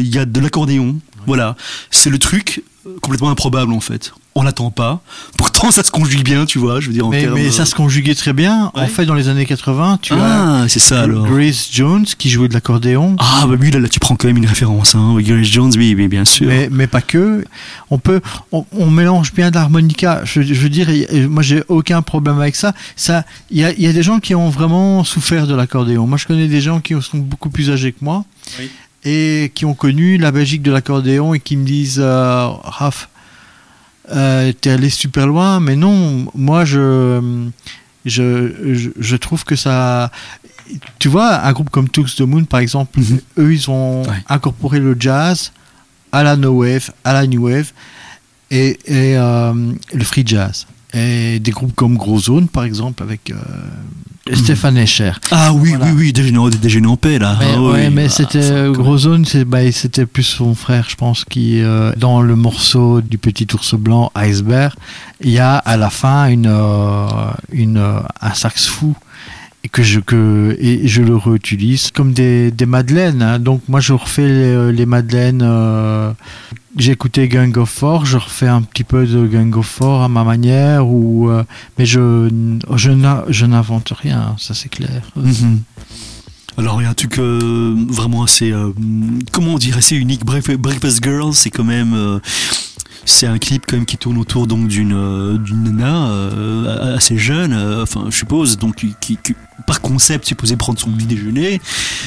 il 0.00 0.14
y 0.14 0.18
a 0.18 0.26
de 0.26 0.40
l'accordéon. 0.40 0.96
Voilà, 1.26 1.56
c'est 1.90 2.10
le 2.10 2.18
truc 2.18 2.62
euh, 2.86 2.96
complètement 3.02 3.30
improbable 3.30 3.72
en 3.72 3.80
fait. 3.80 4.12
On 4.34 4.42
l'attend 4.42 4.70
pas. 4.70 5.00
Pourtant, 5.36 5.72
ça 5.72 5.82
se 5.82 5.90
conjugue 5.90 6.22
bien, 6.22 6.46
tu 6.46 6.60
vois. 6.60 6.78
Je 6.78 6.86
veux 6.86 6.92
dire 6.92 7.04
en 7.04 7.10
mais, 7.10 7.22
termes, 7.22 7.34
mais 7.34 7.50
ça 7.50 7.64
se 7.64 7.74
conjuguait 7.74 8.14
très 8.14 8.32
bien 8.32 8.70
en 8.72 8.86
fait 8.86 9.04
dans 9.04 9.14
les 9.14 9.28
années 9.28 9.46
80 9.46 9.98
tu 10.00 10.12
as 10.12 10.18
Ah, 10.20 10.68
c'est 10.68 10.78
ça 10.78 11.02
alors. 11.02 11.26
Grace 11.26 11.68
Jones 11.72 12.04
qui 12.04 12.30
jouait 12.30 12.46
de 12.46 12.54
l'accordéon 12.54 13.16
Ah 13.18 13.46
bah 13.48 13.56
oui, 13.58 13.72
là, 13.72 13.80
là, 13.80 13.88
tu 13.88 13.98
prends 13.98 14.14
quand 14.14 14.28
même 14.28 14.36
une 14.36 14.46
référence. 14.46 14.94
Hein. 14.94 15.10
Oui, 15.14 15.24
Grace 15.24 15.48
Jones, 15.48 15.72
oui, 15.76 15.94
oui, 15.96 16.06
bien 16.06 16.24
sûr. 16.24 16.46
Mais, 16.46 16.68
mais 16.70 16.86
pas 16.86 17.00
que. 17.00 17.44
On 17.90 17.98
peut, 17.98 18.20
on, 18.52 18.64
on 18.72 18.90
mélange 18.90 19.32
bien 19.32 19.50
de 19.50 19.56
l'harmonica. 19.56 20.20
Je, 20.24 20.40
je 20.42 20.54
veux 20.54 20.68
dire, 20.68 20.88
moi 21.28 21.42
j'ai 21.42 21.64
aucun 21.66 22.00
problème 22.02 22.38
avec 22.38 22.54
ça. 22.54 22.74
Ça, 22.94 23.24
il 23.50 23.58
y 23.58 23.64
a, 23.64 23.72
il 23.72 23.82
y 23.82 23.88
a 23.88 23.92
des 23.92 24.04
gens 24.04 24.20
qui 24.20 24.36
ont 24.36 24.50
vraiment 24.50 25.02
souffert 25.02 25.48
de 25.48 25.54
l'accordéon. 25.56 26.06
Moi, 26.06 26.16
je 26.16 26.26
connais 26.26 26.46
des 26.46 26.60
gens 26.60 26.78
qui 26.80 26.94
sont 27.02 27.18
beaucoup 27.18 27.50
plus 27.50 27.70
âgés 27.70 27.90
que 27.90 28.04
moi 28.04 28.24
Oui. 28.60 28.70
Et 29.04 29.52
qui 29.54 29.64
ont 29.64 29.74
connu 29.74 30.18
la 30.18 30.30
Belgique 30.32 30.62
de 30.62 30.70
l'accordéon 30.72 31.34
et 31.34 31.40
qui 31.40 31.56
me 31.56 31.64
disent, 31.64 32.00
euh, 32.02 32.46
Raph, 32.62 33.08
euh, 34.10 34.52
t'es 34.60 34.70
allé 34.70 34.90
super 34.90 35.26
loin, 35.26 35.60
mais 35.60 35.76
non. 35.76 36.26
Moi, 36.34 36.64
je, 36.64 37.48
je, 38.04 38.74
je, 38.74 38.90
je 38.98 39.16
trouve 39.16 39.44
que 39.44 39.56
ça. 39.56 40.10
Tu 40.98 41.08
vois, 41.08 41.44
un 41.44 41.52
groupe 41.52 41.70
comme 41.70 41.88
Tooks 41.88 42.14
the 42.16 42.20
Moon, 42.22 42.44
par 42.44 42.60
exemple, 42.60 42.98
Mhm. 43.00 43.20
eux, 43.38 43.52
ils 43.54 43.70
ont 43.70 44.02
Ouais. 44.02 44.22
incorporé 44.28 44.78
le 44.80 44.96
jazz 44.98 45.52
à 46.12 46.22
la 46.22 46.36
no 46.36 46.50
wave, 46.62 46.90
à 47.04 47.12
la 47.12 47.26
new 47.26 47.44
wave 47.48 47.72
et, 48.50 48.78
et, 48.86 49.16
euh, 49.16 49.72
le 49.92 50.04
free 50.04 50.24
jazz. 50.26 50.66
Et 50.94 51.38
des 51.40 51.50
groupes 51.50 51.74
comme 51.74 51.96
Gros 51.96 52.18
Zone, 52.18 52.48
par 52.48 52.64
exemple, 52.64 53.02
avec 53.02 53.30
euh, 53.30 54.34
Stéphane 54.34 54.78
Escher. 54.78 55.12
Ah 55.30 55.52
oui, 55.52 55.70
Voilà. 55.70 55.84
oui, 55.86 55.92
oui, 56.06 56.12
déjeuner, 56.14 56.48
déjeuner 56.50 56.86
en 56.86 56.96
paix 56.96 57.18
là. 57.18 57.36
Mais, 57.38 57.46
Ah 57.54 57.62
ouais, 57.62 57.86
oui. 57.88 57.94
mais 57.94 58.06
Ah, 58.06 58.08
c'était 58.08 58.50
quand 58.66 58.72
Gros 58.72 58.96
Zone, 58.98 59.24
c'est- 59.26 59.44
bah, 59.44 59.70
c'était 59.70 60.06
plus 60.06 60.22
son 60.22 60.54
frère, 60.54 60.86
je 60.88 60.96
pense, 60.96 61.24
qui 61.26 61.60
euh, 61.60 61.92
dans 61.96 62.22
le 62.22 62.36
morceau 62.36 63.02
du 63.02 63.18
petit 63.18 63.46
ours 63.54 63.74
blanc 63.74 64.10
Iceberg, 64.14 64.72
il 65.22 65.30
y 65.30 65.38
a 65.38 65.56
à 65.56 65.76
la 65.76 65.90
fin 65.90 66.26
une, 66.28 66.46
euh, 66.46 67.06
une 67.52 67.76
euh, 67.76 68.00
un 68.22 68.32
sax 68.32 68.66
fou 68.66 68.96
et 69.64 69.68
que 69.68 69.82
je 69.82 70.00
que 70.00 70.56
et 70.60 70.88
je 70.88 71.02
le 71.02 71.16
réutilise 71.16 71.90
comme 71.90 72.12
des, 72.14 72.50
des 72.50 72.64
madeleines. 72.66 73.20
hein. 73.20 73.38
Donc 73.38 73.60
moi 73.68 73.80
je 73.80 73.92
refais 73.92 74.26
les, 74.26 74.72
les 74.72 74.86
madeleines. 74.86 75.42
J'ai 76.78 76.92
écouté 76.92 77.28
Gang 77.28 77.56
of 77.58 77.68
Four, 77.68 78.06
je 78.06 78.16
refais 78.16 78.48
un 78.48 78.62
petit 78.62 78.84
peu 78.84 79.06
de 79.06 79.26
Gang 79.26 79.54
of 79.56 79.66
Four 79.66 80.02
à 80.02 80.08
ma 80.08 80.24
manière, 80.24 80.86
ou 80.86 81.28
euh, 81.28 81.44
mais 81.78 81.86
je 81.86 82.28
je 82.76 83.44
n'invente 83.46 83.92
rien, 83.96 84.36
ça 84.38 84.54
c'est 84.54 84.68
clair. 84.68 85.02
Mhm. 85.16 85.62
Alors 86.58 86.80
il 86.80 86.84
y 86.84 86.86
a 86.88 86.90
un 86.90 86.94
truc 86.94 87.18
euh, 87.20 87.72
vraiment 87.88 88.24
assez, 88.24 88.50
euh, 88.50 88.72
comment 89.30 89.58
dire, 89.58 89.76
assez 89.76 89.94
unique. 89.94 90.24
Breakfast 90.24 91.04
Girl, 91.04 91.32
c'est 91.32 91.50
quand 91.50 91.62
même, 91.62 91.94
euh, 91.94 92.18
c'est 93.04 93.26
un 93.26 93.38
clip 93.38 93.64
quand 93.66 93.76
même 93.76 93.86
qui 93.86 93.96
tourne 93.96 94.18
autour 94.18 94.46
donc 94.46 94.68
d'une 94.68 94.92
euh, 94.92 95.38
nana 95.50 96.08
euh, 96.08 96.96
assez 96.96 97.16
jeune, 97.16 97.52
euh, 97.52 97.82
enfin 97.82 98.06
je 98.10 98.16
suppose, 98.16 98.58
donc 98.58 98.84
qui, 99.00 99.18
par 99.66 99.80
concept 99.80 100.26
supposé 100.26 100.56
prendre 100.56 100.78
son 100.78 100.90
petit 100.90 101.06
déjeuner. 101.06 101.60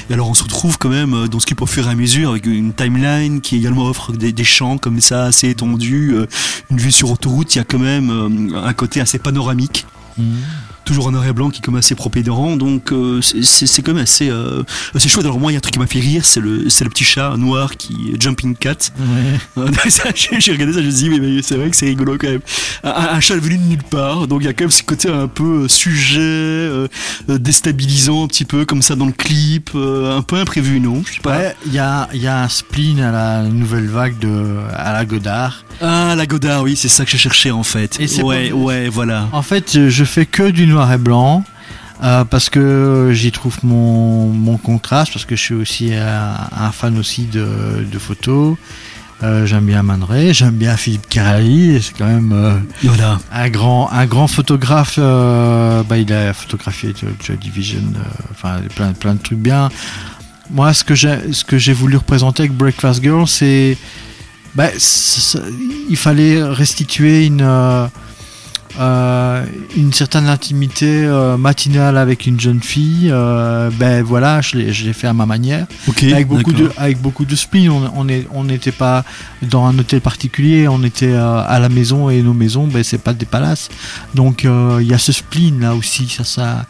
Et 0.09 0.13
alors 0.13 0.29
on 0.29 0.33
se 0.33 0.43
retrouve 0.43 0.77
quand 0.77 0.89
même 0.89 1.27
dans 1.27 1.39
ce 1.39 1.45
clip 1.45 1.61
au 1.61 1.65
fur 1.65 1.87
et 1.87 1.91
à 1.91 1.95
mesure 1.95 2.31
avec 2.31 2.45
une 2.45 2.73
timeline 2.73 3.41
qui 3.41 3.57
également 3.57 3.85
offre 3.85 4.11
des, 4.11 4.43
champs 4.43 4.77
comme 4.77 4.99
ça 5.01 5.25
assez 5.25 5.49
étendus, 5.49 6.15
une 6.69 6.77
vue 6.77 6.91
sur 6.91 7.11
autoroute. 7.11 7.53
Il 7.55 7.59
y 7.59 7.61
a 7.61 7.63
quand 7.63 7.79
même 7.79 8.51
un 8.55 8.73
côté 8.73 9.01
assez 9.01 9.19
panoramique 9.19 9.85
toujours 10.86 11.07
en 11.07 11.11
noir 11.11 11.25
et 11.25 11.34
blanc 11.34 11.49
qui 11.49 11.59
est 11.59 11.61
comme 11.63 11.75
assez 11.75 11.95
propédérant 11.95 12.55
donc 12.57 12.91
euh, 12.91 13.21
c'est- 13.21 13.82
quand 13.82 13.93
même 13.93 14.03
assez 14.03 14.29
euh, 14.29 14.63
assez 14.95 15.09
chouette. 15.09 15.25
Alors 15.25 15.39
moi 15.39 15.51
il 15.51 15.55
y 15.55 15.57
a 15.57 15.59
un 15.59 15.61
truc 15.61 15.73
qui 15.73 15.79
m'a 15.79 15.88
fait 15.88 15.99
rire 15.99 16.23
c'est 16.25 16.39
le 16.39 16.69
c'est 16.69 16.84
le 16.84 16.89
petit 16.89 17.03
chat 17.03 17.36
noir 17.38 17.75
qui 17.77 18.13
jumping 18.19 18.55
cat. 18.55 18.75
Ouais. 18.99 19.65
J'ai 20.39 20.51
regardé 20.51 20.73
ça 20.73 20.82
je 20.82 20.86
me 20.88 20.91
suis 20.91 21.03
dit 21.03 21.09
mais, 21.09 21.19
mais 21.19 21.41
c'est 21.41 21.55
vrai 21.55 21.69
que 21.69 21.75
c'est 21.75 21.86
rigolo 21.88 22.17
quand 22.19 22.29
même. 22.29 22.41
Un, 22.84 22.89
un 23.15 23.19
chat 23.19 23.36
venu 23.38 23.57
de 23.57 23.63
nulle 23.63 23.84
part 23.84 24.27
donc 24.27 24.41
il 24.41 24.45
y 24.45 24.49
a 24.49 24.53
quand 24.53 24.65
même 24.65 24.71
ce 24.71 24.84
côté 24.84 25.09
un 25.09 25.27
peu 25.27 25.63
euh, 25.63 25.67
sujet 25.67 26.19
euh, 26.21 26.88
déstabilisant 27.27 28.23
un 28.25 28.27
petit 28.27 28.45
peu 28.45 28.65
comme 28.65 28.82
ça 28.82 28.95
dans 28.95 29.05
le 29.05 29.11
clip 29.11 29.71
un 29.75 30.21
peu 30.21 30.36
imprévu 30.38 30.79
non? 30.79 31.01
Je 31.05 31.13
sais 31.15 31.19
pas. 31.21 31.38
Ouais, 31.38 31.55
il 31.65 31.73
y 31.73 31.79
a, 31.79 32.07
il 32.13 32.21
y 32.21 32.27
a 32.27 32.43
un 32.43 32.49
spleen 32.49 32.99
à 32.99 33.11
la 33.11 33.43
nouvelle 33.43 33.88
vague 33.88 34.19
de 34.19 34.57
à 34.75 34.93
la 34.93 35.05
Godard. 35.05 35.63
ah 35.82 36.13
la 36.15 36.25
Godard 36.25 36.63
oui 36.63 36.75
c'est 36.75 36.88
ça 36.88 37.05
que 37.05 37.11
je 37.11 37.17
cherchais 37.17 37.51
en 37.51 37.63
fait. 37.63 37.97
Et 37.99 38.21
ouais 38.23 38.51
ouais 38.51 38.89
voilà. 38.89 39.27
En 39.32 39.41
fait, 39.41 39.89
je- 39.89 40.03
fais 40.03 40.25
que 40.25 40.49
du 40.49 40.65
noir 40.72 40.91
et 40.91 40.97
blanc 40.97 41.43
euh, 42.03 42.26
parce 42.26 42.49
que 42.49 43.11
j'y 43.13 43.32
trouve 43.32 43.57
mon, 43.63 44.28
mon 44.28 44.57
contraste, 44.57 45.13
parce 45.13 45.26
que 45.26 45.36
je 45.36 45.41
suis 45.41 45.53
aussi 45.53 45.93
un, 45.93 46.36
un 46.51 46.72
fan 46.72 46.97
aussi 46.97 47.26
de, 47.26 47.86
de 47.91 47.99
photos. 47.99 48.57
Euh, 49.24 49.45
j'aime 49.45 49.67
bien 49.67 49.84
Man 49.84 50.03
Ray, 50.03 50.34
j'aime 50.34 50.55
bien 50.55 50.76
Philippe 50.76 51.07
Carrelli, 51.07 51.76
et 51.76 51.80
c'est 51.80 51.95
quand 51.95 52.07
même 52.07 52.32
euh, 52.34 52.57
voilà 52.84 53.19
un 53.32 53.49
grand 53.49 53.88
un 53.91 54.07
grand 54.07 54.28
photographe. 54.28 54.95
euh, 54.97 55.84
bah, 55.84 55.99
il 55.99 56.11
a 56.11 56.34
photographié 56.34 56.91
Joy 57.24 57.38
Division, 57.38 57.84
euh, 57.95 57.99
enfin 58.32 58.61
plein 58.76 58.93
plein 58.93 59.13
de 59.13 59.19
trucs 59.19 59.38
bien. 59.38 59.69
Moi, 60.49 60.74
ce 60.74 60.84
que 60.84 60.95
j'ai 60.95 61.32
ce 61.34 61.45
que 61.45 61.59
j'ai 61.59 61.72
voulu 61.72 61.97
représenter 61.97 62.41
avec 62.43 62.53
Breakfast 62.57 63.03
Girl, 63.03 63.28
c'est 63.28 63.78
bah, 64.55 64.69
il 65.88 65.97
fallait 65.97 66.41
restituer 66.43 67.28
une 67.28 67.47
euh, 68.80 69.45
une 69.76 69.91
certaine 69.93 70.28
intimité 70.28 71.03
euh, 71.05 71.38
matinale 71.38 71.97
avec 71.97 72.26
une 72.26 72.39
jeune 72.39 72.61
fille. 72.61 73.09
euh, 73.11 73.69
ben 73.80 74.03
voilà, 74.03 74.41
je 74.41 74.57
l'ai 74.57 74.74
je 74.74 74.86
l'ai 74.86 74.93
fait 74.93 75.07
à 75.07 75.13
ma 75.13 75.26
manière 75.26 75.67
ok 75.88 76.03
avec 76.03 76.28
beaucoup 76.28 76.53
de 76.53 76.72
avec 76.78 77.01
beaucoup 77.01 77.26
de 77.26 77.36
spleen 77.36 77.69
on 77.69 77.91
on 77.95 78.07
est 78.09 78.28
on 78.34 78.43
n'était 78.43 78.72
pas 78.72 79.03
dans 79.41 79.65
un 79.65 79.78
hôtel 79.78 80.01
particulier 80.01 80.67
on 80.67 80.84
était 80.84 81.13
à 81.13 81.57
la 81.59 81.69
maison 81.69 82.09
et 82.09 82.22
nos 82.22 82.34
maisons 82.34 82.67
ben 82.67 82.84
c'est 82.84 82.97
pas 83.01 83.13
des 83.13 83.26
palaces 83.26 83.69
donc 84.15 84.43
il 84.45 84.88
y 84.88 84.93
a 84.93 84.97
ce 84.97 85.11
spleen 85.11 85.59
là 85.61 85.76
aussi 85.76 86.07
ça 86.07 86.24
ça 86.24 86.65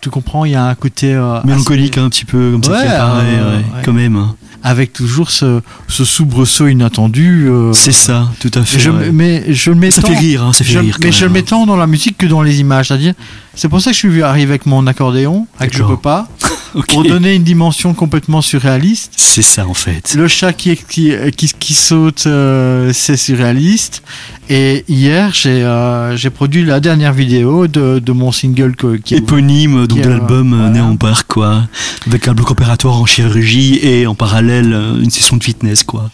tu 0.00 0.08
comprends 0.10 0.44
il 0.44 0.52
y 0.52 0.56
a 0.56 0.64
un 0.64 0.74
côté 0.74 1.08
mélancolique 1.44 1.96
assez- 1.98 2.06
un 2.06 2.08
petit 2.08 2.24
peu 2.24 2.52
comme 2.52 2.64
ça 2.64 2.72
Ouais, 2.72 2.78
ouais, 3.24 3.56
ouais. 3.56 3.64
quand 3.84 3.92
même 3.92 4.16
hein. 4.16 4.34
Avec 4.62 4.92
toujours 4.92 5.30
ce 5.30 5.60
ce 5.88 6.04
soubresaut 6.04 6.68
inattendu 6.68 7.46
euh, 7.48 7.72
C'est 7.72 7.92
ça, 7.92 8.30
tout 8.40 8.50
à 8.54 8.64
fait. 8.64 8.78
je, 8.78 8.90
ouais. 8.90 9.10
mais 9.12 9.44
je 9.52 9.70
le 9.70 9.76
mets 9.76 9.90
Ça 9.90 10.02
tant- 10.02 10.08
fait 10.08 10.18
rire, 10.18 10.44
hein, 10.44 10.52
ça 10.52 10.64
fait 10.64 10.72
je- 10.72 10.78
rire. 10.78 10.96
quand 11.00 11.06
mais 11.06 11.12
je 11.12 11.24
le 11.24 11.30
même. 11.30 11.42
mets 11.42 11.42
tant 11.48 11.66
dans 11.66 11.76
la 11.76 11.86
musique 11.86 12.18
que 12.18 12.26
dans 12.26 12.42
les 12.42 12.60
images 12.60 12.88
c'est-à-dire 12.88 13.14
c'est 13.54 13.68
pour 13.68 13.80
ça 13.80 13.90
que 13.90 13.94
je 13.94 13.98
suis 14.08 14.22
arrivé 14.22 14.50
avec 14.50 14.66
mon 14.66 14.86
accordéon 14.86 15.46
avec 15.58 15.76
je 15.76 15.82
peux 15.82 15.96
pas 15.96 16.28
Ok. 16.74 16.86
pour 16.86 17.02
donner 17.02 17.34
une 17.34 17.42
dimension 17.42 17.94
complètement 17.94 18.42
surréaliste 18.42 19.12
C'est 19.16 19.42
ça 19.42 19.66
en 19.66 19.74
fait. 19.74 20.14
Le 20.14 20.28
chat 20.28 20.52
qui, 20.52 20.76
qui, 20.76 21.12
qui, 21.36 21.52
qui 21.58 21.74
saute, 21.74 22.24
euh, 22.28 22.92
c'est 22.94 23.16
surréaliste. 23.16 24.02
Et 24.48 24.84
hier, 24.88 25.32
j'ai 25.34 25.64
euh, 25.64 26.16
j'ai 26.16 26.30
produit 26.30 26.64
la 26.64 26.78
dernière 26.78 27.12
vidéo 27.12 27.66
de, 27.66 27.98
de 27.98 28.12
mon 28.12 28.30
single 28.30 28.76
que- 28.76 28.96
qui 28.96 29.14
est 29.14 29.18
Éponyme 29.18 29.88
donc 29.88 30.00
de 30.00 30.08
l'album 30.08 30.52
euh, 30.52 30.66
euh, 30.68 30.70
voilà. 30.82 30.96
Park, 30.96 31.26
quoi. 31.26 31.62
Avec 32.06 32.28
un 32.28 32.34
bloc 32.34 32.52
opératoire 32.52 33.00
en 33.00 33.06
chirurgie 33.06 33.80
et 33.82 34.06
en 34.06 34.14
parallèle 34.14 34.72
euh, 34.72 35.02
une 35.02 35.10
session 35.10 35.36
de 35.36 35.42
fitness, 35.42 35.82
quoi. 35.82 36.08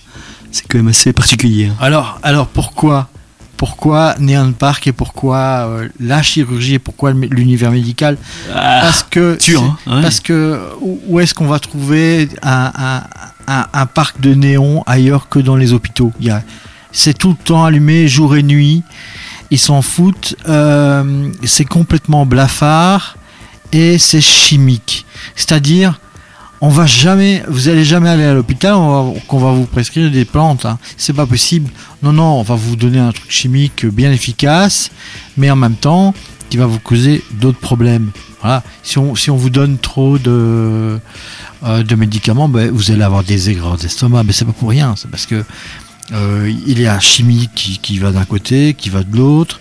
C'est 0.53 0.65
quand 0.69 0.79
même 0.79 0.89
assez 0.89 1.13
particulier. 1.13 1.67
hein. 1.67 1.77
Alors, 1.81 2.19
alors 2.23 2.47
pourquoi 2.47 3.11
pourquoi 3.57 4.15
Neon 4.19 4.53
Park 4.53 4.87
et 4.87 4.93
pourquoi 4.93 5.37
euh, 5.39 5.89
la 6.01 6.23
chirurgie 6.23 6.75
et 6.75 6.79
pourquoi 6.79 7.13
l'univers 7.13 7.71
médical 7.71 8.17
Ah, 8.55 8.81
Parce 8.83 9.03
que 9.03 9.37
hein, 9.63 9.77
ouais. 9.87 10.03
parce 10.03 10.21
que 10.21 10.61
où 10.81 11.21
est-ce 11.21 11.35
qu'on 11.35 11.47
va 11.47 11.59
trouver 11.59 12.29
un, 12.43 12.73
un, 12.77 13.03
un- 13.49 13.67
un 13.73 13.87
parc 13.87 14.21
de 14.21 14.35
néon 14.35 14.83
ailleurs 14.87 15.29
que 15.29 15.39
dans 15.39 15.57
les 15.57 15.73
hôpitaux? 15.73 16.13
C'est 16.93 17.17
tout 17.17 17.31
le 17.31 17.45
temps 17.45 17.65
allumé, 17.65 18.09
jour 18.09 18.37
et 18.37 18.43
nuit. 18.43 18.83
Ils 19.51 19.59
s'en 19.59 19.81
foutent. 19.83 20.35
euh, 20.49 21.31
c'est 21.45 21.65
complètement 21.67 22.27
blafard 22.27 23.17
et 23.73 23.99
c'est 23.99 24.21
chimique. 24.21 25.05
C'est-à-dire, 25.35 26.01
on 26.61 26.69
va 26.69 26.87
jamais, 26.87 27.43
vous 27.49 27.69
allez 27.69 27.85
jamais 27.85 28.09
aller 28.09 28.25
à 28.25 28.35
l'hôpital, 28.35 28.75
qu'on 29.29 29.39
va 29.39 29.53
vous 29.53 29.67
prescrire 29.67 30.11
des 30.11 30.25
plantes. 30.25 30.65
hein. 30.65 30.79
C'est 30.97 31.13
pas 31.13 31.27
possible. 31.27 31.71
Non, 32.03 32.13
non, 32.13 32.41
on 32.41 32.43
va 32.43 32.55
vous 32.55 32.77
donner 32.77 32.99
un 32.99 33.13
truc 33.13 33.31
chimique 33.31 33.85
bien 33.87 34.11
efficace, 34.13 34.91
mais 35.37 35.51
en 35.51 35.57
même 35.57 35.75
temps, 35.75 36.15
qui 36.49 36.57
va 36.57 36.67
vous 36.67 36.79
causer 36.79 37.23
d'autres 37.41 37.59
problèmes. 37.59 38.11
Si 38.83 38.99
on, 38.99 39.37
vous 39.37 39.51
donne 39.51 39.79
trop 39.79 40.19
de, 40.19 41.01
euh, 41.65 41.97
médicaments, 41.97 42.49
ben, 42.49 42.71
vous 42.71 42.93
allez 42.93 43.03
avoir 43.03 43.25
des 43.25 43.51
aigreurs 43.51 43.77
d'estomac. 43.77 44.23
Mais 44.23 44.33
c'est 44.33 44.45
pas 44.45 44.53
pour 44.53 44.69
rien. 44.71 44.95
C'est 44.97 45.11
parce 45.11 45.27
que 45.27 45.43
euh, 46.13 46.53
il 46.67 46.81
y 46.81 46.87
a 46.87 47.01
chimie 47.01 47.49
qui, 47.55 47.99
va 47.99 48.13
d'un 48.13 48.25
côté, 48.25 48.75
qui 48.75 48.89
va 48.89 49.03
de 49.03 49.17
l'autre. 49.17 49.61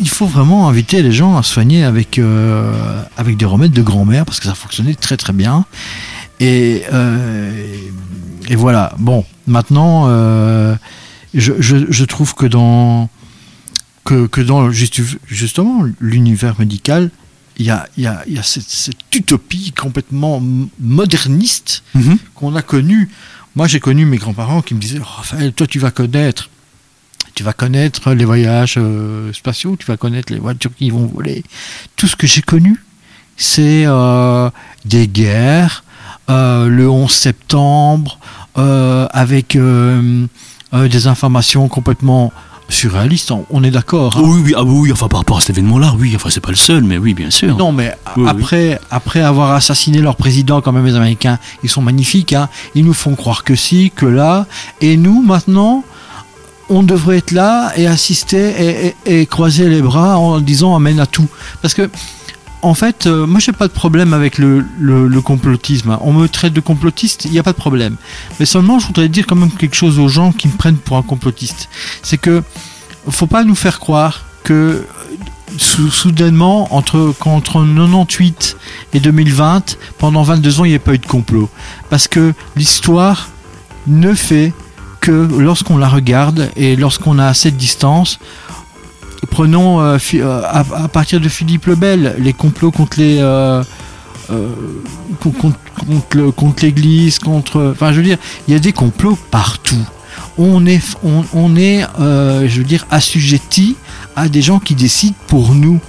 Il 0.00 0.08
faut 0.08 0.26
vraiment 0.26 0.68
inviter 0.68 1.02
les 1.02 1.12
gens 1.12 1.36
à 1.36 1.42
soigner 1.42 1.84
avec, 1.84 2.18
euh, 2.18 3.02
avec 3.16 3.36
des 3.36 3.44
remèdes 3.44 3.72
de 3.72 3.82
grand-mère 3.82 4.24
parce 4.24 4.40
que 4.40 4.46
ça 4.46 4.54
fonctionnait 4.54 4.94
très 4.94 5.16
très 5.16 5.32
bien. 5.32 5.64
Et, 6.40 6.82
euh, 6.92 7.52
et 8.48 8.56
voilà. 8.56 8.94
Bon, 8.98 9.24
maintenant, 9.46 10.04
euh, 10.08 10.74
je, 11.32 11.52
je, 11.60 11.76
je 11.88 12.04
trouve 12.04 12.34
que 12.34 12.46
dans, 12.46 13.08
que, 14.04 14.26
que 14.26 14.40
dans 14.40 14.70
juste- 14.70 15.00
justement 15.26 15.84
l'univers 16.00 16.54
médical, 16.58 17.10
il 17.56 17.66
y 17.66 17.70
a, 17.70 17.86
y 17.96 18.06
a, 18.06 18.22
il 18.26 18.34
y 18.34 18.38
a 18.38 18.42
cette, 18.42 18.68
cette 18.68 18.96
utopie 19.14 19.72
complètement 19.72 20.42
moderniste 20.80 21.82
Mhm. 21.94 22.18
qu'on 22.34 22.56
a 22.56 22.62
connue. 22.62 23.08
Moi, 23.56 23.68
j'ai 23.68 23.78
connu 23.78 24.04
mes 24.04 24.16
grands-parents 24.16 24.62
qui 24.62 24.74
me 24.74 24.80
disaient 24.80 24.98
Oh, 25.00 25.06
Raphaël, 25.18 25.52
toi, 25.52 25.66
tu 25.66 25.78
vas 25.78 25.90
connaître. 25.92 26.50
Tu 27.34 27.42
vas 27.42 27.52
connaître 27.52 28.12
les 28.12 28.24
voyages 28.24 28.76
euh, 28.78 29.32
spatiaux, 29.32 29.76
tu 29.78 29.86
vas 29.86 29.96
connaître 29.96 30.32
les 30.32 30.38
voitures 30.38 30.70
qui 30.76 30.90
vont 30.90 31.06
voler. 31.06 31.42
Tout 31.96 32.06
ce 32.06 32.14
que 32.14 32.26
j'ai 32.28 32.42
connu, 32.42 32.80
c'est 33.36 33.84
euh, 33.86 34.50
des 34.84 35.08
guerres, 35.08 35.82
euh, 36.30 36.68
le 36.68 36.88
11 36.88 37.10
septembre, 37.10 38.18
avec 38.56 39.58
des 40.72 41.06
informations 41.08 41.66
complètement 41.68 42.32
surréalistes. 42.68 43.32
On- 43.50 43.64
est 43.64 43.70
d'accord. 43.72 44.16
hein. 44.16 44.20
Oh, 44.22 44.28
oui, 44.34 44.42
oui, 44.46 44.54
ah 44.56 44.62
oui, 44.62 44.92
enfin 44.92 45.08
par 45.08 45.18
rapport 45.20 45.38
à 45.38 45.40
cet 45.40 45.50
événement-là, 45.50 45.94
oui, 45.98 46.12
enfin 46.14 46.30
c'est 46.30 46.40
pas 46.40 46.50
le 46.50 46.56
seul, 46.56 46.84
mais 46.84 46.98
oui, 46.98 47.14
bien 47.14 47.30
sûr. 47.30 47.56
Non, 47.56 47.72
mais 47.72 47.96
Oui, 48.16 48.22
oui. 48.22 48.28
après, 48.28 48.80
après 48.92 49.20
avoir 49.22 49.50
assassiné 49.52 49.98
leur 49.98 50.14
président, 50.14 50.60
quand 50.60 50.70
même, 50.70 50.86
les 50.86 50.94
Américains, 50.94 51.38
ils 51.64 51.68
sont 51.68 51.82
magnifiques. 51.82 52.32
Hein. 52.32 52.48
Ils 52.76 52.84
nous 52.84 52.94
font 52.94 53.16
croire 53.16 53.42
que 53.42 53.56
si, 53.56 53.90
que 53.94 54.06
là. 54.06 54.46
Et 54.80 54.96
nous, 54.96 55.20
maintenant, 55.20 55.82
on 56.68 56.82
devrait 56.82 57.18
être 57.18 57.32
là 57.32 57.72
et 57.76 57.86
assister 57.86 58.94
et, 59.06 59.26
croiser 59.26 59.68
les 59.68 59.82
bras 59.82 60.18
en 60.18 60.40
disant 60.40 60.74
amène 60.74 61.00
à 61.00 61.06
tout. 61.06 61.26
Parce 61.62 61.74
que, 61.74 61.90
en 62.62 62.72
fait, 62.74 63.06
euh, 63.06 63.26
moi, 63.26 63.40
j'ai 63.40 63.52
pas 63.52 63.68
de 63.68 63.72
problème 63.72 64.14
avec 64.14 64.38
le, 64.38 64.64
complotisme. 65.22 65.90
hein. 65.90 65.98
On 66.02 66.12
me 66.14 66.26
traite 66.28 66.54
de 66.54 66.60
complotiste, 66.60 67.26
il 67.26 67.32
n'y 67.32 67.38
a 67.38 67.42
pas 67.42 67.52
de 67.52 67.58
problème. 67.58 67.96
Mais 68.40 68.46
seulement, 68.46 68.78
je 68.78 68.86
voudrais 68.86 69.08
dire 69.08 69.26
quand 69.26 69.36
même 69.36 69.50
quelque 69.50 69.76
chose 69.76 69.98
aux 69.98 70.08
gens 70.08 70.32
qui 70.32 70.48
me 70.48 70.54
prennent 70.54 70.76
pour 70.78 70.96
un 70.96 71.02
complotiste. 71.02 71.68
C'est 72.02 72.16
que, 72.18 72.42
faut 73.08 73.26
pas 73.26 73.44
nous 73.44 73.54
faire 73.54 73.78
croire 73.80 74.24
que 74.44 74.86
sou- 75.58 75.90
soudainement, 75.90 76.74
entre, 76.74 77.14
entre 77.26 77.60
98 77.62 78.56
et 78.94 79.00
2020, 79.00 79.76
pendant 79.98 80.22
22 80.22 80.60
ans, 80.60 80.64
il 80.64 80.70
n'y 80.70 80.76
a 80.76 80.78
pas 80.78 80.94
eu 80.94 80.98
de 80.98 81.06
complot. 81.06 81.50
Parce 81.90 82.08
que 82.08 82.32
l'histoire 82.56 83.28
ne 83.86 84.14
fait 84.14 84.54
lorsqu'on 85.10 85.76
la 85.76 85.88
regarde 85.88 86.50
et 86.56 86.76
lorsqu'on 86.76 87.18
a 87.18 87.32
de 87.32 87.50
distance, 87.50 88.18
prenons 89.30 89.80
euh, 89.80 89.98
euh, 90.14 90.42
à, 90.44 90.88
partir 90.88 91.20
de 91.20 91.28
Philippe 91.28 91.66
le 91.66 91.74
Bel, 91.74 92.14
les 92.18 92.32
complots 92.32 92.70
contre 92.70 92.98
les... 92.98 93.18
euh, 93.20 93.62
con- 95.20 95.32
contre, 95.32 96.30
contre 96.30 96.64
l'église, 96.64 97.18
contre... 97.18 97.72
Enfin, 97.72 97.92
je 97.92 97.98
veux 97.98 98.02
dire, 98.02 98.18
il 98.48 98.54
y 98.54 98.56
a 98.56 98.60
des 98.60 98.72
complots 98.72 99.18
partout. 99.30 99.84
on 100.38 100.64
est, 100.66 100.80
on, 101.02 101.56
est 101.56 101.84
je 101.98 102.58
veux 102.58 102.64
dire, 102.64 102.86
assujetti 102.90 103.76
à 104.16 104.28
des 104.28 104.42
gens 104.42 104.58
qui 104.60 104.74
décident 104.74 105.16
pour 105.26 105.54
nous. 105.54 105.80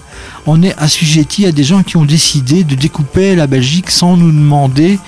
On 0.47 0.61
est 0.63 0.76
assujetti 0.78 1.45
à 1.45 1.51
des 1.51 1.63
gens 1.63 1.84
qui 1.84 1.97
ont 1.97 2.05
décidé 2.05 2.63
de 2.63 2.76
découper 2.76 3.36
la 3.36 3.47
Belgique 3.47 3.89
sans 3.91 4.18
nous 4.18 4.32
demander 4.32 4.99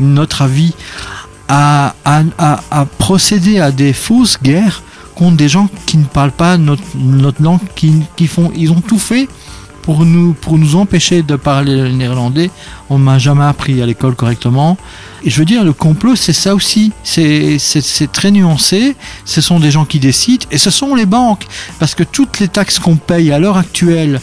notre 0.00 0.42
avis, 0.42 0.74
à, 1.48 1.94
à, 2.04 2.22
à, 2.70 2.84
procéder 2.86 3.58
à 3.58 3.70
des 3.70 3.92
fausses 3.92 4.38
guerres 4.42 4.82
contre 5.14 5.36
des 5.36 5.48
gens 5.48 5.68
qui 5.86 5.96
ne 5.96 6.04
parlent 6.04 6.32
pas 6.32 6.56
notre, 6.56 6.82
notre 6.96 7.42
langue, 7.42 7.60
qui, 7.76 8.02
qui 8.16 8.26
font, 8.26 8.50
ils 8.56 8.72
ont 8.72 8.80
tout 8.80 8.98
fait 8.98 9.28
pour 9.84 10.06
nous, 10.06 10.32
pour 10.32 10.56
nous 10.56 10.76
empêcher 10.76 11.22
de 11.22 11.36
parler 11.36 11.76
le 11.76 11.90
néerlandais. 11.90 12.50
On 12.88 12.96
m'a 12.96 13.18
jamais 13.18 13.44
appris 13.44 13.82
à 13.82 13.86
l'école 13.86 14.14
correctement. 14.14 14.78
Et 15.24 15.30
je 15.30 15.38
veux 15.38 15.44
dire, 15.44 15.62
le 15.62 15.74
complot, 15.74 16.16
c'est 16.16 16.32
ça 16.32 16.54
aussi. 16.54 16.92
C'est 17.02 17.58
très 18.10 18.30
nuancé. 18.30 18.96
Ce 19.26 19.42
sont 19.42 19.60
des 19.60 19.70
gens 19.70 19.84
qui 19.84 20.00
décident. 20.00 20.46
Et 20.50 20.56
ce 20.56 20.70
sont 20.70 20.94
les 20.94 21.04
banques. 21.04 21.44
Parce 21.78 21.94
que 21.94 22.02
toutes 22.02 22.40
les 22.40 22.48
taxes 22.48 22.78
qu'on 22.78 22.96
paye 22.96 23.30
à 23.30 23.38
l'heure 23.38 23.58
actuelle, 23.58 24.22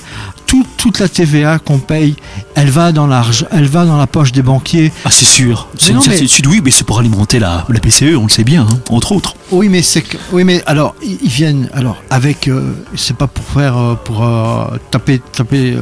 tout- 0.52 0.66
toute 0.76 1.00
la 1.00 1.08
TVA 1.08 1.60
qu'on 1.60 1.80
paye, 1.80 2.16
elle 2.56 2.70
va 2.70 2.92
dans 2.92 3.08
l'argent, 3.08 3.46
elle 3.52 3.68
va 3.68 3.86
dans 3.86 3.96
la 3.98 4.06
poche 4.06 4.34
des 4.34 4.42
banquiers. 4.42 4.92
Ah, 5.06 5.10
c'est 5.10 5.24
sûr. 5.26 5.70
C'est 5.78 5.92
une 5.92 5.98
mais- 6.00 6.04
certitude, 6.04 6.46
oui, 6.48 6.62
mais 6.64 6.72
c'est 6.72 6.84
pour 6.84 7.00
alimenter 7.00 7.40
la, 7.40 7.66
la 7.70 7.80
PCE, 7.80 8.18
on 8.18 8.24
le 8.24 8.30
sait 8.30 8.44
bien, 8.44 8.64
hein, 8.70 8.80
entre 8.90 9.14
autres. 9.14 9.36
Oui, 9.52 9.70
mais 9.70 9.82
c'est 9.82 10.02
que, 10.02 10.18
oui, 10.34 10.44
mais 10.44 10.62
alors 10.66 10.94
ils 11.02 11.30
viennent 11.30 11.70
alors 11.74 12.02
avec, 12.10 12.50
euh, 12.50 12.74
c'est 12.96 13.16
pas 13.16 13.28
pour 13.28 13.46
faire 13.46 13.78
euh, 13.78 13.96
pour 13.96 14.24
euh, 14.26 14.66
taper 14.92 15.20
taper 15.32 15.78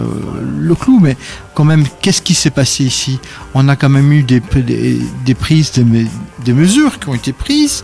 le 0.60 0.76
clou, 0.76 1.00
mais 1.02 1.18
quand 1.56 1.64
même, 1.66 1.86
qu'est-ce 2.02 2.22
qui 2.22 2.36
s'est 2.36 2.52
passé 2.52 2.84
ici? 2.84 3.20
On 3.56 3.68
a 3.70 3.76
quand 3.76 3.90
même 3.90 4.12
eu 4.14 4.22
des 4.22 4.40
des, 4.56 5.00
des 5.26 5.34
prises, 5.34 5.72
des 5.74 6.54
mesures 6.54 7.00
qui 7.00 7.10
ont 7.10 7.16
été 7.16 7.34
prises. 7.34 7.82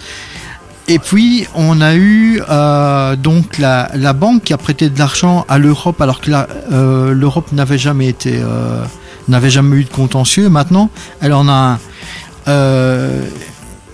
Et 0.87 0.99
puis 0.99 1.47
on 1.55 1.81
a 1.81 1.95
eu 1.95 2.41
euh, 2.47 3.15
donc 3.15 3.57
la, 3.57 3.89
la 3.95 4.13
banque 4.13 4.43
qui 4.43 4.53
a 4.53 4.57
prêté 4.57 4.89
de 4.89 4.99
l'argent 4.99 5.45
à 5.49 5.57
l'Europe 5.57 5.99
alors 5.99 6.21
que 6.21 6.31
euh, 6.71 7.11
l'Europe 7.13 7.51
n'avait 7.53 7.79
jamais 7.79 8.07
été 8.07 8.39
euh, 8.39 8.83
n'avait 9.27 9.49
jamais 9.49 9.77
eu 9.77 9.83
de 9.85 9.89
contentieux. 9.89 10.47
Maintenant, 10.49 10.91
elle 11.21 11.33
en 11.33 11.47
a 11.49 11.79
un. 12.47 13.09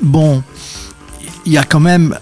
Bon, 0.01 0.43
il 1.45 1.53
y 1.53 1.59
a 1.59 1.63
quand 1.63 1.79
même, 1.79 2.17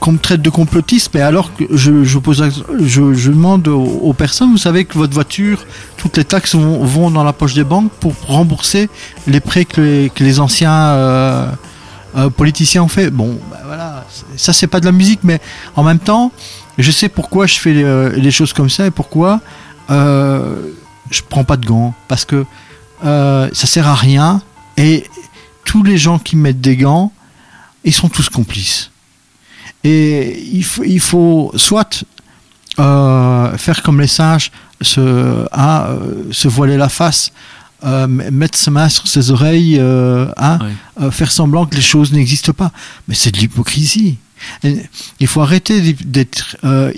qu'on 0.00 0.16
traite 0.16 0.40
de 0.40 0.48
complotiste, 0.48 1.10
mais 1.12 1.20
alors 1.20 1.54
que 1.54 1.64
je, 1.70 2.04
je, 2.04 2.18
pose, 2.18 2.42
je, 2.80 3.30
demande 3.30 3.68
aux, 3.68 4.14
personnes, 4.14 4.50
vous 4.50 4.56
savez 4.56 4.86
que 4.86 4.96
votre 4.96 5.12
voiture, 5.12 5.66
toutes 5.98 6.16
les 6.16 6.24
taxes 6.24 6.54
vont, 6.54 6.82
vont 6.84 7.10
dans 7.10 7.22
la 7.22 7.34
poche 7.34 7.52
des 7.52 7.64
banques 7.64 7.92
pour 8.00 8.14
rembourser 8.26 8.88
les 9.26 9.40
prêts 9.40 9.66
que 9.66 9.82
les, 9.82 10.10
que 10.10 10.24
les 10.24 10.40
anciens 10.40 11.50
politiciens 12.36 12.82
ont 12.82 12.88
fait. 12.88 13.10
Bon, 13.10 13.38
bah 13.50 13.58
voilà, 13.66 13.97
ça 14.36 14.52
c'est 14.52 14.66
pas 14.66 14.80
de 14.80 14.86
la 14.86 14.92
musique, 14.92 15.20
mais 15.22 15.40
en 15.76 15.82
même 15.82 15.98
temps, 15.98 16.32
je 16.78 16.90
sais 16.90 17.08
pourquoi 17.08 17.46
je 17.46 17.58
fais 17.58 17.72
les, 17.72 18.10
les 18.20 18.30
choses 18.30 18.52
comme 18.52 18.70
ça 18.70 18.86
et 18.86 18.90
pourquoi 18.90 19.40
euh, 19.90 20.72
je 21.10 21.22
prends 21.28 21.44
pas 21.44 21.56
de 21.56 21.66
gants, 21.66 21.94
parce 22.08 22.24
que 22.24 22.44
euh, 23.04 23.48
ça 23.52 23.66
sert 23.66 23.86
à 23.86 23.94
rien 23.94 24.42
et 24.76 25.04
tous 25.64 25.82
les 25.82 25.98
gens 25.98 26.18
qui 26.18 26.36
mettent 26.36 26.60
des 26.60 26.76
gants, 26.76 27.12
ils 27.84 27.92
sont 27.92 28.08
tous 28.08 28.28
complices. 28.28 28.90
Et 29.84 30.42
il 30.52 30.64
faut, 30.64 30.84
il 30.84 31.00
faut 31.00 31.52
soit 31.56 32.04
euh, 32.78 33.56
faire 33.56 33.82
comme 33.82 34.00
les 34.00 34.06
singes, 34.06 34.50
se, 34.80 35.46
hein, 35.52 35.86
euh, 35.88 36.24
se 36.30 36.48
voiler 36.48 36.76
la 36.76 36.88
face, 36.88 37.32
euh, 37.84 38.06
mettre 38.06 38.58
ses 38.58 38.70
mains 38.70 38.88
sur 38.88 39.06
ses 39.08 39.30
oreilles, 39.30 39.76
euh, 39.78 40.26
hein, 40.36 40.58
euh, 41.00 41.10
faire 41.10 41.30
semblant 41.32 41.66
que 41.66 41.74
les 41.76 41.82
choses 41.82 42.12
n'existent 42.12 42.52
pas. 42.52 42.72
Mais 43.06 43.14
c'est 43.14 43.30
de 43.32 43.38
l'hypocrisie. 43.38 44.16
Il 45.20 45.26
faut 45.26 45.40
arrêter 45.40 45.94
d'être 46.04 46.56
euh, 46.64 46.92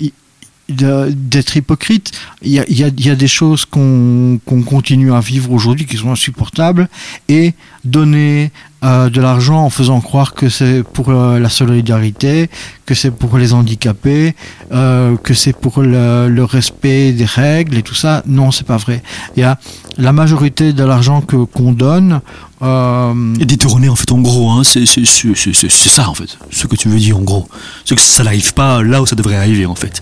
d'être 0.69 1.57
hypocrite. 1.57 2.11
Il 2.41 2.51
y 2.51 2.59
a, 2.59 2.63
il 2.69 2.79
y 2.79 2.83
a- 2.85 2.87
il 2.87 3.05
y 3.05 3.09
a 3.09 3.15
des 3.15 3.27
choses 3.27 3.65
qu'on 3.65 4.39
continue 4.65 5.11
à 5.13 5.19
vivre 5.19 5.51
aujourd'hui 5.51 5.85
qui 5.85 5.97
sont 5.97 6.11
insupportables 6.11 6.87
et 7.27 7.53
donner 7.83 8.51
euh, 8.83 9.09
de 9.09 9.19
l'argent 9.19 9.59
en 9.65 9.69
faisant 9.69 9.99
croire 9.99 10.33
que 10.33 10.47
c'est 10.49 10.81
pour 10.83 11.09
euh, 11.09 11.39
la 11.39 11.49
solidarité, 11.49 12.49
que 12.85 12.95
c'est 12.95 13.11
pour 13.11 13.37
les 13.37 13.51
handicapés, 13.53 14.33
euh, 14.71 15.17
que 15.17 15.33
c'est 15.33 15.53
pour 15.55 15.81
le, 15.81 16.29
le 16.29 16.43
respect 16.45 17.11
des 17.11 17.25
règles 17.25 17.77
et 17.77 17.83
tout 17.83 17.93
ça. 17.95 18.23
Non, 18.25 18.51
c'est 18.51 18.65
pas 18.65 18.77
vrai. 18.77 19.03
Il 19.35 19.41
y 19.41 19.43
a 19.43 19.59
la 19.97 20.11
majorité 20.13 20.73
de 20.73 20.83
l'argent 20.83 21.21
que 21.21 21.35
qu'on 21.37 21.71
donne. 21.73 22.21
euh, 22.61 23.13
Et 23.39 23.45
détourner, 23.45 23.89
en 23.89 23.95
fait, 23.95 24.11
en 24.11 24.19
gros, 24.19 24.49
hein, 24.51 24.63
c'est 24.63 24.85
ça, 24.85 26.09
en 26.09 26.13
fait, 26.13 26.37
ce 26.49 26.67
que 26.67 26.75
tu 26.75 26.89
veux 26.89 26.99
dire, 26.99 27.17
en 27.17 27.21
gros. 27.21 27.47
C'est 27.85 27.95
que 27.95 28.01
ça 28.01 28.23
n'arrive 28.23 28.53
pas 28.53 28.81
là 28.83 29.01
où 29.01 29.05
ça 29.05 29.15
devrait 29.15 29.35
arriver, 29.37 29.65
en 29.65 29.75
fait. 29.75 30.01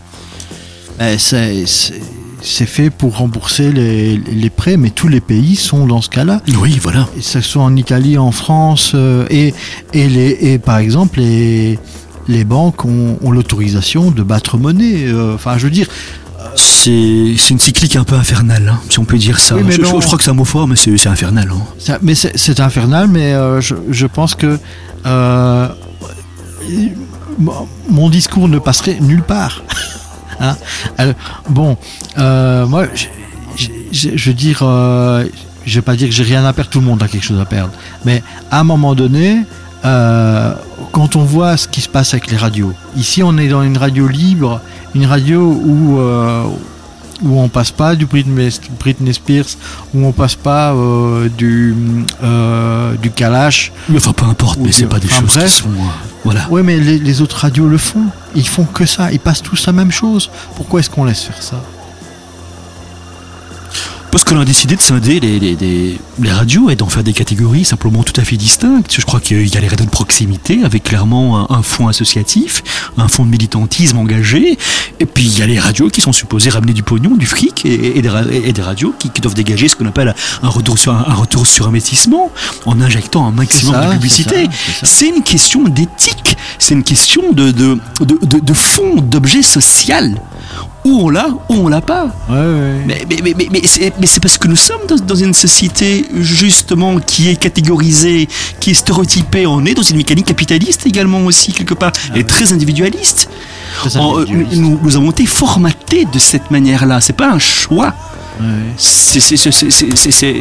Eh, 1.02 1.18
c'est 2.42 2.66
fait 2.66 2.90
pour 2.90 3.18
rembourser 3.18 3.72
les, 3.72 4.16
les 4.18 4.50
prêts, 4.50 4.78
mais 4.78 4.92
tous 4.92 5.10
les 5.10 5.20
pays 5.20 5.56
sont 5.58 5.86
dans 5.88 6.02
ce 6.02 6.10
cas-là. 6.10 6.42
Oui, 6.62 6.80
voilà. 6.82 7.08
Et 7.18 7.22
ce 7.22 7.42
soit 7.42 7.64
en 7.64 7.76
Italie, 7.76 8.18
en 8.18 8.32
France, 8.32 8.94
euh, 8.96 9.26
et, 9.30 9.54
et, 9.94 10.08
les, 10.08 10.38
et 10.42 10.58
par 10.60 10.78
exemple, 10.78 11.20
les, 11.20 11.78
les 12.30 12.44
banques 12.46 12.86
ont, 12.86 13.18
ont 13.22 13.32
l'autorisation 13.32 14.12
de 14.12 14.24
battre 14.24 14.58
monnaie. 14.58 15.04
euh, 15.08 15.36
Enfin, 15.36 15.58
je 15.58 15.66
veux 15.66 15.72
dire, 15.72 15.88
C'est 16.56 17.50
une 17.50 17.60
cyclique 17.60 17.96
un 17.96 18.04
peu 18.04 18.16
infernale, 18.16 18.70
hein, 18.74 18.80
si 18.90 19.00
on 19.00 19.06
peut 19.06 19.18
dire 19.18 19.40
ça. 19.40 19.56
Oui, 19.56 19.64
mais 19.66 19.72
je, 19.72 19.78
je- 19.78 19.82
non. 19.84 20.00
je 20.02 20.06
crois 20.06 20.18
que 20.18 20.24
c'est 20.24 20.32
un 20.32 20.34
mot 20.34 20.46
fort, 20.46 20.68
mais 20.68 20.76
c'est 20.76 21.08
infernal. 21.08 21.50
hein. 21.52 21.62
ça- 21.78 22.00
mais 22.02 22.16
c'est 22.16 22.60
infernal, 22.60 23.08
mais 23.08 23.34
euh, 23.34 23.62
je, 23.62 23.76
je 23.90 24.06
pense 24.08 24.34
que 24.36 24.58
euh, 25.06 25.68
mon- 27.90 28.10
discours 28.10 28.48
ne 28.48 28.60
passerait 28.60 28.98
nulle 29.02 29.24
part. 29.24 29.64
Hein 30.42 30.56
Alors, 30.98 31.16
bon, 31.50 31.78
euh, 32.18 32.66
moi, 32.66 32.86
je, 33.92 34.10
veux 34.10 34.34
dire, 34.34 34.60
je 34.64 35.76
vais 35.76 35.82
pas 35.82 35.98
dire 35.98 36.08
que 36.08 36.14
j'ai 36.14 36.24
rien 36.24 36.46
à 36.46 36.54
perdre, 36.54 36.70
tout 36.72 36.80
le 36.80 36.86
monde 36.86 37.04
a 37.04 37.10
quelque 37.10 37.26
chose 37.26 37.42
à 37.42 37.46
perdre. 37.46 37.74
Mais 38.06 38.24
à 38.50 38.62
un 38.62 38.64
moment 38.64 38.96
donné, 38.96 39.42
euh, 39.86 40.54
quand 40.92 41.16
on 41.16 41.24
voit 41.24 41.58
ce 41.58 41.68
qui 41.68 41.82
se 41.82 41.90
passe 41.90 42.14
avec 42.14 42.30
les 42.32 42.38
radios, 42.38 42.74
ici 42.96 43.24
on 43.24 43.38
est 43.38 43.48
dans 43.48 43.64
une 43.64 43.78
radio 43.78 44.08
libre, 44.08 44.62
une 44.96 45.06
radio 45.06 45.42
où 45.42 46.00
euh, 46.00 46.44
où 47.22 47.40
on 47.40 47.50
passe 47.50 47.72
pas 47.72 47.96
du 47.96 48.06
Britney, 48.06 48.50
Spears, 49.14 49.46
où 49.94 50.06
on 50.06 50.12
passe 50.14 50.36
pas 50.36 50.74
euh, 50.74 51.28
du 51.30 51.76
euh, 52.24 52.96
du 52.96 53.10
Kalash. 53.12 53.72
Oui, 53.90 53.98
Enfin, 53.98 54.14
peu 54.14 54.26
importe, 54.26 54.60
mais 54.62 54.72
c'est 54.72 54.86
pas 54.86 55.00
des 55.00 55.08
enfin, 55.08 55.22
choses 55.22 55.34
bref. 55.36 55.46
qui 55.56 55.62
sont. 55.64 55.70
voilà. 56.24 56.48
Oui, 56.50 56.62
mais 56.64 56.78
les, 56.80 56.98
les 56.98 57.22
autres 57.22 57.38
radios 57.38 57.68
le 57.68 57.78
font. 57.78 58.06
Ils 58.36 58.48
font 58.48 58.64
que 58.66 58.86
ça. 58.86 59.12
Ils 59.12 59.20
passent 59.20 59.42
tous 59.44 59.66
la 59.68 59.74
même 59.74 59.92
chose. 59.92 60.30
Pourquoi 60.56 60.80
est-ce 60.80 60.90
qu'on 60.90 61.04
laisse 61.04 61.24
faire 61.24 61.42
ça? 61.44 61.62
Parce 64.12 64.24
qu'on 64.24 64.40
a 64.40 64.46
décidé 64.46 64.76
de 64.76 64.82
scinder 64.82 65.20
les, 65.20 65.40
les, 65.40 65.56
les- 65.56 66.00
les 66.22 66.32
radios 66.32 66.70
et 66.70 66.76
d'en 66.76 66.90
faire 66.90 67.04
des 67.04 67.14
catégories 67.14 67.64
simplement 67.64 68.04
tout 68.04 68.20
à 68.20 68.24
fait 68.26 68.38
distinctes. 68.38 68.94
Je 68.98 69.06
crois 69.06 69.20
qu'il 69.20 69.48
y 69.48 69.56
a 69.58 69.62
les 69.62 69.68
radios 69.68 69.86
de 69.86 69.92
proximité 69.92 70.64
avec 70.64 70.84
clairement 70.84 71.50
un, 71.52 71.56
un 71.58 71.62
fonds 71.62 71.88
associatif, 71.88 72.64
un 72.98 73.08
fonds 73.08 73.24
de 73.24 73.30
militantisme 73.30 73.98
engagé, 74.00 74.58
et 75.00 75.06
puis 75.06 75.24
il 75.26 75.38
y 75.38 75.42
a 75.44 75.48
les 75.48 75.60
radios 75.60 75.90
qui 75.90 76.02
sont 76.02 76.12
supposées 76.12 76.50
ramener 76.50 76.74
du 76.74 76.82
pognon, 76.84 77.16
du 77.16 77.28
fric, 77.28 77.66
et, 77.66 77.98
et 77.98 78.02
des, 78.02 78.10
ra- 78.10 78.24
et 78.32 78.52
des 78.52 78.62
radios 78.62 78.94
qui, 78.98 79.10
qui 79.12 79.22
doivent 79.22 79.36
dégager 79.36 79.68
ce 79.68 79.76
qu'on 79.76 79.86
appelle 79.86 80.14
un 80.42 80.50
retour 80.50 80.78
sur 80.80 80.92
un, 80.94 81.06
un 81.08 81.14
retour 81.14 81.46
sur 81.46 81.68
investissement 81.68 82.32
en 82.66 82.82
injectant 82.82 83.28
un 83.28 83.32
maximum 83.32 83.76
ça, 83.76 83.86
de 83.88 83.94
publicité. 83.94 84.50
C'est 84.84 85.08
une 85.08 85.22
question 85.24 85.64
d'éthique, 85.64 86.36
c'est 86.58 86.74
une 86.74 86.84
question 86.84 87.32
de, 87.32 87.52
de, 87.52 87.78
de, 88.02 88.18
de, 88.26 88.40
de 88.40 88.54
fond, 88.54 88.96
d'objet 89.02 89.44
social. 89.44 90.20
Où 90.86 91.02
on 91.02 91.10
l'a, 91.10 91.28
où 91.50 91.54
on 91.56 91.68
l'a 91.68 91.82
pas. 91.82 92.06
Ouais, 92.30 92.36
ouais. 92.38 92.84
Mais, 92.88 93.06
mais, 93.10 93.18
mais, 93.24 93.34
mais, 93.38 93.48
mais 93.52 94.08
c'est, 94.08 94.20
parce 94.22 94.38
que 94.38 94.48
nous 94.48 94.56
sommes 94.56 94.86
dans, 94.88 94.96
dans 94.96 95.16
une 95.16 95.34
société 95.34 96.06
justement 96.16 97.00
qui 97.00 97.30
est 97.30 97.36
catégorisée, 97.36 98.30
qui 98.62 98.72
est 98.72 98.74
stéréotypée. 98.74 99.46
On 99.46 99.66
est 99.66 99.74
dans 99.74 99.82
une 99.84 99.98
mécanique 99.98 100.26
capitaliste 100.28 100.86
également 100.88 101.26
aussi 101.26 101.52
quelque 101.52 101.74
part, 101.74 101.92
et 102.16 102.24
très 102.24 102.54
individualiste. 102.54 103.30
Très 103.80 103.98
En- 103.98 104.16
euh, 104.18 104.22
individualiste. 104.22 104.62
nous, 104.62 104.80
nous 104.82 104.96
avons 104.96 105.12
été 105.12 105.26
formatés 105.26 106.06
de 106.06 106.18
cette 106.20 106.50
manière-là. 106.50 107.02
C'est 107.02 107.14
pas 107.14 107.30
un 107.30 107.40
choix. 107.40 107.94
C'est, 108.78 110.32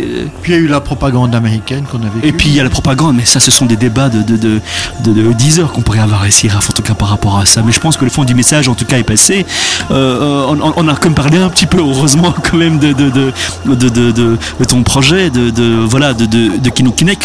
Puis 0.43 0.53
il 0.53 0.55
y 0.55 0.55
a 0.55 0.59
eu 0.59 0.67
la 0.69 0.81
propagande 0.81 1.35
américaine 1.35 1.85
qu'on 1.91 1.99
avait. 1.99 2.27
Et 2.29 2.33
puis 2.33 2.49
il 2.49 2.55
y 2.55 2.61
a 2.61 2.63
la 2.65 2.71
propagande, 2.71 3.17
mais 3.17 3.25
ça, 3.25 3.41
ce 3.41 3.51
sont 3.51 3.67
des 3.67 3.77
débats 3.77 4.09
de, 4.09 4.23
de, 4.23 4.37
de, 4.37 4.61
de, 5.05 5.13
de 5.13 5.33
10 5.33 5.61
heures 5.61 5.73
qu'on 5.73 5.81
pourrait 5.83 5.99
avoir 6.01 6.27
ici, 6.27 6.49
Raph, 6.49 6.71
en 6.71 6.73
tout 6.73 6.83
cas 6.83 6.95
par 6.95 7.09
rapport 7.09 7.39
à 7.39 7.47
ça. 7.47 7.63
Mais 7.65 7.73
je 7.73 7.81
pense 7.81 7.97
que 7.97 8.05
le 8.05 8.11
fond 8.11 8.25
du 8.25 8.35
message, 8.35 8.69
en 8.69 8.75
tout 8.75 8.85
cas, 8.85 8.99
est 8.99 9.03
passé. 9.05 9.45
Euh, 9.91 9.95
euh, 9.95 10.57
on, 10.63 10.73
on 10.77 10.89
a 10.89 10.95
quand 10.95 11.05
même 11.07 11.15
parlé 11.15 11.39
un 11.39 11.49
petit 11.51 11.67
peu, 11.67 11.79
heureusement, 11.79 12.35
quand 12.51 12.57
même, 12.57 12.79
de, 12.79 12.93
de, 12.93 13.33
ton 14.69 14.83
projet, 14.83 15.31
de, 15.31 15.85
voilà, 15.85 16.15
de, 16.15 16.27
de. 16.27 16.51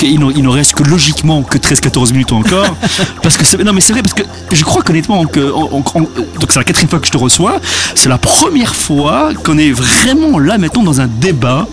Il 0.03 0.19
ne 0.43 0.47
reste 0.49 0.73
que 0.73 0.83
logiquement 0.83 1.43
que 1.43 1.57
13-14 1.57 2.11
minutes 2.11 2.31
encore. 2.31 2.75
parce 3.21 3.37
que 3.37 3.61
non, 3.63 3.73
mais 3.73 3.81
c'est 3.81 3.93
vrai, 3.93 4.01
parce 4.01 4.13
que 4.13 4.23
je 4.51 4.63
crois 4.63 4.81
qu'honnêtement, 4.81 5.25
que, 5.25 5.39
on- 5.39 5.77
on- 5.77 5.83
on- 5.95 6.01
donc 6.01 6.49
c'est 6.49 6.59
la 6.59 6.63
quatrième 6.63 6.89
fois 6.89 6.99
que 6.99 7.07
je 7.07 7.11
te 7.11 7.17
reçois. 7.17 7.59
C'est 7.95 8.09
la 8.09 8.17
première 8.17 8.75
fois 8.75 9.29
qu'on 9.43 9.57
est 9.57 9.71
vraiment 9.71 10.39
là, 10.39 10.57
mettons, 10.63 10.81
dans 10.83 10.99
un 11.01 11.07
débat, 11.07 11.67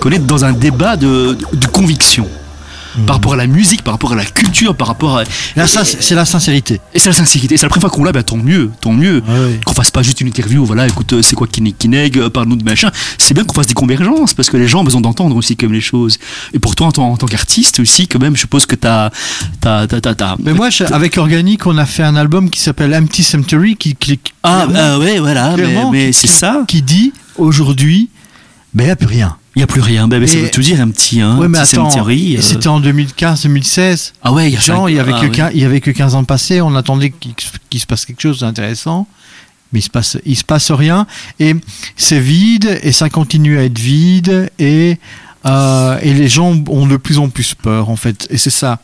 qu'on 0.00 0.10
est 0.10 0.18
dans 0.18 0.44
un 0.44 0.52
débat 0.52 0.96
de, 0.96 1.36
de 1.52 1.66
conviction. 1.66 2.26
par 3.06 3.14
rapport 3.16 3.34
à 3.34 3.36
la 3.36 3.46
musique, 3.46 3.82
par 3.84 3.94
rapport 3.94 4.12
à 4.14 4.16
la 4.16 4.24
culture, 4.24 4.74
par 4.74 4.88
rapport 4.88 5.18
à. 5.18 5.22
Là, 5.54 5.66
ça, 5.68 5.84
c'est 5.84 6.16
la 6.16 6.24
sincérité. 6.24 6.80
Et 6.92 6.98
c'est 6.98 7.08
la 7.10 7.14
sincérité. 7.14 7.56
C'est 7.56 7.62
la 7.66 7.68
première 7.70 7.82
fois 7.88 7.90
qu'on 7.96 8.02
l'a, 8.02 8.10
bah, 8.10 8.24
tant 8.24 8.36
mieux, 8.36 8.68
tant 8.80 8.92
mieux. 8.92 9.18
Ouais. 9.28 9.60
Qu'on 9.64 9.74
fasse 9.74 9.92
pas 9.92 10.02
juste 10.02 10.20
une 10.20 10.26
interview, 10.26 10.64
voilà, 10.66 10.88
écoute, 10.88 11.12
euh, 11.12 11.22
c'est 11.22 11.36
quoi 11.36 11.46
Kineg, 11.46 11.76
Kineg, 11.78 12.18
euh, 12.18 12.30
parle-nous 12.30 12.56
de 12.56 12.64
machin. 12.64 12.90
C'est 13.16 13.32
bien 13.32 13.44
qu'on 13.44 13.54
fasse 13.54 13.68
des 13.68 13.74
convergences, 13.74 14.34
parce 14.34 14.50
que 14.50 14.56
les 14.56 14.66
gens 14.66 14.80
ont 14.80 14.84
besoin 14.84 15.00
d'entendre 15.02 15.36
aussi 15.36 15.54
comme 15.56 15.72
les 15.72 15.80
choses. 15.80 16.18
Et 16.52 16.58
pour 16.58 16.74
toi, 16.74 16.88
en 16.88 17.16
tant, 17.16 17.26
qu'artiste 17.26 17.78
aussi, 17.78 18.08
quand 18.08 18.18
même, 18.18 18.34
je 18.34 18.40
suppose 18.40 18.66
que 18.66 18.74
t'as. 18.74 19.10
t'as, 19.60 19.86
t'as, 19.86 20.00
t'as- 20.14 20.36
Mais 20.42 20.52
moi, 20.52 20.68
je- 20.70 20.82
avec 20.84 21.16
Organic, 21.16 21.64
on 21.68 21.78
a 21.78 21.86
fait 21.86 22.02
un 22.02 22.16
album 22.16 22.50
qui 22.50 22.58
s'appelle 22.60 22.92
Empty 22.94 23.22
Cemetery 23.22 23.76
qui, 23.76 23.94
qui, 23.94 24.18
Ah, 24.42 24.64
clairement- 24.68 24.74
ah 24.96 24.98
ouais, 24.98 25.18
voilà, 25.20 25.54
mais, 25.56 25.84
mais 25.92 26.06
qui- 26.10 26.12
c'est 26.14 26.26
qui- 26.26 26.32
ça. 26.34 26.64
qui 26.66 26.82
dit 26.82 27.12
aujourd'hui, 27.38 28.08
ben 28.74 28.84
il 28.84 28.86
n'y 28.86 28.92
a 28.92 28.96
plus 28.96 29.06
rien. 29.06 29.36
Il 29.56 29.58
n'y 29.58 29.64
a 29.64 29.66
plus 29.66 29.80
rien. 29.80 30.06
Ben, 30.06 30.20
ben, 30.20 30.28
ça 30.28 30.38
veut 30.38 30.50
tout 30.50 30.60
dire, 30.60 30.80
un 30.80 30.90
petit. 30.90 31.20
Hein, 31.20 31.36
ouais, 31.38 31.48
mais 31.48 31.60
petit 31.60 31.74
attends, 31.74 32.08
euh. 32.08 32.40
c'était 32.40 32.68
en 32.68 32.80
2015-2016. 32.80 34.12
Ah 34.22 34.32
ouais, 34.32 34.48
il 34.48 34.54
y 34.54 34.56
a 34.56 34.60
Genre, 34.60 34.88
il 34.88 34.96
y 34.96 35.00
avait 35.00 35.12
ah 35.14 35.20
que 35.20 35.26
ouais. 35.26 35.32
15 35.32 35.50
il 35.54 35.60
y 35.60 35.64
avait 35.64 35.80
que 35.80 35.90
15 35.90 36.14
ans 36.14 36.24
passés, 36.24 36.60
on 36.60 36.74
attendait 36.76 37.10
qu'il 37.10 37.80
se 37.80 37.86
passe 37.86 38.06
quelque 38.06 38.22
chose 38.22 38.40
d'intéressant, 38.40 39.08
mais 39.72 39.80
il 39.80 39.82
se 39.82 39.90
passe, 39.90 40.18
il 40.24 40.36
se 40.36 40.44
passe 40.44 40.70
rien, 40.70 41.06
et 41.40 41.56
c'est 41.96 42.20
vide, 42.20 42.78
et 42.82 42.92
ça 42.92 43.10
continue 43.10 43.58
à 43.58 43.64
être 43.64 43.78
vide, 43.78 44.50
et, 44.60 44.98
euh, 45.46 45.98
et 46.00 46.14
les 46.14 46.28
gens 46.28 46.54
ont 46.68 46.86
de 46.86 46.96
plus 46.96 47.18
en 47.18 47.28
plus 47.28 47.54
peur, 47.54 47.90
en 47.90 47.96
fait, 47.96 48.28
et 48.30 48.38
c'est 48.38 48.50
ça. 48.50 48.78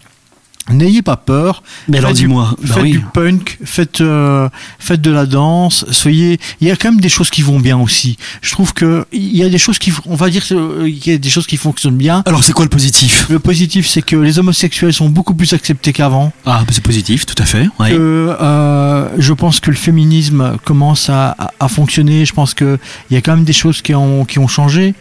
N'ayez 0.70 1.02
pas 1.02 1.16
peur. 1.16 1.62
Mais 1.88 1.98
alors 1.98 2.10
Faites 2.10 2.18
du- 2.18 2.26
dis-moi, 2.26 2.54
bah 2.60 2.74
faites 2.74 2.82
oui. 2.82 2.90
du 2.92 3.00
punk, 3.00 3.58
faites, 3.64 4.00
euh, 4.00 4.48
faites 4.80 5.00
de 5.00 5.10
la 5.12 5.24
danse, 5.26 5.84
soyez. 5.92 6.40
Il 6.60 6.66
y 6.66 6.70
a 6.72 6.76
quand 6.76 6.90
même 6.90 7.00
des 7.00 7.08
choses 7.08 7.30
qui 7.30 7.42
vont 7.42 7.60
bien 7.60 7.78
aussi. 7.78 8.16
Je 8.42 8.50
trouve 8.50 8.72
que 8.74 9.06
il 9.12 9.36
y 9.36 9.44
a 9.44 9.48
des 9.48 9.58
choses 9.58 9.78
qui, 9.78 9.92
on 10.06 10.16
va 10.16 10.28
dire, 10.28 10.44
euh, 10.50 10.84
il 10.88 11.06
y 11.06 11.12
a 11.12 11.18
des 11.18 11.30
choses 11.30 11.46
qui 11.46 11.56
fonctionnent 11.56 11.96
bien. 11.96 12.22
Alors, 12.26 12.42
c'est 12.42 12.52
quoi 12.52 12.64
le 12.64 12.68
positif? 12.70 13.26
Le 13.30 13.38
positif, 13.38 13.86
c'est 13.86 14.02
que 14.02 14.16
les 14.16 14.38
homosexuels 14.40 14.92
sont 14.92 15.08
beaucoup 15.08 15.34
plus 15.34 15.52
acceptés 15.52 15.92
qu'avant. 15.92 16.32
Ah, 16.44 16.62
ben, 16.66 16.72
c'est 16.72 16.82
positif, 16.82 17.26
tout 17.26 17.40
à 17.40 17.46
fait. 17.46 17.68
Ouais. 17.78 17.90
Que, 17.90 18.36
euh, 18.40 19.08
je 19.18 19.32
pense 19.32 19.60
que 19.60 19.70
le 19.70 19.76
féminisme 19.76 20.56
commence 20.64 21.08
à, 21.10 21.30
à- 21.38 21.50
à 21.60 21.68
fonctionner. 21.68 22.24
Je 22.24 22.32
pense 22.32 22.54
que 22.54 22.78
il 23.10 23.14
y 23.14 23.16
a 23.16 23.20
quand 23.20 23.36
même 23.36 23.44
des 23.44 23.52
choses 23.52 23.82
qui 23.82 23.94
ont, 23.94 24.24
qui 24.24 24.38
ont 24.40 24.48
changé. 24.48 24.94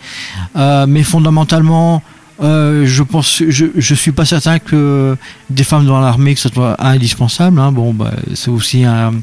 Euh, 0.55 0.85
mais 0.87 1.03
fondamentalement, 1.03 2.03
euh, 2.41 2.85
je 2.85 3.03
pense, 3.03 3.41
je, 3.47 3.65
je 3.75 3.95
suis 3.95 4.11
pas 4.11 4.25
certain 4.25 4.59
que 4.59 5.15
des 5.49 5.63
femmes 5.63 5.85
dans 5.85 5.99
l'armée 5.99 6.33
que 6.35 6.39
ce 6.41 6.49
soit 6.49 6.75
indispensable. 6.83 7.59
hein. 7.59 7.71
Bon, 7.71 7.93
bah, 7.93 8.11
c'est 8.33 8.49
aussi 8.51 8.83
un, 8.83 9.13